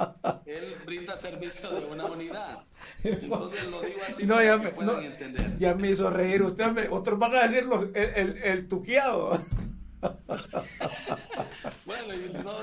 él 0.45 0.77
brinda 0.85 1.17
servicio 1.17 1.69
de 1.71 1.85
una 1.85 2.05
unidad. 2.05 2.59
Entonces 3.03 3.65
lo 3.65 3.81
digo 3.81 3.99
así 4.07 4.25
para 4.25 4.43
ya 4.43 4.57
que 4.57 4.63
me, 4.63 4.69
puedan 4.71 5.03
entender. 5.03 5.57
Ya 5.57 5.75
me 5.75 5.89
hizo 5.89 6.09
reír 6.09 6.41
usted, 6.41 6.71
me, 6.71 6.87
otros 6.87 7.19
van 7.19 7.35
a 7.35 7.47
decirlo, 7.47 7.89
el, 7.93 8.09
el, 8.15 8.37
el 8.43 8.67
tuqueado. 8.67 9.43
bueno, 11.85 12.13
no, 12.43 12.53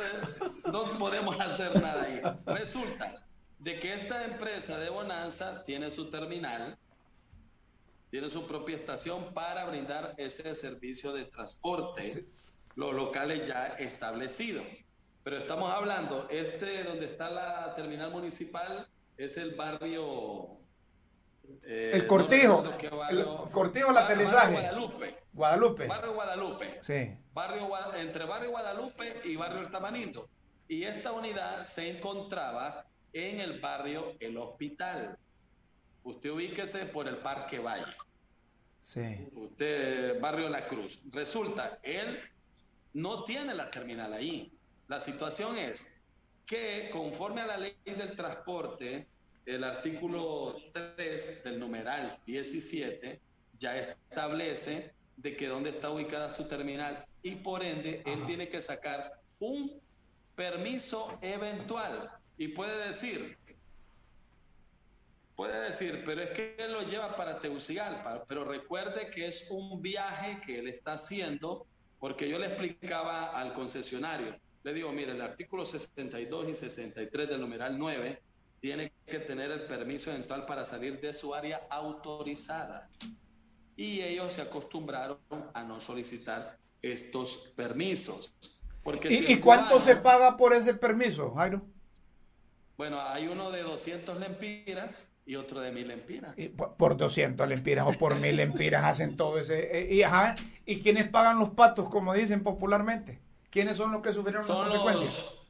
no 0.85 0.99
podemos 0.99 1.39
hacer 1.41 1.81
nada 1.81 2.03
ahí. 2.03 2.21
Resulta 2.47 3.25
de 3.59 3.81
que 3.81 3.93
esta 3.93 4.25
empresa 4.25 4.79
de 4.79 4.91
Bonanza 4.91 5.63
tiene 5.63 5.91
su 5.91 6.11
terminal, 6.11 6.79
tiene 8.11 8.29
su 8.31 8.47
propia 8.47 8.77
estación 8.77 9.33
para 9.35 9.65
brindar 9.65 10.15
ese 10.19 10.55
servicio 10.55 11.13
de 11.13 11.25
transporte 11.25 12.27
los 12.77 12.95
locales 12.95 13.47
ya 13.47 13.69
establecidos. 13.79 14.65
Pero 15.25 15.39
estamos 15.39 15.73
hablando, 15.73 16.29
este 16.31 16.85
donde 16.85 17.07
está 17.07 17.31
la 17.31 17.75
terminal 17.75 18.13
municipal 18.13 18.89
es 19.17 19.37
el 19.39 19.55
barrio... 19.55 20.59
Eh, 21.65 21.93
el 21.95 22.07
Cortijo. 22.07 22.63
el 23.11 23.25
Cortijo, 23.51 23.91
el 23.91 23.97
aterrizaje. 23.97 24.53
Guadalupe. 24.53 25.15
Guadalupe. 25.33 25.87
Barrio 25.87 26.15
Guadalupe. 26.15 26.81
Sí. 26.83 27.17
Barrio, 27.33 27.69
entre 27.97 28.25
Barrio 28.25 28.51
Guadalupe 28.51 29.21
y 29.25 29.37
Barrio 29.37 29.61
El 29.61 29.71
Tamanito. 29.71 30.29
Y 30.69 30.85
esta 30.85 31.13
unidad 31.13 31.65
se 31.65 31.91
encontraba 31.91 32.87
en 33.13 33.41
el 33.41 33.61
barrio 33.61 34.17
El 34.21 34.37
Hospital. 34.37 35.19
Usted 36.03 36.31
ubíquese 36.31 36.87
por 36.87 37.09
el 37.09 37.19
Parque 37.19 37.59
Valle. 37.59 37.93
Sí. 38.83 39.29
Usted, 39.35 40.21
Barrio 40.21 40.49
La 40.49 40.67
Cruz. 40.67 41.01
Resulta, 41.11 41.79
él 41.83 42.21
no 42.93 43.25
tiene 43.25 43.55
la 43.55 43.71
terminal 43.71 44.13
ahí. 44.13 44.53
La 44.89 45.01
situación 45.01 45.57
es 45.59 46.03
que 46.47 46.89
conforme 46.93 47.41
a 47.41 47.47
la 47.47 47.57
ley 47.59 47.77
del 47.85 48.15
transporte, 48.15 49.07
el 49.45 49.65
artículo 49.65 50.57
3 50.73 51.45
del 51.45 51.59
numeral 51.59 52.19
17 52.25 53.21
ya 53.59 53.77
establece 53.77 54.93
de 55.17 55.37
que 55.37 55.49
dónde 55.49 55.71
está 55.71 55.91
ubicada 55.91 56.31
su 56.31 56.47
terminal 56.47 57.05
y 57.23 57.37
por 57.37 57.63
ende 57.63 58.03
él 58.05 58.25
tiene 58.25 58.49
que 58.49 58.61
sacar 58.61 59.21
un 59.39 59.81
permiso 60.37 61.19
eventual 61.23 62.09
y 62.39 62.49
puede 62.49 62.87
decir, 62.87 63.37
puede 65.35 65.59
decir, 65.59 66.03
pero 66.05 66.23
es 66.23 66.31
que 66.31 66.55
él 66.59 66.73
lo 66.73 66.83
lleva 66.83 67.17
para 67.17 67.41
Tegucigalpa, 67.41 68.25
pero 68.29 68.45
recuerde 68.45 69.11
que 69.11 69.27
es 69.27 69.49
un 69.51 69.83
viaje 69.83 70.41
que 70.47 70.61
él 70.61 70.69
está 70.69 70.93
haciendo 70.93 71.67
porque 71.99 72.29
yo 72.29 72.39
le 72.39 72.47
explicaba 72.47 73.31
al 73.31 73.55
concesionario, 73.55 74.39
le 74.63 74.75
digo, 74.75 74.93
mire, 74.93 75.13
el 75.13 75.21
artículo 75.21 75.65
62 75.65 76.49
y 76.49 76.55
63 76.55 77.29
del 77.29 77.41
numeral 77.41 77.79
9 77.79 78.21
tiene 78.61 78.93
que 79.07 79.21
tener 79.21 79.51
el 79.53 79.67
permiso 79.67 80.11
eventual 80.11 80.45
para 80.45 80.67
salir 80.67 81.01
de 81.01 81.13
su 81.13 81.35
área 81.35 81.67
autorizada. 81.71 82.91
Y 83.77 84.01
ellos 84.01 84.33
se 84.33 84.43
acostumbraron 84.43 85.21
a 85.55 85.63
no 85.63 85.81
solicitar 85.81 86.57
estos 86.83 87.53
permisos. 87.57 88.35
Porque 88.87 89.09
¿Y, 89.13 89.41
cuánto 89.41 89.81
se 89.81 89.97
paga 89.97 90.37
por 90.37 90.55
ese 90.55 90.73
permiso, 90.73 91.35
Jairo? 91.35 91.61
Bueno, 92.77 93.01
hay 93.01 93.27
uno 93.27 93.51
de 93.51 93.63
200 93.63 94.21
lempiras 94.21 95.09
y 95.27 95.35
otro 95.35 95.61
de 95.61 95.73
mil 95.73 95.89
lempiras. 95.89 96.37
por 96.79 96.97
200 96.97 97.49
lempiras 97.49 97.85
o 97.85 97.99
por 97.99 98.15
mil 98.21 98.37
lempiras 98.37 98.85
hacen 98.85 99.17
todo 99.17 99.41
ese. 99.41 99.77
Eh, 99.77 99.93
y, 99.93 100.05
ajá, 100.05 100.37
¿Y 100.65 100.79
quiénes 100.79 101.09
pagan 101.09 101.41
los 101.41 101.51
patos, 101.51 101.89
como 101.89 102.15
dicen 102.15 102.45
popularmente? 102.45 103.19
¿Quiénes 103.51 103.77
son 103.77 103.91
los 103.91 104.03
que 104.03 104.13
sufrieron 104.13 104.47
las 104.47 104.57
consecuencias? 104.57 105.49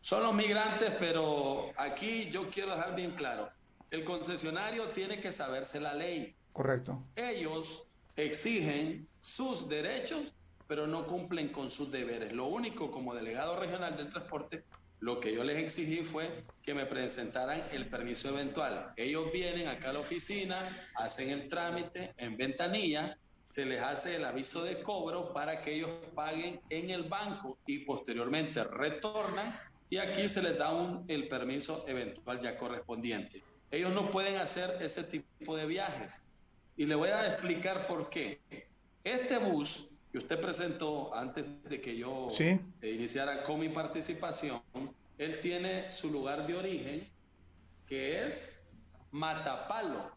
son 0.00 0.22
los 0.22 0.34
migrantes, 0.34 0.92
pero 1.00 1.72
aquí 1.78 2.28
yo 2.30 2.48
quiero 2.48 2.76
dejar 2.76 2.94
bien 2.94 3.10
claro: 3.16 3.50
el 3.90 4.04
concesionario 4.04 4.90
tiene 4.90 5.20
que 5.20 5.32
saberse 5.32 5.80
la 5.80 5.94
ley. 5.94 6.36
Correcto. 6.52 7.02
Ellos 7.16 7.88
exigen 8.14 9.08
sus 9.18 9.68
derechos, 9.68 10.32
pero 10.68 10.86
no 10.86 11.06
cumplen 11.06 11.48
con 11.48 11.70
sus 11.70 11.90
deberes. 11.90 12.32
Lo 12.32 12.46
único, 12.46 12.90
como 12.90 13.14
delegado 13.14 13.56
regional 13.56 13.96
del 13.96 14.10
transporte, 14.10 14.64
lo 15.00 15.18
que 15.18 15.32
yo 15.32 15.42
les 15.42 15.62
exigí 15.62 16.04
fue 16.04 16.44
que 16.62 16.74
me 16.74 16.86
presentaran 16.86 17.64
el 17.72 17.88
permiso 17.88 18.28
eventual. 18.28 18.92
Ellos 18.96 19.32
vienen 19.32 19.66
acá 19.66 19.90
a 19.90 19.92
la 19.94 20.00
oficina, 20.00 20.60
hacen 20.96 21.30
el 21.30 21.48
trámite 21.48 22.12
en 22.18 22.36
ventanilla, 22.36 23.16
se 23.44 23.64
les 23.64 23.80
hace 23.80 24.16
el 24.16 24.24
aviso 24.24 24.62
de 24.62 24.82
cobro 24.82 25.32
para 25.32 25.62
que 25.62 25.74
ellos 25.74 25.90
paguen 26.14 26.60
en 26.68 26.90
el 26.90 27.04
banco 27.04 27.58
y 27.66 27.78
posteriormente 27.78 28.62
retornan 28.62 29.58
y 29.88 29.96
aquí 29.96 30.28
se 30.28 30.42
les 30.42 30.58
da 30.58 30.70
un, 30.70 31.04
el 31.08 31.28
permiso 31.28 31.84
eventual 31.88 32.40
ya 32.40 32.58
correspondiente. 32.58 33.42
Ellos 33.70 33.92
no 33.92 34.10
pueden 34.10 34.36
hacer 34.36 34.76
ese 34.80 35.02
tipo 35.04 35.56
de 35.56 35.64
viajes. 35.64 36.26
Y 36.76 36.84
le 36.84 36.94
voy 36.94 37.08
a 37.08 37.26
explicar 37.26 37.86
por 37.86 38.10
qué. 38.10 38.40
Este 39.02 39.38
bus 39.38 39.97
que 40.18 40.24
usted 40.24 40.40
presentó 40.40 41.14
antes 41.14 41.62
de 41.62 41.80
que 41.80 41.96
yo 41.96 42.28
iniciara 42.82 43.44
con 43.44 43.60
mi 43.60 43.68
participación, 43.68 44.60
él 45.16 45.40
tiene 45.40 45.92
su 45.92 46.10
lugar 46.10 46.44
de 46.46 46.56
origen, 46.56 47.08
que 47.86 48.26
es 48.26 48.68
Matapalo, 49.12 50.10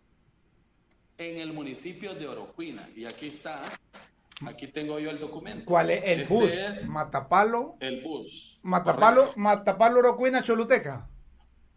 en 1.17 1.37
el 1.37 1.53
municipio 1.53 2.15
de 2.15 2.27
Orocuina. 2.27 2.89
Y 2.95 3.05
aquí 3.05 3.27
está, 3.27 3.61
aquí 4.43 4.67
tengo 4.67 4.97
yo 4.99 5.11
el 5.11 5.19
documento. 5.19 5.65
¿Cuál 5.65 5.91
es 5.91 6.03
el 6.03 6.21
este 6.21 6.33
bus? 6.33 6.83
Matapalo. 6.87 7.75
El 7.79 8.01
bus. 8.01 8.59
Matapalo, 8.63 9.33
Matapalo, 9.35 9.99
Orocuina, 9.99 10.41
Choluteca. 10.41 11.07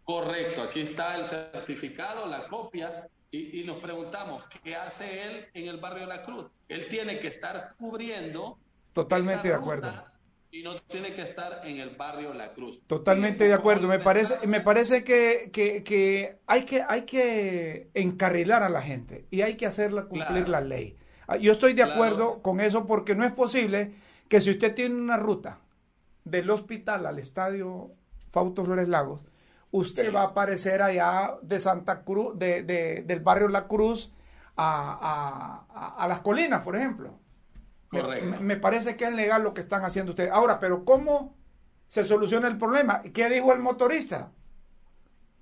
Correcto, 0.03 0.63
aquí 0.63 0.81
está 0.81 1.17
el 1.17 1.25
certificado, 1.25 2.25
la 2.25 2.47
copia 2.47 3.07
Y, 3.31 3.63
nos 3.65 3.77
preguntamos, 3.77 4.45
¿qué 4.63 4.75
hace 4.75 5.23
él 5.23 5.45
en 5.53 5.67
el 5.67 5.77
barrio 5.77 6.05
La 6.05 6.23
Cruz? 6.23 6.45
Él 6.69 6.87
tiene 6.87 7.19
que 7.19 7.27
estar 7.27 7.75
cubriendo. 7.77 8.57
Totalmente 8.93 9.49
de 9.49 9.53
acuerdo. 9.53 9.91
Y 10.51 10.63
no 10.63 10.75
tiene 10.83 11.11
que 11.11 11.21
estar 11.21 11.59
en 11.65 11.79
el 11.79 11.89
barrio 11.97 12.33
La 12.33 12.53
Cruz. 12.53 12.79
Totalmente 12.87 13.45
de 13.45 13.53
acuerdo. 13.53 13.89
Me 13.89 13.99
parece, 13.99 14.47
me 14.47 14.61
parece 14.61 15.03
que, 15.03 15.51
que, 15.51 16.37
hay 16.47 16.63
que 16.63 16.85
hay 16.87 17.01
que 17.01 17.89
encarrilar 17.93 18.63
a 18.63 18.69
la 18.69 18.81
gente 18.81 19.25
y 19.31 19.41
hay 19.41 19.55
que 19.57 19.65
hacerla 19.65 20.05
cumplir 20.05 20.47
la 20.47 20.61
ley. 20.61 20.95
Ah, 21.27 21.37
yo 21.37 21.51
estoy 21.51 21.73
de 21.73 21.83
acuerdo 21.83 22.41
con 22.41 22.61
eso 22.61 22.85
porque 22.85 23.15
no 23.15 23.25
es 23.25 23.33
posible 23.33 23.95
que 24.29 24.39
si 24.39 24.51
usted 24.51 24.73
tiene 24.73 24.95
una 24.95 25.17
ruta 25.17 25.59
del 26.23 26.49
hospital 26.49 27.05
al 27.05 27.19
estadio 27.19 27.91
Fausto 28.31 28.63
Flores 28.63 28.87
Lagos, 28.87 29.21
usted 29.75 30.13
va 30.13 30.21
a 30.21 30.25
aparecer 30.25 30.81
allá 30.81 31.37
de 31.41 31.59
Santa 31.59 32.03
Cruz, 32.03 32.37
de, 32.37 32.63
del 33.05 33.19
barrio 33.19 33.47
La 33.47 33.67
Cruz 33.67 34.11
a, 34.55 36.05
las 36.07 36.19
colinas, 36.21 36.61
por 36.61 36.75
ejemplo. 36.75 37.19
Correcto. 37.89 38.41
Me, 38.41 38.57
parece 38.57 38.95
que 38.95 39.05
es 39.05 39.13
legal 39.13 39.43
lo 39.43 39.53
que 39.53 39.61
están 39.61 39.83
haciendo 39.83 40.11
ustedes. 40.11 40.31
Ahora, 40.31 40.59
pero 40.59 40.85
¿cómo 40.85 41.35
se 41.87 42.03
soluciona 42.03 42.47
el 42.47 42.57
problema? 42.57 43.03
¿Qué 43.13 43.29
dijo 43.29 43.53
el 43.53 43.59
motorista? 43.59 44.31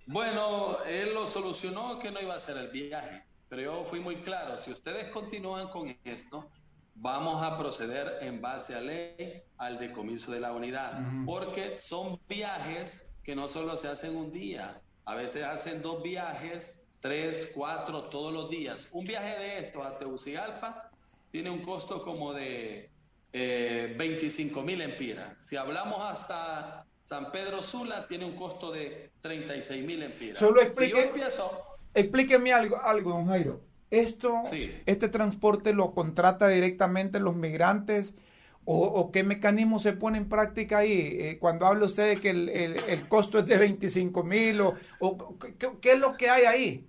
Bueno, 0.06 0.78
él 0.86 1.14
lo 1.14 1.26
solucionó 1.28 2.00
que 2.00 2.12
no 2.12 2.20
iba 2.20 2.34
a 2.34 2.38
hacer 2.38 2.58
el 2.58 2.70
viaje, 2.70 3.24
pero 3.48 3.62
yo 3.62 3.86
fui 3.86 4.02
muy 4.02 4.18
claro, 4.18 4.58
si 4.58 4.72
ustedes 4.72 5.08
continúan 5.10 5.70
con 5.70 5.96
esto, 6.04 6.50
vamos 6.96 7.42
a 7.42 7.58
proceder 7.58 8.18
en 8.22 8.42
base 8.42 8.76
a 8.76 8.82
ley 8.82 9.44
al 9.58 9.80
decomiso 9.80 10.32
de 10.34 10.42
la 10.42 10.52
unidad, 10.52 11.00
porque 11.26 11.78
son 11.78 12.20
viajes 12.28 13.13
que 13.24 13.36
no 13.36 13.48
solo 13.48 13.78
se 13.78 13.88
hacen 13.88 14.16
un 14.16 14.32
día, 14.32 14.82
a 15.06 15.16
veces 15.16 15.44
hacen 15.44 15.82
dos 15.82 16.04
viajes, 16.04 16.82
tres, 17.00 17.52
cuatro, 17.54 18.04
todos 18.04 18.34
los 18.34 18.50
días. 18.50 18.88
Un 18.92 19.06
viaje 19.06 19.38
de 19.40 19.58
esto 19.60 19.84
a 19.84 19.98
Tegucigalpa 19.98 20.90
tiene 21.32 21.50
un 21.50 21.60
costo 21.60 22.02
como 22.02 22.34
de 22.34 22.90
25 23.34 24.60
eh, 24.60 24.64
mil 24.64 24.82
empiras. 24.82 25.38
Si 25.38 25.56
hablamos 25.56 26.00
hasta 26.04 26.86
San 27.02 27.32
Pedro 27.32 27.64
Sula, 27.64 28.08
tiene 28.08 28.26
un 28.26 28.36
costo 28.36 28.72
de 28.72 29.12
36 29.22 29.86
mil 29.86 30.04
empiras. 30.04 30.40
Solo 30.40 30.62
explique, 30.62 31.12
explíqueme 31.94 32.54
algo, 32.54 32.80
algo, 32.80 33.12
don 33.12 33.28
Jairo. 33.28 33.60
Esto, 33.90 34.42
este 34.86 35.08
transporte 35.10 35.74
lo 35.74 35.94
contrata 35.94 36.48
directamente 36.48 37.20
los 37.20 37.36
migrantes 37.36 38.16
o, 38.66 39.12
qué 39.12 39.24
mecanismo 39.24 39.80
se 39.80 39.94
pone 39.94 40.18
en 40.18 40.30
práctica 40.30 40.80
ahí? 40.80 41.18
Eh, 41.20 41.38
cuando 41.40 41.66
habla 41.66 41.86
usted 41.86 42.10
de 42.10 42.22
que 42.22 42.30
el, 42.30 43.08
costo 43.08 43.40
es 43.40 43.46
de 43.46 43.58
25 43.58 44.24
mil, 44.24 44.62
o, 44.62 45.38
¿qué, 45.60 45.92
es 45.92 46.00
lo 46.00 46.16
que 46.16 46.30
hay 46.30 46.46
ahí? 46.46 46.88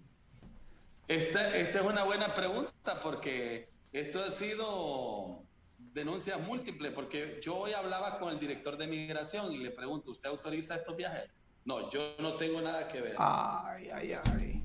Esta, 1.09 1.57
esta 1.57 1.81
es 1.81 1.85
una 1.85 2.05
buena 2.05 2.35
pregunta 2.35 3.01
porque 3.03 3.69
esto 3.93 4.25
ha 4.25 4.31
sido 4.31 5.45
denuncias 5.79 6.41
múltiples, 6.41 6.93
porque 6.93 7.39
yo 7.43 7.57
hoy 7.57 7.73
hablaba 7.73 8.19
con 8.19 8.33
el 8.33 8.39
director 8.39 8.77
de 8.77 8.87
migración 8.87 9.53
y 9.53 9.59
le 9.59 9.71
pregunto, 9.71 10.11
¿usted 10.11 10.29
autoriza 10.29 10.77
estos 10.77 10.97
viajes? 10.97 11.31
No, 11.65 11.91
yo 11.91 12.15
no 12.19 12.35
tengo 12.35 12.61
nada 12.61 12.89
que 12.89 13.01
ver. 13.01 13.15
Ay, 13.19 13.89
ay, 13.95 14.13
ay. 14.13 14.65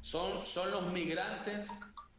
Son, 0.00 0.46
son 0.46 0.70
los 0.70 0.92
migrantes 0.92 1.70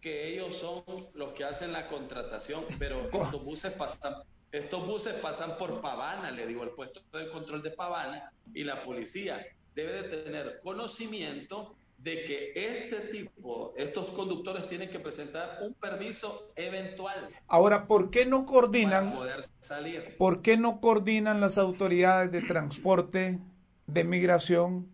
que 0.02 0.34
ellos 0.34 0.58
son 0.58 0.84
los 1.14 1.32
que 1.34 1.43
hacen 1.43 1.72
la 1.72 1.88
contratación, 1.88 2.66
pero 2.80 3.10
estos 3.24 3.43
buses 3.43 3.72
pasan, 3.74 4.14
estos 4.52 4.86
buses 4.86 5.14
pasan 5.16 5.58
por 5.58 5.80
Pavana, 5.80 6.32
le 6.32 6.47
digo, 6.47 6.64
el 6.64 6.72
puesto 6.72 7.02
de 7.18 7.30
control 7.30 7.62
de 7.62 7.72
Pavana, 7.72 8.34
y 8.54 8.64
la 8.64 8.84
policía 8.84 9.45
debe 9.74 10.04
de 10.04 10.24
tener 10.24 10.60
conocimiento 10.60 11.76
de 11.97 12.24
que 12.24 12.52
este 12.56 12.99
tipo, 13.12 13.74
estos 13.78 14.10
conductores 14.10 14.68
tienen 14.68 14.89
que 14.89 14.99
presentar 14.99 15.60
un 15.62 15.76
permiso 15.76 16.52
eventual. 16.56 17.30
Ahora, 17.47 17.88
¿por 17.88 18.10
qué 18.10 18.26
no 18.26 18.47
coordinan? 18.47 19.14
poder 19.14 19.43
salir. 19.60 20.16
¿Por 20.18 20.41
qué 20.41 20.58
no 20.58 20.82
coordinan 20.82 21.39
las 21.39 21.60
autoridades 21.60 22.32
de 22.32 22.41
transporte, 22.41 23.39
de 23.86 24.04
migración 24.04 24.89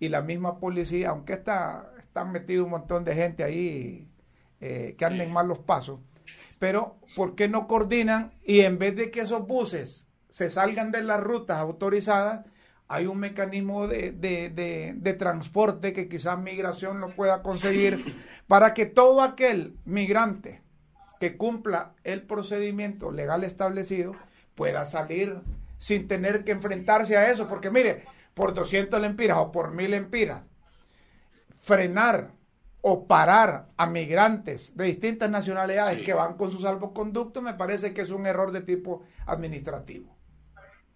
y 0.00 0.08
la 0.08 0.20
misma 0.20 0.58
policía, 0.58 1.10
aunque 1.10 1.34
está, 1.34 1.92
están 1.98 2.32
metido 2.32 2.64
un 2.64 2.70
montón 2.70 3.04
de 3.04 3.14
gente 3.14 3.44
ahí 3.44 4.07
eh, 4.60 4.94
que 4.98 5.04
anden 5.04 5.32
mal 5.32 5.48
los 5.48 5.58
pasos, 5.58 6.00
pero 6.58 6.96
¿por 7.16 7.34
qué 7.34 7.48
no 7.48 7.66
coordinan 7.66 8.32
y 8.44 8.60
en 8.60 8.78
vez 8.78 8.96
de 8.96 9.10
que 9.10 9.20
esos 9.20 9.46
buses 9.46 10.08
se 10.28 10.50
salgan 10.50 10.92
de 10.92 11.02
las 11.02 11.20
rutas 11.20 11.58
autorizadas, 11.58 12.44
hay 12.88 13.06
un 13.06 13.18
mecanismo 13.18 13.86
de, 13.86 14.12
de, 14.12 15.12
transporte 15.14 15.92
que 15.92 16.08
quizás 16.08 16.38
migración 16.38 17.00
no 17.00 17.10
pueda 17.10 17.42
conseguir 17.42 18.02
para 18.46 18.72
que 18.72 18.86
todo 18.86 19.22
aquel 19.22 19.76
migrante 19.84 20.62
que 21.20 21.36
cumpla 21.36 21.92
el 22.04 22.22
procedimiento 22.22 23.12
legal 23.12 23.44
establecido 23.44 24.12
pueda 24.54 24.86
salir 24.86 25.40
sin 25.78 26.08
tener 26.08 26.44
que 26.44 26.52
enfrentarse 26.52 27.16
a 27.16 27.30
eso, 27.30 27.46
porque 27.48 27.70
mire, 27.70 28.04
por 28.34 28.54
200 28.54 29.00
lempiras 29.00 29.38
o 29.38 29.52
por 29.52 29.72
1000 29.72 29.90
lempiras, 29.90 30.42
frenar 31.60 32.32
o 32.80 33.06
parar 33.06 33.68
a 33.76 33.86
migrantes 33.86 34.76
de 34.76 34.84
distintas 34.86 35.30
nacionalidades 35.30 36.04
que 36.04 36.14
van 36.14 36.36
con 36.36 36.50
su 36.50 36.60
salvoconducto, 36.60 37.42
me 37.42 37.54
parece 37.54 37.92
que 37.92 38.02
es 38.02 38.10
un 38.10 38.26
error 38.26 38.52
de 38.52 38.62
tipo 38.62 39.02
administrativo. 39.26 40.16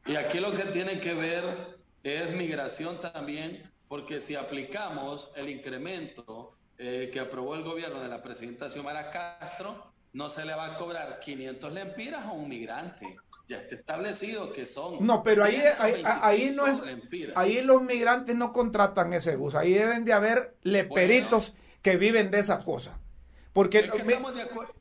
Y 0.06 0.16
aquí 0.16 0.40
lo 0.40 0.54
que 0.54 0.64
tiene 0.64 1.00
que 1.00 1.14
ver 1.14 1.78
es 2.02 2.34
migración 2.34 3.00
también, 3.00 3.60
porque 3.88 4.20
si 4.20 4.34
aplicamos 4.34 5.30
el 5.36 5.48
incremento 5.48 6.56
eh, 6.78 7.10
que 7.12 7.20
aprobó 7.20 7.54
el 7.54 7.62
gobierno 7.62 8.00
de 8.00 8.08
la 8.08 8.22
presidenta 8.22 8.68
Xiomara 8.68 9.10
Castro, 9.10 9.92
no 10.12 10.28
se 10.28 10.44
le 10.44 10.54
va 10.54 10.66
a 10.66 10.76
cobrar 10.76 11.20
500 11.20 11.72
lempiras 11.72 12.26
a 12.26 12.32
un 12.32 12.48
migrante. 12.48 13.16
Ya 13.48 13.58
está 13.58 13.74
establecido 13.74 14.52
que 14.52 14.66
son. 14.66 15.04
No, 15.04 15.22
pero 15.22 15.44
ahí, 15.44 15.60
ahí, 15.78 16.52
no 16.54 16.66
es. 16.66 16.82
Ahí 17.34 17.60
los 17.62 17.82
migrantes 17.82 18.36
no 18.36 18.52
contratan 18.52 19.12
ese 19.12 19.36
bus. 19.36 19.54
Ahí 19.54 19.72
deben 19.74 20.04
de 20.04 20.12
haber 20.12 20.54
leperitos 20.62 21.54
que 21.82 21.96
viven 21.96 22.30
de 22.30 22.38
esa 22.38 22.60
cosa. 22.60 22.98
Porque, 23.52 23.90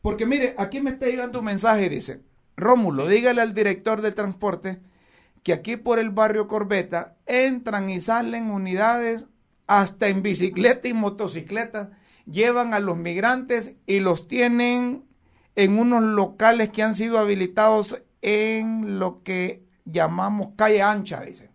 porque 0.02 0.26
mire, 0.26 0.56
aquí 0.58 0.80
me 0.80 0.91
está 0.91 1.08
llegando 1.08 1.39
un 1.39 1.45
mensaje, 1.45 1.89
dice, 1.89 2.22
Rómulo, 2.56 3.08
dígale 3.08 3.41
al 3.41 3.54
director 3.54 4.02
de 4.02 4.14
transporte 4.14 4.80
que 5.43 5.54
aquí 5.54 5.76
por 5.76 5.99
el 5.99 6.12
barrio 6.12 6.47
Corbeta 6.47 7.18
entran 7.26 7.89
y 7.89 7.99
salen 7.99 8.52
unidades 8.52 9.26
hasta 9.68 10.08
en 10.08 10.22
bicicleta 10.22 10.88
y 10.88 10.93
motocicleta, 10.93 11.91
llevan 12.26 12.74
a 12.74 12.80
los 12.80 12.97
migrantes 12.97 13.76
y 13.86 13.99
los 13.99 14.28
tienen 14.28 15.06
en 15.56 15.80
unos 15.80 16.04
locales 16.04 16.70
que 16.70 16.84
han 16.84 16.95
sido 16.95 17.18
habilitados 17.18 18.02
en 18.22 18.99
lo 18.99 19.24
que 19.24 19.66
llamamos 19.86 20.49
calle 20.56 20.82
ancha, 20.82 21.22
dicen. 21.22 21.52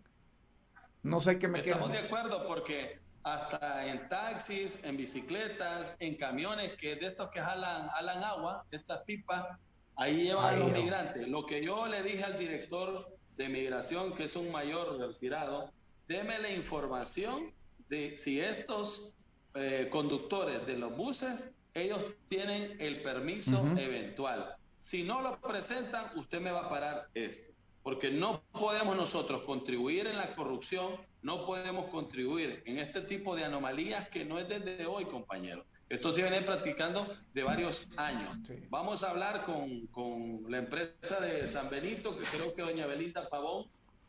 No 1.02 1.20
sé 1.20 1.38
qué 1.38 1.46
me 1.46 1.60
Estamos 1.60 1.92
de 1.92 1.98
acuerdo 1.98 2.44
porque 2.46 2.98
hasta 3.26 3.84
en 3.88 4.06
taxis, 4.06 4.84
en 4.84 4.96
bicicletas, 4.96 5.90
en 5.98 6.14
camiones 6.14 6.76
que 6.76 6.94
de 6.94 7.06
estos 7.06 7.28
que 7.30 7.40
jalan, 7.40 7.88
jalan 7.88 8.22
agua, 8.22 8.64
estas 8.70 9.00
pipas, 9.02 9.58
ahí 9.96 10.28
llevan 10.28 10.54
a 10.54 10.56
los 10.56 10.70
migrantes. 10.70 11.26
Lo 11.26 11.44
que 11.44 11.64
yo 11.64 11.88
le 11.88 12.04
dije 12.04 12.22
al 12.22 12.38
director 12.38 13.18
de 13.36 13.48
migración, 13.48 14.14
que 14.14 14.24
es 14.24 14.36
un 14.36 14.52
mayor 14.52 14.96
retirado, 15.00 15.72
deme 16.06 16.38
la 16.38 16.50
información 16.50 17.52
de 17.88 18.16
si 18.16 18.40
estos 18.40 19.16
eh, 19.54 19.88
conductores 19.90 20.64
de 20.64 20.76
los 20.76 20.96
buses, 20.96 21.50
ellos 21.74 22.00
tienen 22.28 22.80
el 22.80 23.02
permiso 23.02 23.60
eventual. 23.76 24.54
Si 24.78 25.02
no 25.02 25.20
lo 25.20 25.40
presentan, 25.40 26.16
usted 26.16 26.40
me 26.40 26.52
va 26.52 26.66
a 26.66 26.68
parar 26.68 27.08
esto 27.14 27.55
porque 27.86 28.10
no 28.10 28.42
podemos 28.50 28.96
nosotros 28.96 29.42
contribuir 29.42 30.08
en 30.08 30.16
la 30.16 30.34
corrupción, 30.34 30.96
no 31.22 31.46
podemos 31.46 31.86
contribuir 31.86 32.60
en 32.66 32.80
este 32.80 33.00
tipo 33.00 33.36
de 33.36 33.44
anomalías 33.44 34.08
que 34.08 34.24
no 34.24 34.40
es 34.40 34.48
desde 34.48 34.86
hoy, 34.86 35.04
compañeros. 35.04 35.64
Esto 35.88 36.12
se 36.12 36.22
viene 36.22 36.42
practicando 36.42 37.06
de 37.32 37.44
varios 37.44 37.86
años. 37.96 38.36
Vamos 38.70 39.04
a 39.04 39.10
hablar 39.10 39.44
con, 39.44 39.86
con, 39.86 40.50
la 40.50 40.58
empresa 40.58 41.20
de 41.20 41.46
San 41.46 41.70
Benito, 41.70 42.18
que 42.18 42.24
creo 42.24 42.52
que 42.52 42.62
doña 42.62 42.86
Belinda 42.86 43.28
Pavón, 43.28 43.66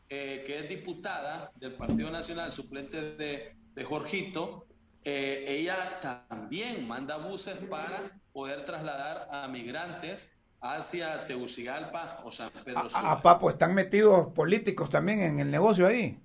eh, 0.08 0.42
que 0.44 0.58
es 0.58 0.68
diputada 0.68 1.52
del 1.54 1.74
Partido 1.74 2.10
Nacional, 2.10 2.52
suplente 2.52 3.14
de, 3.14 3.54
de 3.76 3.84
Jorgito, 3.84 4.66
eh, 5.04 5.44
ella 5.46 6.00
también 6.28 6.84
manda 6.88 7.16
buses 7.16 7.56
para 7.70 8.10
poder 8.32 8.64
trasladar 8.64 9.28
a 9.30 9.46
migrantes 9.46 10.37
hacia 10.60 11.26
Tegucigalpa 11.26 12.20
o 12.24 12.32
San 12.32 12.50
Pedro 12.64 12.88
Sula. 12.88 13.12
Ah, 13.12 13.22
papo, 13.22 13.50
están 13.50 13.74
metidos 13.74 14.28
políticos 14.32 14.90
también 14.90 15.20
en 15.20 15.38
el 15.40 15.50
negocio 15.50 15.86
ahí. 15.86 16.18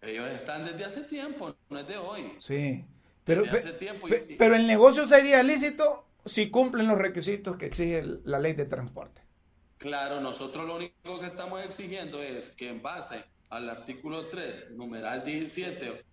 Ellos 0.00 0.28
están 0.30 0.64
desde 0.64 0.84
hace 0.84 1.02
tiempo, 1.02 1.54
no 1.70 1.78
es 1.78 1.88
de 1.88 1.96
hoy. 1.96 2.32
Sí, 2.40 2.84
pero, 3.24 3.42
pero 4.38 4.54
el 4.54 4.66
negocio 4.66 5.06
sería 5.06 5.42
lícito 5.42 6.06
si 6.24 6.50
cumplen 6.50 6.86
los 6.86 6.98
requisitos 6.98 7.56
que 7.56 7.66
exige 7.66 8.02
la 8.24 8.38
ley 8.38 8.52
de 8.52 8.66
transporte. 8.66 9.22
Claro, 9.78 10.20
nosotros 10.20 10.66
lo 10.66 10.76
único 10.76 11.20
que 11.20 11.26
estamos 11.26 11.64
exigiendo 11.64 12.22
es 12.22 12.50
que 12.50 12.68
en 12.68 12.82
base 12.82 13.24
al 13.50 13.68
artículo 13.70 14.26
3, 14.26 14.72
numeral 14.72 15.24
17, 15.24 16.04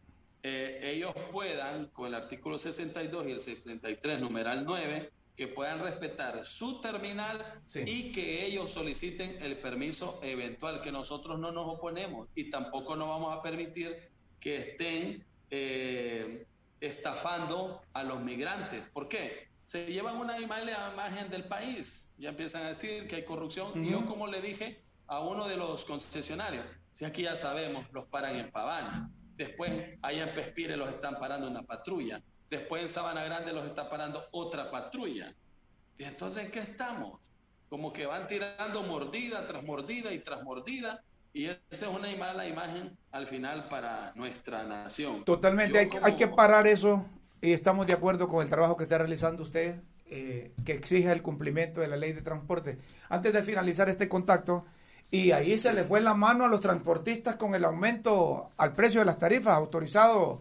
eh, 0.43 0.79
ellos 0.83 1.13
puedan, 1.31 1.87
con 1.87 2.07
el 2.07 2.15
artículo 2.15 2.59
62 2.59 3.27
y 3.27 3.31
el 3.31 3.41
63, 3.41 4.19
numeral 4.19 4.63
9, 4.65 5.11
que 5.35 5.47
puedan 5.47 5.79
respetar 5.79 6.45
su 6.45 6.79
terminal 6.79 7.61
y 7.73 8.11
que 8.11 8.45
ellos 8.45 8.71
soliciten 8.71 9.37
el 9.41 9.57
permiso 9.57 10.19
eventual, 10.23 10.81
que 10.81 10.91
nosotros 10.91 11.39
no 11.39 11.51
nos 11.51 11.67
oponemos 11.67 12.29
y 12.35 12.49
tampoco 12.49 12.95
nos 12.95 13.09
vamos 13.09 13.37
a 13.37 13.41
permitir 13.41 14.09
que 14.39 14.57
estén 14.57 15.25
eh, 15.49 16.45
estafando 16.79 17.81
a 17.93 18.03
los 18.03 18.21
migrantes. 18.21 18.87
¿Por 18.87 19.09
qué? 19.09 19.49
Se 19.63 19.87
llevan 19.87 20.17
una 20.17 20.39
imagen 20.39 21.29
del 21.29 21.45
país, 21.45 22.13
ya 22.17 22.29
empiezan 22.29 22.63
a 22.63 22.69
decir 22.69 23.07
que 23.07 23.17
hay 23.17 23.25
corrupción. 23.25 23.83
Y 23.83 23.91
yo, 23.91 24.05
como 24.05 24.27
le 24.27 24.41
dije 24.41 24.79
a 25.07 25.21
uno 25.21 25.47
de 25.47 25.57
los 25.57 25.85
concesionarios, 25.85 26.65
si 26.91 27.03
aquí 27.03 27.23
ya 27.23 27.35
sabemos, 27.35 27.85
los 27.91 28.05
paran 28.05 28.37
en 28.37 28.51
Pavana, 28.51 29.09
después 29.35 29.97
allá 30.01 30.29
en 30.29 30.33
Pespire 30.33 30.77
los 30.77 30.89
están 30.89 31.17
parando 31.17 31.49
una 31.49 31.63
patrulla, 31.63 32.21
después 32.49 32.81
en 32.81 32.89
Sabana 32.89 33.23
Grande 33.23 33.53
los 33.53 33.65
está 33.65 33.89
parando 33.89 34.23
otra 34.31 34.69
patrulla. 34.69 35.33
Y 35.97 36.03
entonces, 36.03 36.45
¿en 36.45 36.51
qué 36.51 36.59
estamos? 36.59 37.19
Como 37.69 37.93
que 37.93 38.05
van 38.05 38.27
tirando 38.27 38.83
mordida 38.83 39.47
tras 39.47 39.63
mordida 39.63 40.13
y 40.13 40.19
tras 40.19 40.43
mordida 40.43 41.01
y 41.35 41.47
esa 41.47 41.59
es 41.69 41.87
una 41.87 42.07
mala 42.15 42.47
imagen 42.47 42.97
al 43.11 43.27
final 43.27 43.67
para 43.67 44.13
nuestra 44.15 44.63
nación. 44.63 45.25
Totalmente, 45.25 45.77
hay, 45.77 45.89
hay, 46.01 46.15
que 46.15 46.29
parar 46.29 46.65
eso 46.65 47.05
y 47.41 47.51
estamos 47.51 47.85
de 47.87 47.91
acuerdo 47.91 48.29
con 48.29 48.41
el 48.41 48.49
trabajo 48.49 48.77
que 48.77 48.83
está 48.83 48.97
realizando 48.97 49.43
usted, 49.43 49.81
eh, 50.05 50.53
que 50.63 50.71
exija 50.71 51.11
el 51.11 51.21
cumplimiento 51.21 51.81
de 51.81 51.89
la 51.89 51.97
ley 51.97 52.13
de 52.13 52.21
transporte. 52.21 52.77
Antes 53.09 53.33
de 53.33 53.43
finalizar 53.43 53.89
este 53.89 54.07
contacto, 54.07 54.63
y 55.11 55.31
ahí 55.31 55.57
se 55.57 55.73
le 55.73 55.83
fue 55.83 55.99
la 55.99 56.13
mano 56.13 56.45
a 56.45 56.47
los 56.47 56.61
transportistas 56.61 57.35
con 57.35 57.53
el 57.53 57.65
aumento 57.65 58.51
al 58.55 58.73
precio 58.73 59.01
de 59.01 59.05
las 59.05 59.17
tarifas 59.17 59.55
autorizado 59.55 60.39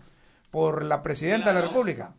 por 0.55 0.85
la 0.85 1.03
presidenta 1.03 1.49
de 1.49 1.55
la 1.61 1.67
República. 1.67 2.15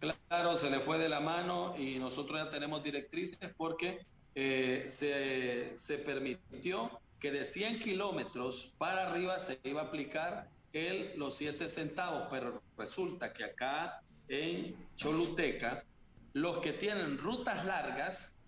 Claro, 0.00 0.56
se 0.56 0.70
le 0.70 0.80
fue 0.80 0.96
de 0.96 1.10
la 1.10 1.20
mano 1.20 1.74
y 1.76 1.98
nosotros 1.98 2.42
ya 2.42 2.48
tenemos 2.48 2.82
directrices 2.82 3.52
porque 3.58 4.00
eh, 4.34 4.86
se, 4.88 5.76
se 5.76 5.98
permitió 5.98 6.98
que 7.20 7.30
de 7.30 7.44
100 7.44 7.80
kilómetros 7.80 8.74
para 8.78 9.10
arriba 9.10 9.38
se 9.38 9.60
iba 9.64 9.82
a 9.82 9.84
aplicar 9.84 10.48
el, 10.72 11.12
los 11.18 11.36
7 11.36 11.68
centavos, 11.68 12.28
pero 12.30 12.62
resulta 12.78 13.34
que 13.34 13.44
acá 13.44 14.00
en 14.28 14.74
Choluteca, 14.96 15.84
los 16.32 16.58
que 16.58 16.72
tienen 16.72 17.18
rutas 17.18 17.66
largas 17.66 18.40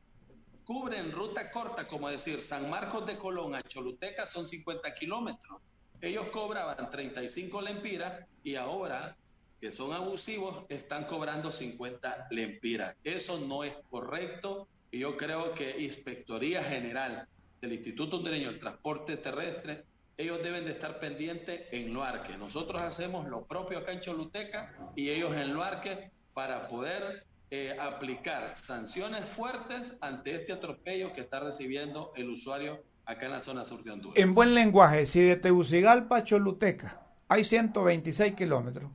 cubren 0.65 1.13
ruta 1.13 1.51
corta, 1.51 1.87
como 1.87 2.09
decir, 2.09 2.41
San 2.41 2.71
Marcos 2.71 3.05
de 3.05 3.19
Colón 3.19 3.55
a 3.55 3.63
Choluteca 3.65 4.25
son 4.25 4.47
50 4.47 4.95
kilómetros. 4.95 5.61
Ellos 6.01 6.29
cobraban 6.29 6.89
35 6.89 7.61
lempiras 7.61 8.27
y 8.43 8.57
ahora, 8.57 9.17
que 9.61 9.71
son 9.71 9.93
abusivos, 9.93 10.65
están 10.69 11.05
cobrando 11.05 11.53
50 11.53 12.29
lempiras. 12.31 12.97
Eso 13.05 13.39
no 13.41 13.65
es 13.65 13.77
correcto 13.91 14.67
y 14.91 15.01
yo 15.01 15.17
creo 15.17 15.55
que 15.55 15.79
Inspectoría 15.81 16.63
General 16.63 17.29
del 17.61 17.73
Instituto 17.73 18.17
Hondureño 18.17 18.49
del 18.49 18.59
Transporte 18.59 19.19
Terrestre, 19.19 19.85
ellos 20.17 20.43
deben 20.43 20.65
de 20.65 20.73
estar 20.73 20.99
pendientes 20.99 21.63
en 21.71 21.93
Loarque. 21.93 22.37
Nosotros 22.37 22.81
hacemos 22.81 23.29
lo 23.29 23.45
propio 23.45 23.79
acá 23.79 23.93
en 23.93 24.01
Choluteca 24.01 24.75
y 24.97 25.11
ellos 25.11 25.35
en 25.37 25.53
Loarque 25.53 26.11
para 26.33 26.69
poder 26.69 27.27
eh, 27.51 27.77
aplicar 27.79 28.57
sanciones 28.57 29.25
fuertes 29.25 29.97
ante 30.01 30.35
este 30.35 30.53
atropello 30.53 31.13
que 31.13 31.21
está 31.21 31.41
recibiendo 31.41 32.13
el 32.17 32.31
usuario 32.31 32.83
acá 33.11 33.27
en 33.27 33.33
la 33.33 33.41
zona 33.41 33.65
sur 33.65 33.83
de 33.83 33.91
Honduras. 33.91 34.17
En 34.17 34.35
buen 34.35 34.55
lenguaje, 34.55 35.07
si 35.07 35.21
de 35.21 35.37
Tegucigalpa 35.37 36.19
a 36.19 36.25
Choluteca 36.25 37.03
hay 37.29 37.45
126 37.45 38.35
kilómetros, 38.35 38.91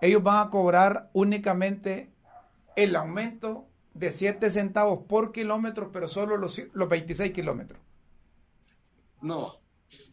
ellos 0.00 0.22
van 0.22 0.46
a 0.46 0.50
cobrar 0.50 1.10
únicamente 1.12 2.10
el 2.76 2.96
aumento 2.96 3.68
de 3.94 4.12
7 4.12 4.50
centavos 4.50 5.06
por 5.08 5.32
kilómetro, 5.32 5.92
pero 5.92 6.08
solo 6.08 6.36
los, 6.36 6.60
los 6.72 6.88
26 6.88 7.32
kilómetros. 7.32 7.80
No, 9.20 9.54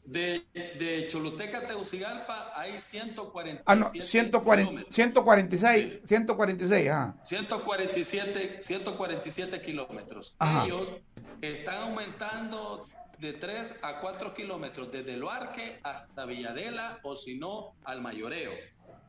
de, 0.05 0.43
de, 0.53 1.07
Choluteca 1.07 1.59
a 1.59 1.67
Tegucigalpa 1.67 2.51
hay 2.55 2.79
147 2.79 3.63
Ah, 3.65 3.75
no, 3.75 3.85
140, 3.85 4.83
146, 4.89 5.99
146, 6.05 6.89
ajá. 6.89 7.15
147, 7.23 8.57
147 8.61 9.61
kilómetros. 9.61 10.35
Ellos 10.65 10.93
están 11.41 11.83
aumentando 11.83 12.85
de 13.21 13.33
3 13.33 13.83
a 13.83 14.01
4 14.01 14.33
kilómetros 14.33 14.91
desde 14.91 15.15
Loarque 15.15 15.79
hasta 15.83 16.25
Villadela 16.25 16.99
o 17.03 17.15
si 17.15 17.37
no 17.37 17.75
al 17.83 18.01
Mayoreo. 18.01 18.51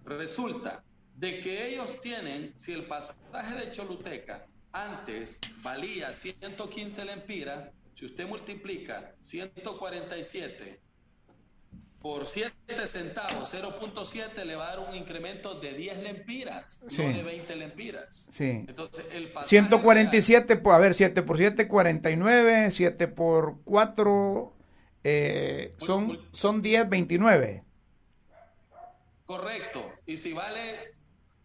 Resulta 0.05 0.85
de 1.17 1.41
que 1.41 1.67
ellos 1.69 1.99
tienen, 2.03 2.53
si 2.57 2.75
el 2.75 2.85
pasaje 2.85 3.55
de 3.55 3.71
Choluteca 3.71 4.47
antes 4.73 5.41
valía 5.63 6.13
115 6.13 7.07
lempiras, 7.07 7.71
si 7.95 8.05
usted 8.05 8.29
multiplica 8.29 9.15
147 9.21 10.82
por 12.03 12.27
7 12.27 12.53
centavos, 12.87 13.55
0.7 13.55 14.45
le 14.45 14.57
va 14.57 14.67
a 14.67 14.77
dar 14.77 14.81
un 14.81 14.95
incremento 14.95 15.55
de 15.55 15.73
10 15.73 15.99
lempiras, 15.99 16.83
no 16.83 17.13
de 17.13 17.23
20 17.23 17.57
lempiras. 17.57 18.29
Sí. 18.33 18.65
Entonces, 18.67 19.07
el 19.13 19.33
147, 19.45 20.57
pues 20.57 20.75
a 20.75 20.79
ver, 20.79 20.95
7 20.95 21.23
por 21.23 21.39
7, 21.39 21.69
49, 21.69 22.71
7 22.73 23.09
por 23.09 23.61
4, 23.65 24.53
eh, 25.05 25.75
son, 25.79 26.19
son 26.33 26.61
10, 26.61 26.89
29. 26.89 27.65
Correcto. 29.25 29.93
Y 30.05 30.17
si 30.17 30.33
vale 30.33 30.93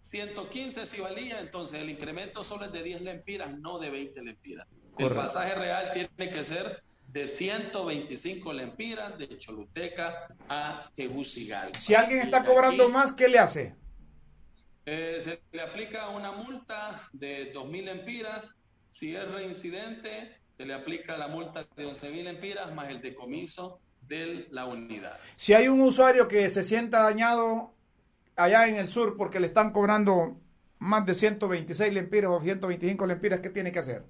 115 0.01 0.85
si 0.85 1.01
valía, 1.01 1.39
entonces 1.39 1.81
el 1.81 1.89
incremento 1.89 2.43
solo 2.43 2.65
es 2.65 2.71
de 2.71 2.81
10 2.81 3.01
lempiras, 3.01 3.57
no 3.59 3.77
de 3.77 3.91
20 3.91 4.23
lempiras. 4.23 4.67
El 4.97 5.13
pasaje 5.13 5.55
real 5.55 5.91
tiene 5.93 6.31
que 6.31 6.43
ser 6.43 6.81
de 7.07 7.27
125 7.27 8.53
lempiras 8.53 9.17
de 9.17 9.37
Choluteca 9.37 10.27
a 10.49 10.89
Tegucigalpa. 10.95 11.79
Si 11.79 11.93
alguien 11.93 12.21
está 12.21 12.43
cobrando 12.43 12.89
más, 12.89 13.11
¿qué 13.11 13.27
le 13.27 13.39
hace? 13.39 13.75
Eh, 14.85 15.17
se 15.19 15.41
le 15.51 15.61
aplica 15.61 16.09
una 16.09 16.31
multa 16.31 17.07
de 17.11 17.53
2.000 17.53 17.83
lempiras. 17.83 18.43
Si 18.85 19.15
es 19.15 19.31
reincidente, 19.31 20.37
se 20.57 20.65
le 20.65 20.73
aplica 20.73 21.17
la 21.17 21.27
multa 21.27 21.67
de 21.75 21.85
11.000 21.85 22.23
lempiras 22.23 22.73
más 22.73 22.89
el 22.89 23.01
decomiso 23.01 23.79
de 24.01 24.47
la 24.51 24.65
unidad. 24.65 25.17
Si 25.35 25.53
hay 25.53 25.67
un 25.67 25.81
usuario 25.81 26.27
que 26.27 26.49
se 26.49 26.63
sienta 26.63 27.01
dañado 27.03 27.73
allá 28.35 28.67
en 28.67 28.75
el 28.75 28.87
sur 28.87 29.17
porque 29.17 29.39
le 29.39 29.47
están 29.47 29.71
cobrando 29.71 30.39
más 30.79 31.05
de 31.05 31.15
126 31.15 31.93
lempiras 31.93 32.31
o 32.31 32.41
125 32.41 33.05
lempiras, 33.05 33.39
¿qué 33.41 33.49
tiene 33.49 33.71
que 33.71 33.79
hacer? 33.79 34.05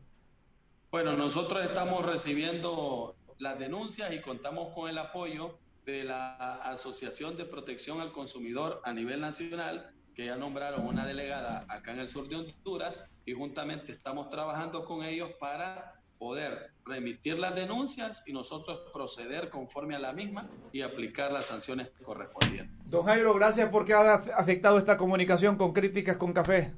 Bueno, 0.90 1.18
nosotros 1.18 1.66
estamos 1.66 2.06
recibiendo 2.06 3.16
las 3.40 3.60
denuncias 3.60 4.14
y 4.14 4.22
contamos 4.22 4.74
con 4.74 4.90
el 4.90 4.98
apoyo 4.98 5.60
de 5.86 6.06
la 6.06 6.56
Asociación 6.64 7.36
de 7.36 7.44
Protección 7.44 8.00
al 8.00 8.14
Consumidor 8.14 8.82
a 8.86 8.94
nivel 8.94 9.20
nacional, 9.20 9.92
que 10.16 10.26
ya 10.28 10.38
nombraron 10.38 10.88
una 10.88 11.06
delegada 11.06 11.66
acá 11.68 11.92
en 11.92 12.00
el 12.00 12.08
sur 12.08 12.30
de 12.30 12.38
Honduras 12.38 12.94
y 13.26 13.34
juntamente 13.34 13.92
estamos 13.92 14.30
trabajando 14.30 14.86
con 14.86 15.04
ellos 15.04 15.32
para 15.42 16.02
poder 16.18 16.72
remitir 16.86 17.38
las 17.38 17.54
denuncias 17.54 18.24
y 18.26 18.32
nosotros 18.32 18.90
proceder 18.94 19.50
conforme 19.50 19.94
a 19.94 20.00
la 20.00 20.14
misma 20.14 20.50
y 20.72 20.82
aplicar 20.82 21.34
las 21.34 21.48
sanciones 21.48 21.92
correspondientes. 22.02 22.90
Don 22.90 23.04
Jairo, 23.06 23.34
gracias 23.34 23.70
porque 23.70 23.94
ha 23.94 24.14
aceptado 24.14 24.78
esta 24.78 24.96
comunicación 24.96 25.58
con 25.58 25.74
Críticas 25.74 26.16
con 26.16 26.32
Café. 26.32 26.74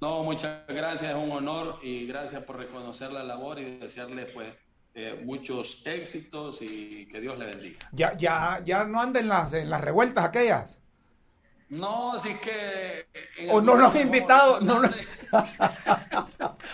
No, 0.00 0.22
muchas 0.22 0.66
gracias, 0.68 1.10
es 1.10 1.16
un 1.16 1.30
honor 1.30 1.78
y 1.82 2.06
gracias 2.06 2.42
por 2.44 2.56
reconocer 2.56 3.12
la 3.12 3.22
labor 3.22 3.58
y 3.58 3.78
desearle 3.78 4.24
pues 4.24 4.48
eh, 4.94 5.20
muchos 5.24 5.86
éxitos 5.86 6.62
y 6.62 7.06
que 7.06 7.20
Dios 7.20 7.38
le 7.38 7.46
bendiga. 7.46 7.78
Ya, 7.92 8.16
ya, 8.16 8.62
ya 8.64 8.84
no 8.84 9.00
anda 9.00 9.20
en 9.20 9.28
las, 9.28 9.52
en 9.52 9.68
las 9.68 9.80
revueltas 9.80 10.24
aquellas. 10.24 10.78
No, 11.68 12.14
así 12.14 12.34
que... 12.36 13.06
O 13.50 13.60
no 13.60 13.76
nos 13.76 13.94
han 13.94 14.00
invitado, 14.02 14.60
no, 14.60 14.80
no, 14.80 14.90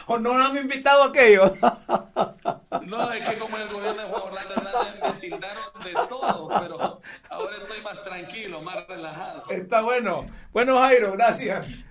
o 0.06 0.18
no 0.18 0.34
nos 0.34 0.50
han 0.50 0.56
invitado 0.56 1.04
aquellos. 1.04 1.52
no, 2.82 3.12
es 3.12 3.28
que 3.28 3.38
como 3.38 3.56
el 3.56 3.68
gobierno 3.68 4.02
de 4.02 4.08
Juan 4.08 4.22
Orlando 4.22 4.54
Hernández 4.54 5.02
me 5.02 5.20
tildaron 5.20 5.64
de 5.84 5.92
todo, 6.08 6.48
pero 6.48 7.00
ahora 7.28 7.56
estoy 7.56 7.80
más 7.82 8.02
tranquilo, 8.02 8.62
más 8.62 8.86
relajado. 8.86 9.42
Está 9.50 9.82
bueno. 9.82 10.24
Bueno, 10.52 10.78
Jairo, 10.78 11.12
gracias. 11.12 11.84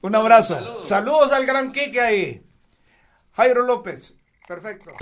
Un 0.00 0.14
abrazo. 0.14 0.84
Saludos, 0.84 1.32
al 1.32 1.44
gran 1.46 1.72
Quique 1.72 2.00
ahí. 2.00 2.46
Jairo 3.32 3.62
López, 3.62 4.16
perfecto. 4.46 4.92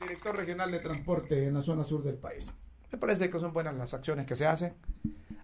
Director 0.00 0.36
regional 0.36 0.70
de 0.72 0.80
transporte 0.80 1.46
en 1.46 1.54
la 1.54 1.62
zona 1.62 1.84
sur 1.84 2.02
del 2.02 2.16
país. 2.16 2.50
Me 2.90 2.98
parece 2.98 3.30
que 3.30 3.40
son 3.40 3.52
buenas 3.52 3.74
las 3.76 3.94
acciones 3.94 4.26
que 4.26 4.36
se 4.36 4.46
hacen. 4.46 4.74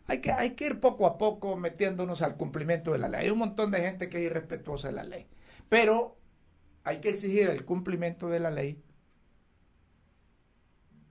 Hay 0.07 0.21
que, 0.21 0.33
hay 0.33 0.51
que 0.51 0.67
ir 0.67 0.81
poco 0.81 1.07
a 1.07 1.17
poco 1.19 1.57
metiéndonos 1.57 2.23
al 2.23 2.37
cumplimiento 2.37 2.93
de 2.93 2.99
la 2.99 3.09
ley. 3.09 3.25
Hay 3.25 3.31
un 3.31 3.39
montón 3.39 3.71
de 3.71 3.81
gente 3.81 4.09
que 4.09 4.19
es 4.19 4.25
irrespetuosa 4.25 4.89
de 4.89 4.95
la 4.95 5.05
ley. 5.05 5.29
Pero 5.69 6.19
hay 6.85 7.01
que 7.01 7.11
exigir 7.11 7.49
el 7.51 7.65
cumplimiento 7.65 8.29
de 8.29 8.41
la 8.41 8.51
ley, 8.51 8.83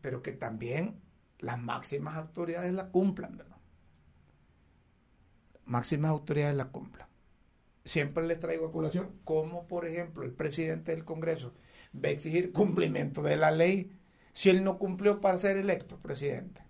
pero 0.01 0.21
que 0.21 0.31
también 0.31 0.99
las 1.39 1.59
máximas 1.59 2.15
autoridades 2.17 2.73
la 2.73 2.89
cumplan, 2.89 3.37
¿verdad? 3.37 3.57
máximas 5.67 6.11
autoridades 6.11 6.55
la 6.55 6.69
cumplan. 6.69 7.06
Siempre 7.87 8.27
les 8.27 8.37
traigo 8.37 8.67
a 8.67 8.71
colación 8.73 9.13
como, 9.23 9.65
por 9.65 9.87
ejemplo, 9.87 10.25
el 10.25 10.33
presidente 10.33 10.91
del 10.91 11.05
Congreso 11.05 11.53
va 11.95 12.09
a 12.09 12.11
exigir 12.11 12.51
cumplimiento 12.51 13.21
de 13.21 13.37
la 13.37 13.49
ley 13.49 13.97
si 14.33 14.49
él 14.49 14.61
no 14.65 14.77
cumplió 14.77 15.21
para 15.21 15.37
ser 15.37 15.55
electo 15.55 15.97
presidente. 15.97 16.61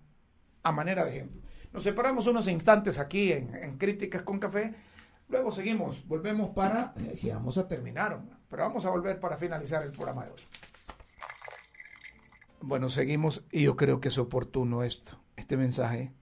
A 0.62 0.72
manera 0.72 1.04
de 1.06 1.16
ejemplo. 1.16 1.42
Nos 1.74 1.82
separamos 1.82 2.28
unos 2.28 2.48
instantes 2.48 3.00
aquí 3.00 3.32
en, 3.32 3.78
Críticas 3.80 4.22
con 4.22 4.38
Café. 4.38 4.76
Luego 5.28 5.52
seguimos, 5.52 6.08
volvemos 6.08 6.52
para, 6.52 6.94
eh, 6.98 7.18
si 7.18 7.32
vamos 7.32 7.58
a 7.58 7.68
terminar, 7.68 8.22
pero 8.48 8.62
vamos 8.62 8.86
a 8.86 8.92
volver 8.92 9.20
para 9.20 9.38
finalizar 9.38 9.82
el 9.82 9.92
programa 9.94 10.24
de 10.24 10.34
hoy. 10.34 10.42
Bueno, 12.62 12.90
seguimos 12.90 13.44
y 13.52 13.64
yo 13.64 13.76
creo 13.76 14.00
que 14.02 14.10
es 14.10 14.20
oportuno 14.20 14.84
esto, 14.84 15.20
este 15.36 15.58
mensaje 15.58 16.14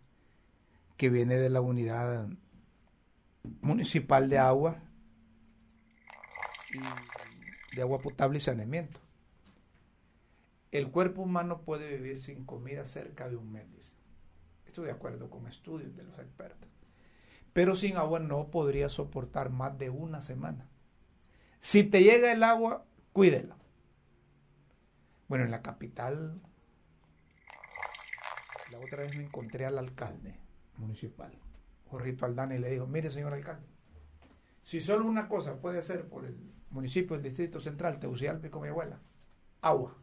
que 0.96 1.10
viene 1.10 1.36
de 1.36 1.50
la 1.50 1.60
unidad 1.60 2.30
municipal 3.62 4.30
de 4.30 4.38
agua 4.38 4.85
de 7.76 7.82
agua 7.82 8.00
potable 8.00 8.38
y 8.38 8.42
saneamiento. 8.42 9.00
El 10.72 10.92
cuerpo 10.92 11.22
humano 11.22 11.62
puede 11.62 11.96
vivir 11.96 12.20
sin 12.20 12.46
comida 12.46 12.86
cerca 12.86 13.30
de 13.30 13.38
un 13.38 13.52
mes, 13.52 13.96
Estoy 14.66 14.86
de 14.86 14.92
acuerdo 14.92 15.30
con 15.30 15.48
estudios 15.48 15.96
de 15.96 16.04
los 16.04 16.20
expertos. 16.20 16.70
Pero 17.54 17.78
sin 17.78 17.96
agua 17.96 18.20
no 18.20 18.52
podría 18.52 18.90
soportar 18.90 19.50
más 19.50 19.78
de 19.78 19.90
una 19.90 20.20
semana. 20.20 20.68
Si 21.62 21.86
te 21.86 22.04
llega 22.04 22.34
el 22.34 22.44
agua, 22.44 22.86
cuídela. 23.14 23.56
Bueno, 25.30 25.46
en 25.46 25.52
la 25.52 25.62
capital, 25.62 26.42
la 28.72 28.80
otra 28.80 29.04
vez 29.04 29.16
me 29.16 29.24
encontré 29.24 29.66
al 29.66 29.78
alcalde 29.78 30.36
municipal, 30.78 31.32
Jorgito 31.90 32.26
Aldana, 32.26 32.56
y 32.56 32.60
le 32.60 32.70
digo, 32.70 32.86
mire 32.86 33.10
señor 33.10 33.34
alcalde, 33.34 33.66
si 34.64 34.82
solo 34.82 35.06
una 35.06 35.30
cosa 35.30 35.62
puede 35.62 35.80
hacer 35.80 36.08
por 36.10 36.26
el 36.26 36.38
municipio 36.76 37.16
del 37.16 37.24
Distrito 37.24 37.60
Central, 37.60 38.00
Tegucigalpa 38.00 38.48
y 38.48 38.68
abuela, 38.68 39.00
agua. 39.62 39.96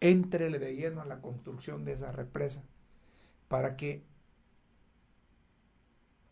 Entrele 0.00 0.58
de 0.58 0.76
lleno 0.76 1.02
a 1.02 1.06
la 1.06 1.20
construcción 1.20 1.84
de 1.84 1.92
esa 1.92 2.12
represa 2.12 2.62
para 3.48 3.76
que 3.76 4.04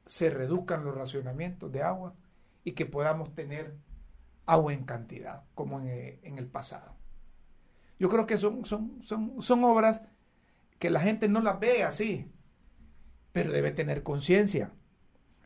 se 0.06 0.30
reduzcan 0.30 0.84
los 0.84 0.94
racionamientos 0.94 1.72
de 1.72 1.82
agua 1.82 2.14
y 2.62 2.72
que 2.72 2.86
podamos 2.86 3.34
tener 3.34 3.74
agua 4.46 4.72
en 4.72 4.84
cantidad, 4.84 5.42
como 5.54 5.80
en, 5.80 5.88
eh, 5.88 6.20
el 6.22 6.46
pasado. 6.46 6.94
Yo 7.98 8.08
creo 8.08 8.26
que 8.26 8.38
son, 8.38 8.64
son, 8.64 9.02
son, 9.02 9.42
son 9.42 9.64
obras 9.64 10.02
que 10.78 10.90
la 10.90 11.00
gente 11.00 11.28
no 11.28 11.40
las 11.40 11.58
ve 11.58 11.82
así, 11.82 12.30
pero 13.32 13.50
debe 13.50 13.72
tener 13.72 14.02
conciencia. 14.02 14.72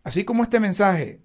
Así 0.03 0.25
como 0.25 0.43
este 0.43 0.61
mensaje 0.61 1.23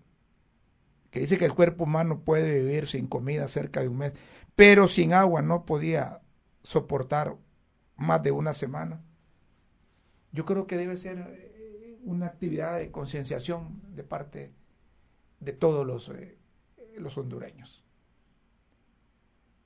que 1.14 1.20
dice 1.20 1.38
que 1.38 1.46
el 1.46 1.54
cuerpo 1.54 1.84
humano 1.84 2.22
puede 2.22 2.60
vivir 2.60 2.88
sin 2.88 3.06
comida 3.06 3.48
cerca 3.48 3.82
de 3.82 3.88
un 3.88 4.00
mes, 4.00 4.14
pero 4.56 4.88
sin 4.88 5.14
agua 5.14 5.44
no 5.44 5.64
podía 5.64 6.22
soportar 6.64 7.38
más 7.96 8.24
de 8.24 8.32
una 8.32 8.52
semana. 8.52 9.04
Yo 10.32 10.44
creo 10.44 10.66
que 10.66 10.76
debe 10.76 10.98
ser 10.98 11.20
eh, 11.20 12.00
una 12.04 12.26
actividad 12.26 12.80
de 12.80 12.90
concienciación 12.90 13.80
de 13.96 14.04
parte 14.04 14.54
de 15.40 15.54
todos 15.54 15.86
los, 15.86 16.10
eh, 16.10 16.40
los 16.98 17.16
hondureños. 17.16 17.86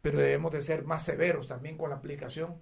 Pero 0.02 0.20
debemos 0.20 0.52
de 0.52 0.62
ser 0.62 0.84
más 0.84 1.04
severos 1.04 1.48
también 1.48 1.78
con 1.78 1.92
la 1.92 1.96
aplicación 1.96 2.58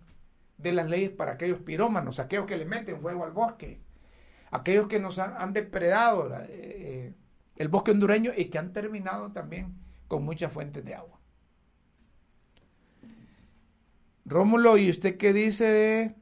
de 0.58 0.74
las 0.74 0.88
leyes 0.88 1.10
para 1.10 1.32
aquellos 1.32 1.58
pirómanos, 1.58 2.20
aquellos 2.20 2.46
que 2.46 2.56
le 2.56 2.66
meten 2.66 3.02
fuego 3.02 3.26
al 3.26 3.32
bosque, 3.32 3.82
aquellos 4.52 4.88
que 4.88 5.00
nos 5.00 5.18
han, 5.18 5.54
depredado 5.54 6.32
eh, 6.36 6.46
eh, 6.50 7.14
el 7.56 7.70
bosque 7.70 7.92
hondureño 7.92 8.32
y 8.36 8.46
que 8.46 8.58
han 8.58 8.74
terminado 8.74 9.32
también 9.32 9.76
con 10.08 10.24
muchas 10.24 10.52
fuentes 10.52 10.84
de 10.84 10.96
agua. 10.96 11.20
Rómulo, 14.26 14.78
¿y 14.78 14.90
usted 14.90 15.18
qué 15.18 15.34
dice 15.34 15.66
de, 15.66 16.16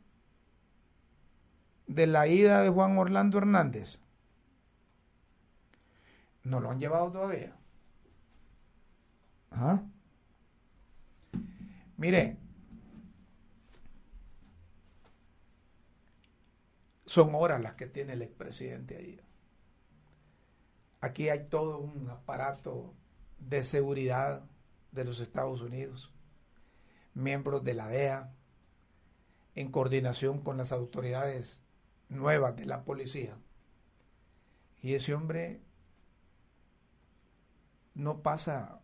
de 1.88 2.08
la 2.08 2.28
ida 2.28 2.62
de 2.62 2.70
Juan 2.70 2.98
Orlando 2.98 3.38
Hernández? 3.38 4.00
¿No 6.44 6.60
lo 6.60 6.70
han 6.70 6.80
llevado 6.80 7.12
todavía? 7.12 7.56
¿Ah? 9.52 9.82
Mire, 11.98 12.38
Son 17.14 17.36
horas 17.36 17.62
las 17.62 17.76
que 17.76 17.86
tiene 17.86 18.14
el 18.14 18.24
expresidente 18.24 18.98
ahí. 18.98 19.22
Aquí 21.04 21.28
hay 21.28 21.50
todo 21.50 21.80
un 21.80 22.10
aparato 22.10 22.94
de 23.38 23.66
seguridad 23.66 24.46
de 24.94 25.04
los 25.04 25.20
Estados 25.20 25.60
Unidos, 25.60 26.14
miembros 27.14 27.66
de 27.66 27.74
la 27.74 27.90
DEA, 27.90 28.34
en 29.54 29.70
coordinación 29.70 30.40
con 30.40 30.56
las 30.56 30.72
autoridades 30.72 31.62
nuevas 32.08 32.56
de 32.56 32.66
la 32.66 32.86
policía. 32.86 33.38
Y 34.82 34.94
ese 34.94 35.14
hombre 35.14 35.60
no 37.96 38.22
pasa, 38.22 38.82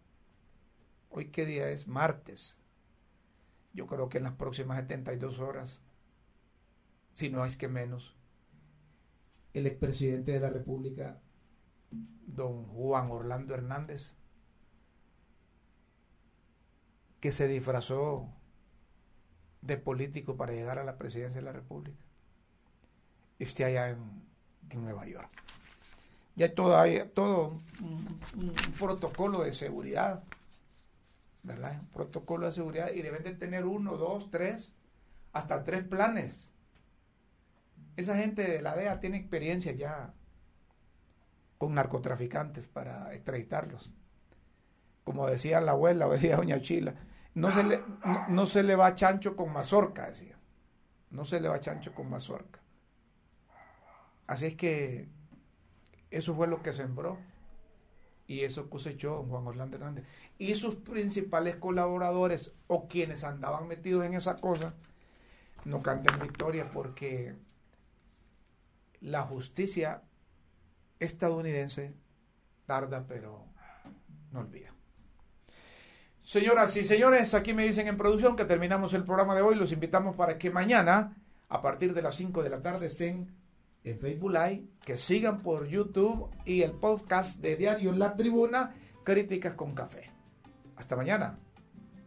hoy 1.09 1.27
qué 1.31 1.45
día 1.45 1.69
es, 1.69 1.87
martes. 1.87 2.59
Yo 3.71 3.87
creo 3.87 4.09
que 4.09 4.17
en 4.17 4.25
las 4.25 4.33
próximas 4.33 4.77
72 4.79 5.39
horas, 5.39 5.81
si 7.13 7.29
no 7.29 7.45
es 7.45 7.55
que 7.55 7.69
menos, 7.69 8.13
el 9.53 9.67
expresidente 9.67 10.33
de 10.33 10.41
la 10.41 10.49
República, 10.49 11.21
don 11.91 12.65
Juan 12.65 13.11
Orlando 13.11 13.53
Hernández, 13.53 14.15
que 17.19 17.31
se 17.31 17.47
disfrazó 17.47 18.29
de 19.61 19.77
político 19.77 20.37
para 20.37 20.53
llegar 20.53 20.79
a 20.79 20.83
la 20.83 20.97
presidencia 20.97 21.41
de 21.41 21.45
la 21.45 21.51
República, 21.51 22.03
esté 23.39 23.65
allá 23.65 23.89
en, 23.89 24.27
Nueva 24.71 25.07
York. 25.07 25.31
Ya 26.35 26.45
hay 26.45 26.53
todo, 26.53 26.77
hay 26.77 27.11
todo 27.15 27.57
un, 27.81 28.53
protocolo 28.77 29.41
de 29.41 29.51
seguridad, 29.51 30.23
¿verdad? 31.41 31.79
Un 31.79 31.87
protocolo 31.87 32.45
de 32.45 32.53
seguridad 32.53 32.91
y 32.91 33.01
deben 33.01 33.23
de 33.23 33.33
tener 33.33 33.65
uno, 33.65 33.97
dos, 33.97 34.29
tres, 34.29 34.75
hasta 35.33 35.63
tres 35.63 35.83
planes 35.83 36.53
esa 37.99 38.15
gente 38.15 38.43
de 38.43 38.61
la 38.61 38.75
DEA 38.75 38.99
tiene 38.99 39.17
experiencia 39.17 39.73
ya 39.73 40.13
con 41.59 41.75
narcotraficantes 41.75 42.65
para 42.67 43.13
extraditarlos. 43.13 43.91
Como 45.03 45.27
decía 45.27 45.61
la 45.61 45.73
abuela, 45.73 46.07
o 46.07 46.11
decía 46.11 46.37
doña 46.37 46.61
Chila, 46.61 46.95
no 47.35 47.51
se, 47.51 47.63
le, 47.63 47.83
no, 48.29 48.47
se 48.47 48.63
le 48.63 48.75
va 48.75 48.95
chancho 48.95 49.35
con 49.35 49.53
mazorca, 49.53 50.09
decía. 50.09 50.39
No 51.11 51.25
se 51.25 51.41
le 51.41 51.49
va 51.49 51.59
chancho 51.59 51.93
con 51.93 52.09
mazorca. 52.09 52.61
Así 54.25 54.45
es 54.45 54.55
que 54.55 55.09
eso 56.11 56.33
fue 56.33 56.47
lo 56.47 56.63
que 56.63 56.71
sembró 56.71 57.19
y 58.25 58.41
eso 58.41 58.69
cosechó 58.69 59.23
Juan 59.23 59.45
Orlando 59.45 59.75
Hernández. 59.75 60.05
Y 60.37 60.55
sus 60.55 60.75
principales 60.75 61.57
colaboradores 61.57 62.53
o 62.67 62.87
quienes 62.87 63.25
andaban 63.25 63.67
metidos 63.67 64.05
en 64.05 64.13
esa 64.13 64.37
cosa 64.37 64.75
no 65.65 65.81
canten 65.81 66.19
victoria 66.19 66.69
porque 66.71 67.35
la 69.01 69.23
justicia 69.23 70.03
estadounidense 70.99 71.93
tarda 72.65 73.05
pero 73.07 73.45
no 74.31 74.41
olvida. 74.41 74.73
Señoras 76.21 76.77
y 76.77 76.83
señores, 76.83 77.33
aquí 77.33 77.55
me 77.55 77.65
dicen 77.65 77.87
en 77.87 77.97
producción 77.97 78.35
que 78.35 78.45
terminamos 78.45 78.93
el 78.93 79.03
programa 79.03 79.33
de 79.33 79.41
hoy. 79.41 79.55
Los 79.55 79.71
invitamos 79.71 80.15
para 80.15 80.37
que 80.37 80.51
mañana, 80.51 81.17
a 81.47 81.61
partir 81.61 81.95
de 81.95 82.03
las 82.03 82.13
5 82.15 82.43
de 82.43 82.49
la 82.49 82.61
tarde, 82.61 82.85
estén 82.85 83.35
en 83.83 83.99
Facebook 83.99 84.31
Live, 84.31 84.65
que 84.85 84.97
sigan 84.97 85.41
por 85.41 85.67
YouTube 85.67 86.29
y 86.45 86.61
el 86.61 86.73
podcast 86.73 87.41
de 87.41 87.55
Diario 87.55 87.93
La 87.93 88.15
Tribuna, 88.15 88.75
Críticas 89.03 89.55
con 89.55 89.73
Café. 89.73 90.11
Hasta 90.75 90.95
mañana. 90.95 91.39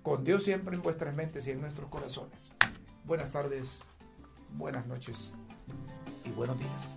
Con 0.04 0.22
Dios 0.22 0.44
siempre 0.44 0.76
en 0.76 0.82
vuestras 0.82 1.14
mentes 1.14 1.46
y 1.48 1.50
en 1.50 1.60
nuestros 1.60 1.88
corazones. 1.88 2.52
Buenas 3.04 3.32
tardes, 3.32 3.82
buenas 4.52 4.86
noches 4.86 5.34
y 6.24 6.30
buenos 6.30 6.58
días. 6.58 6.96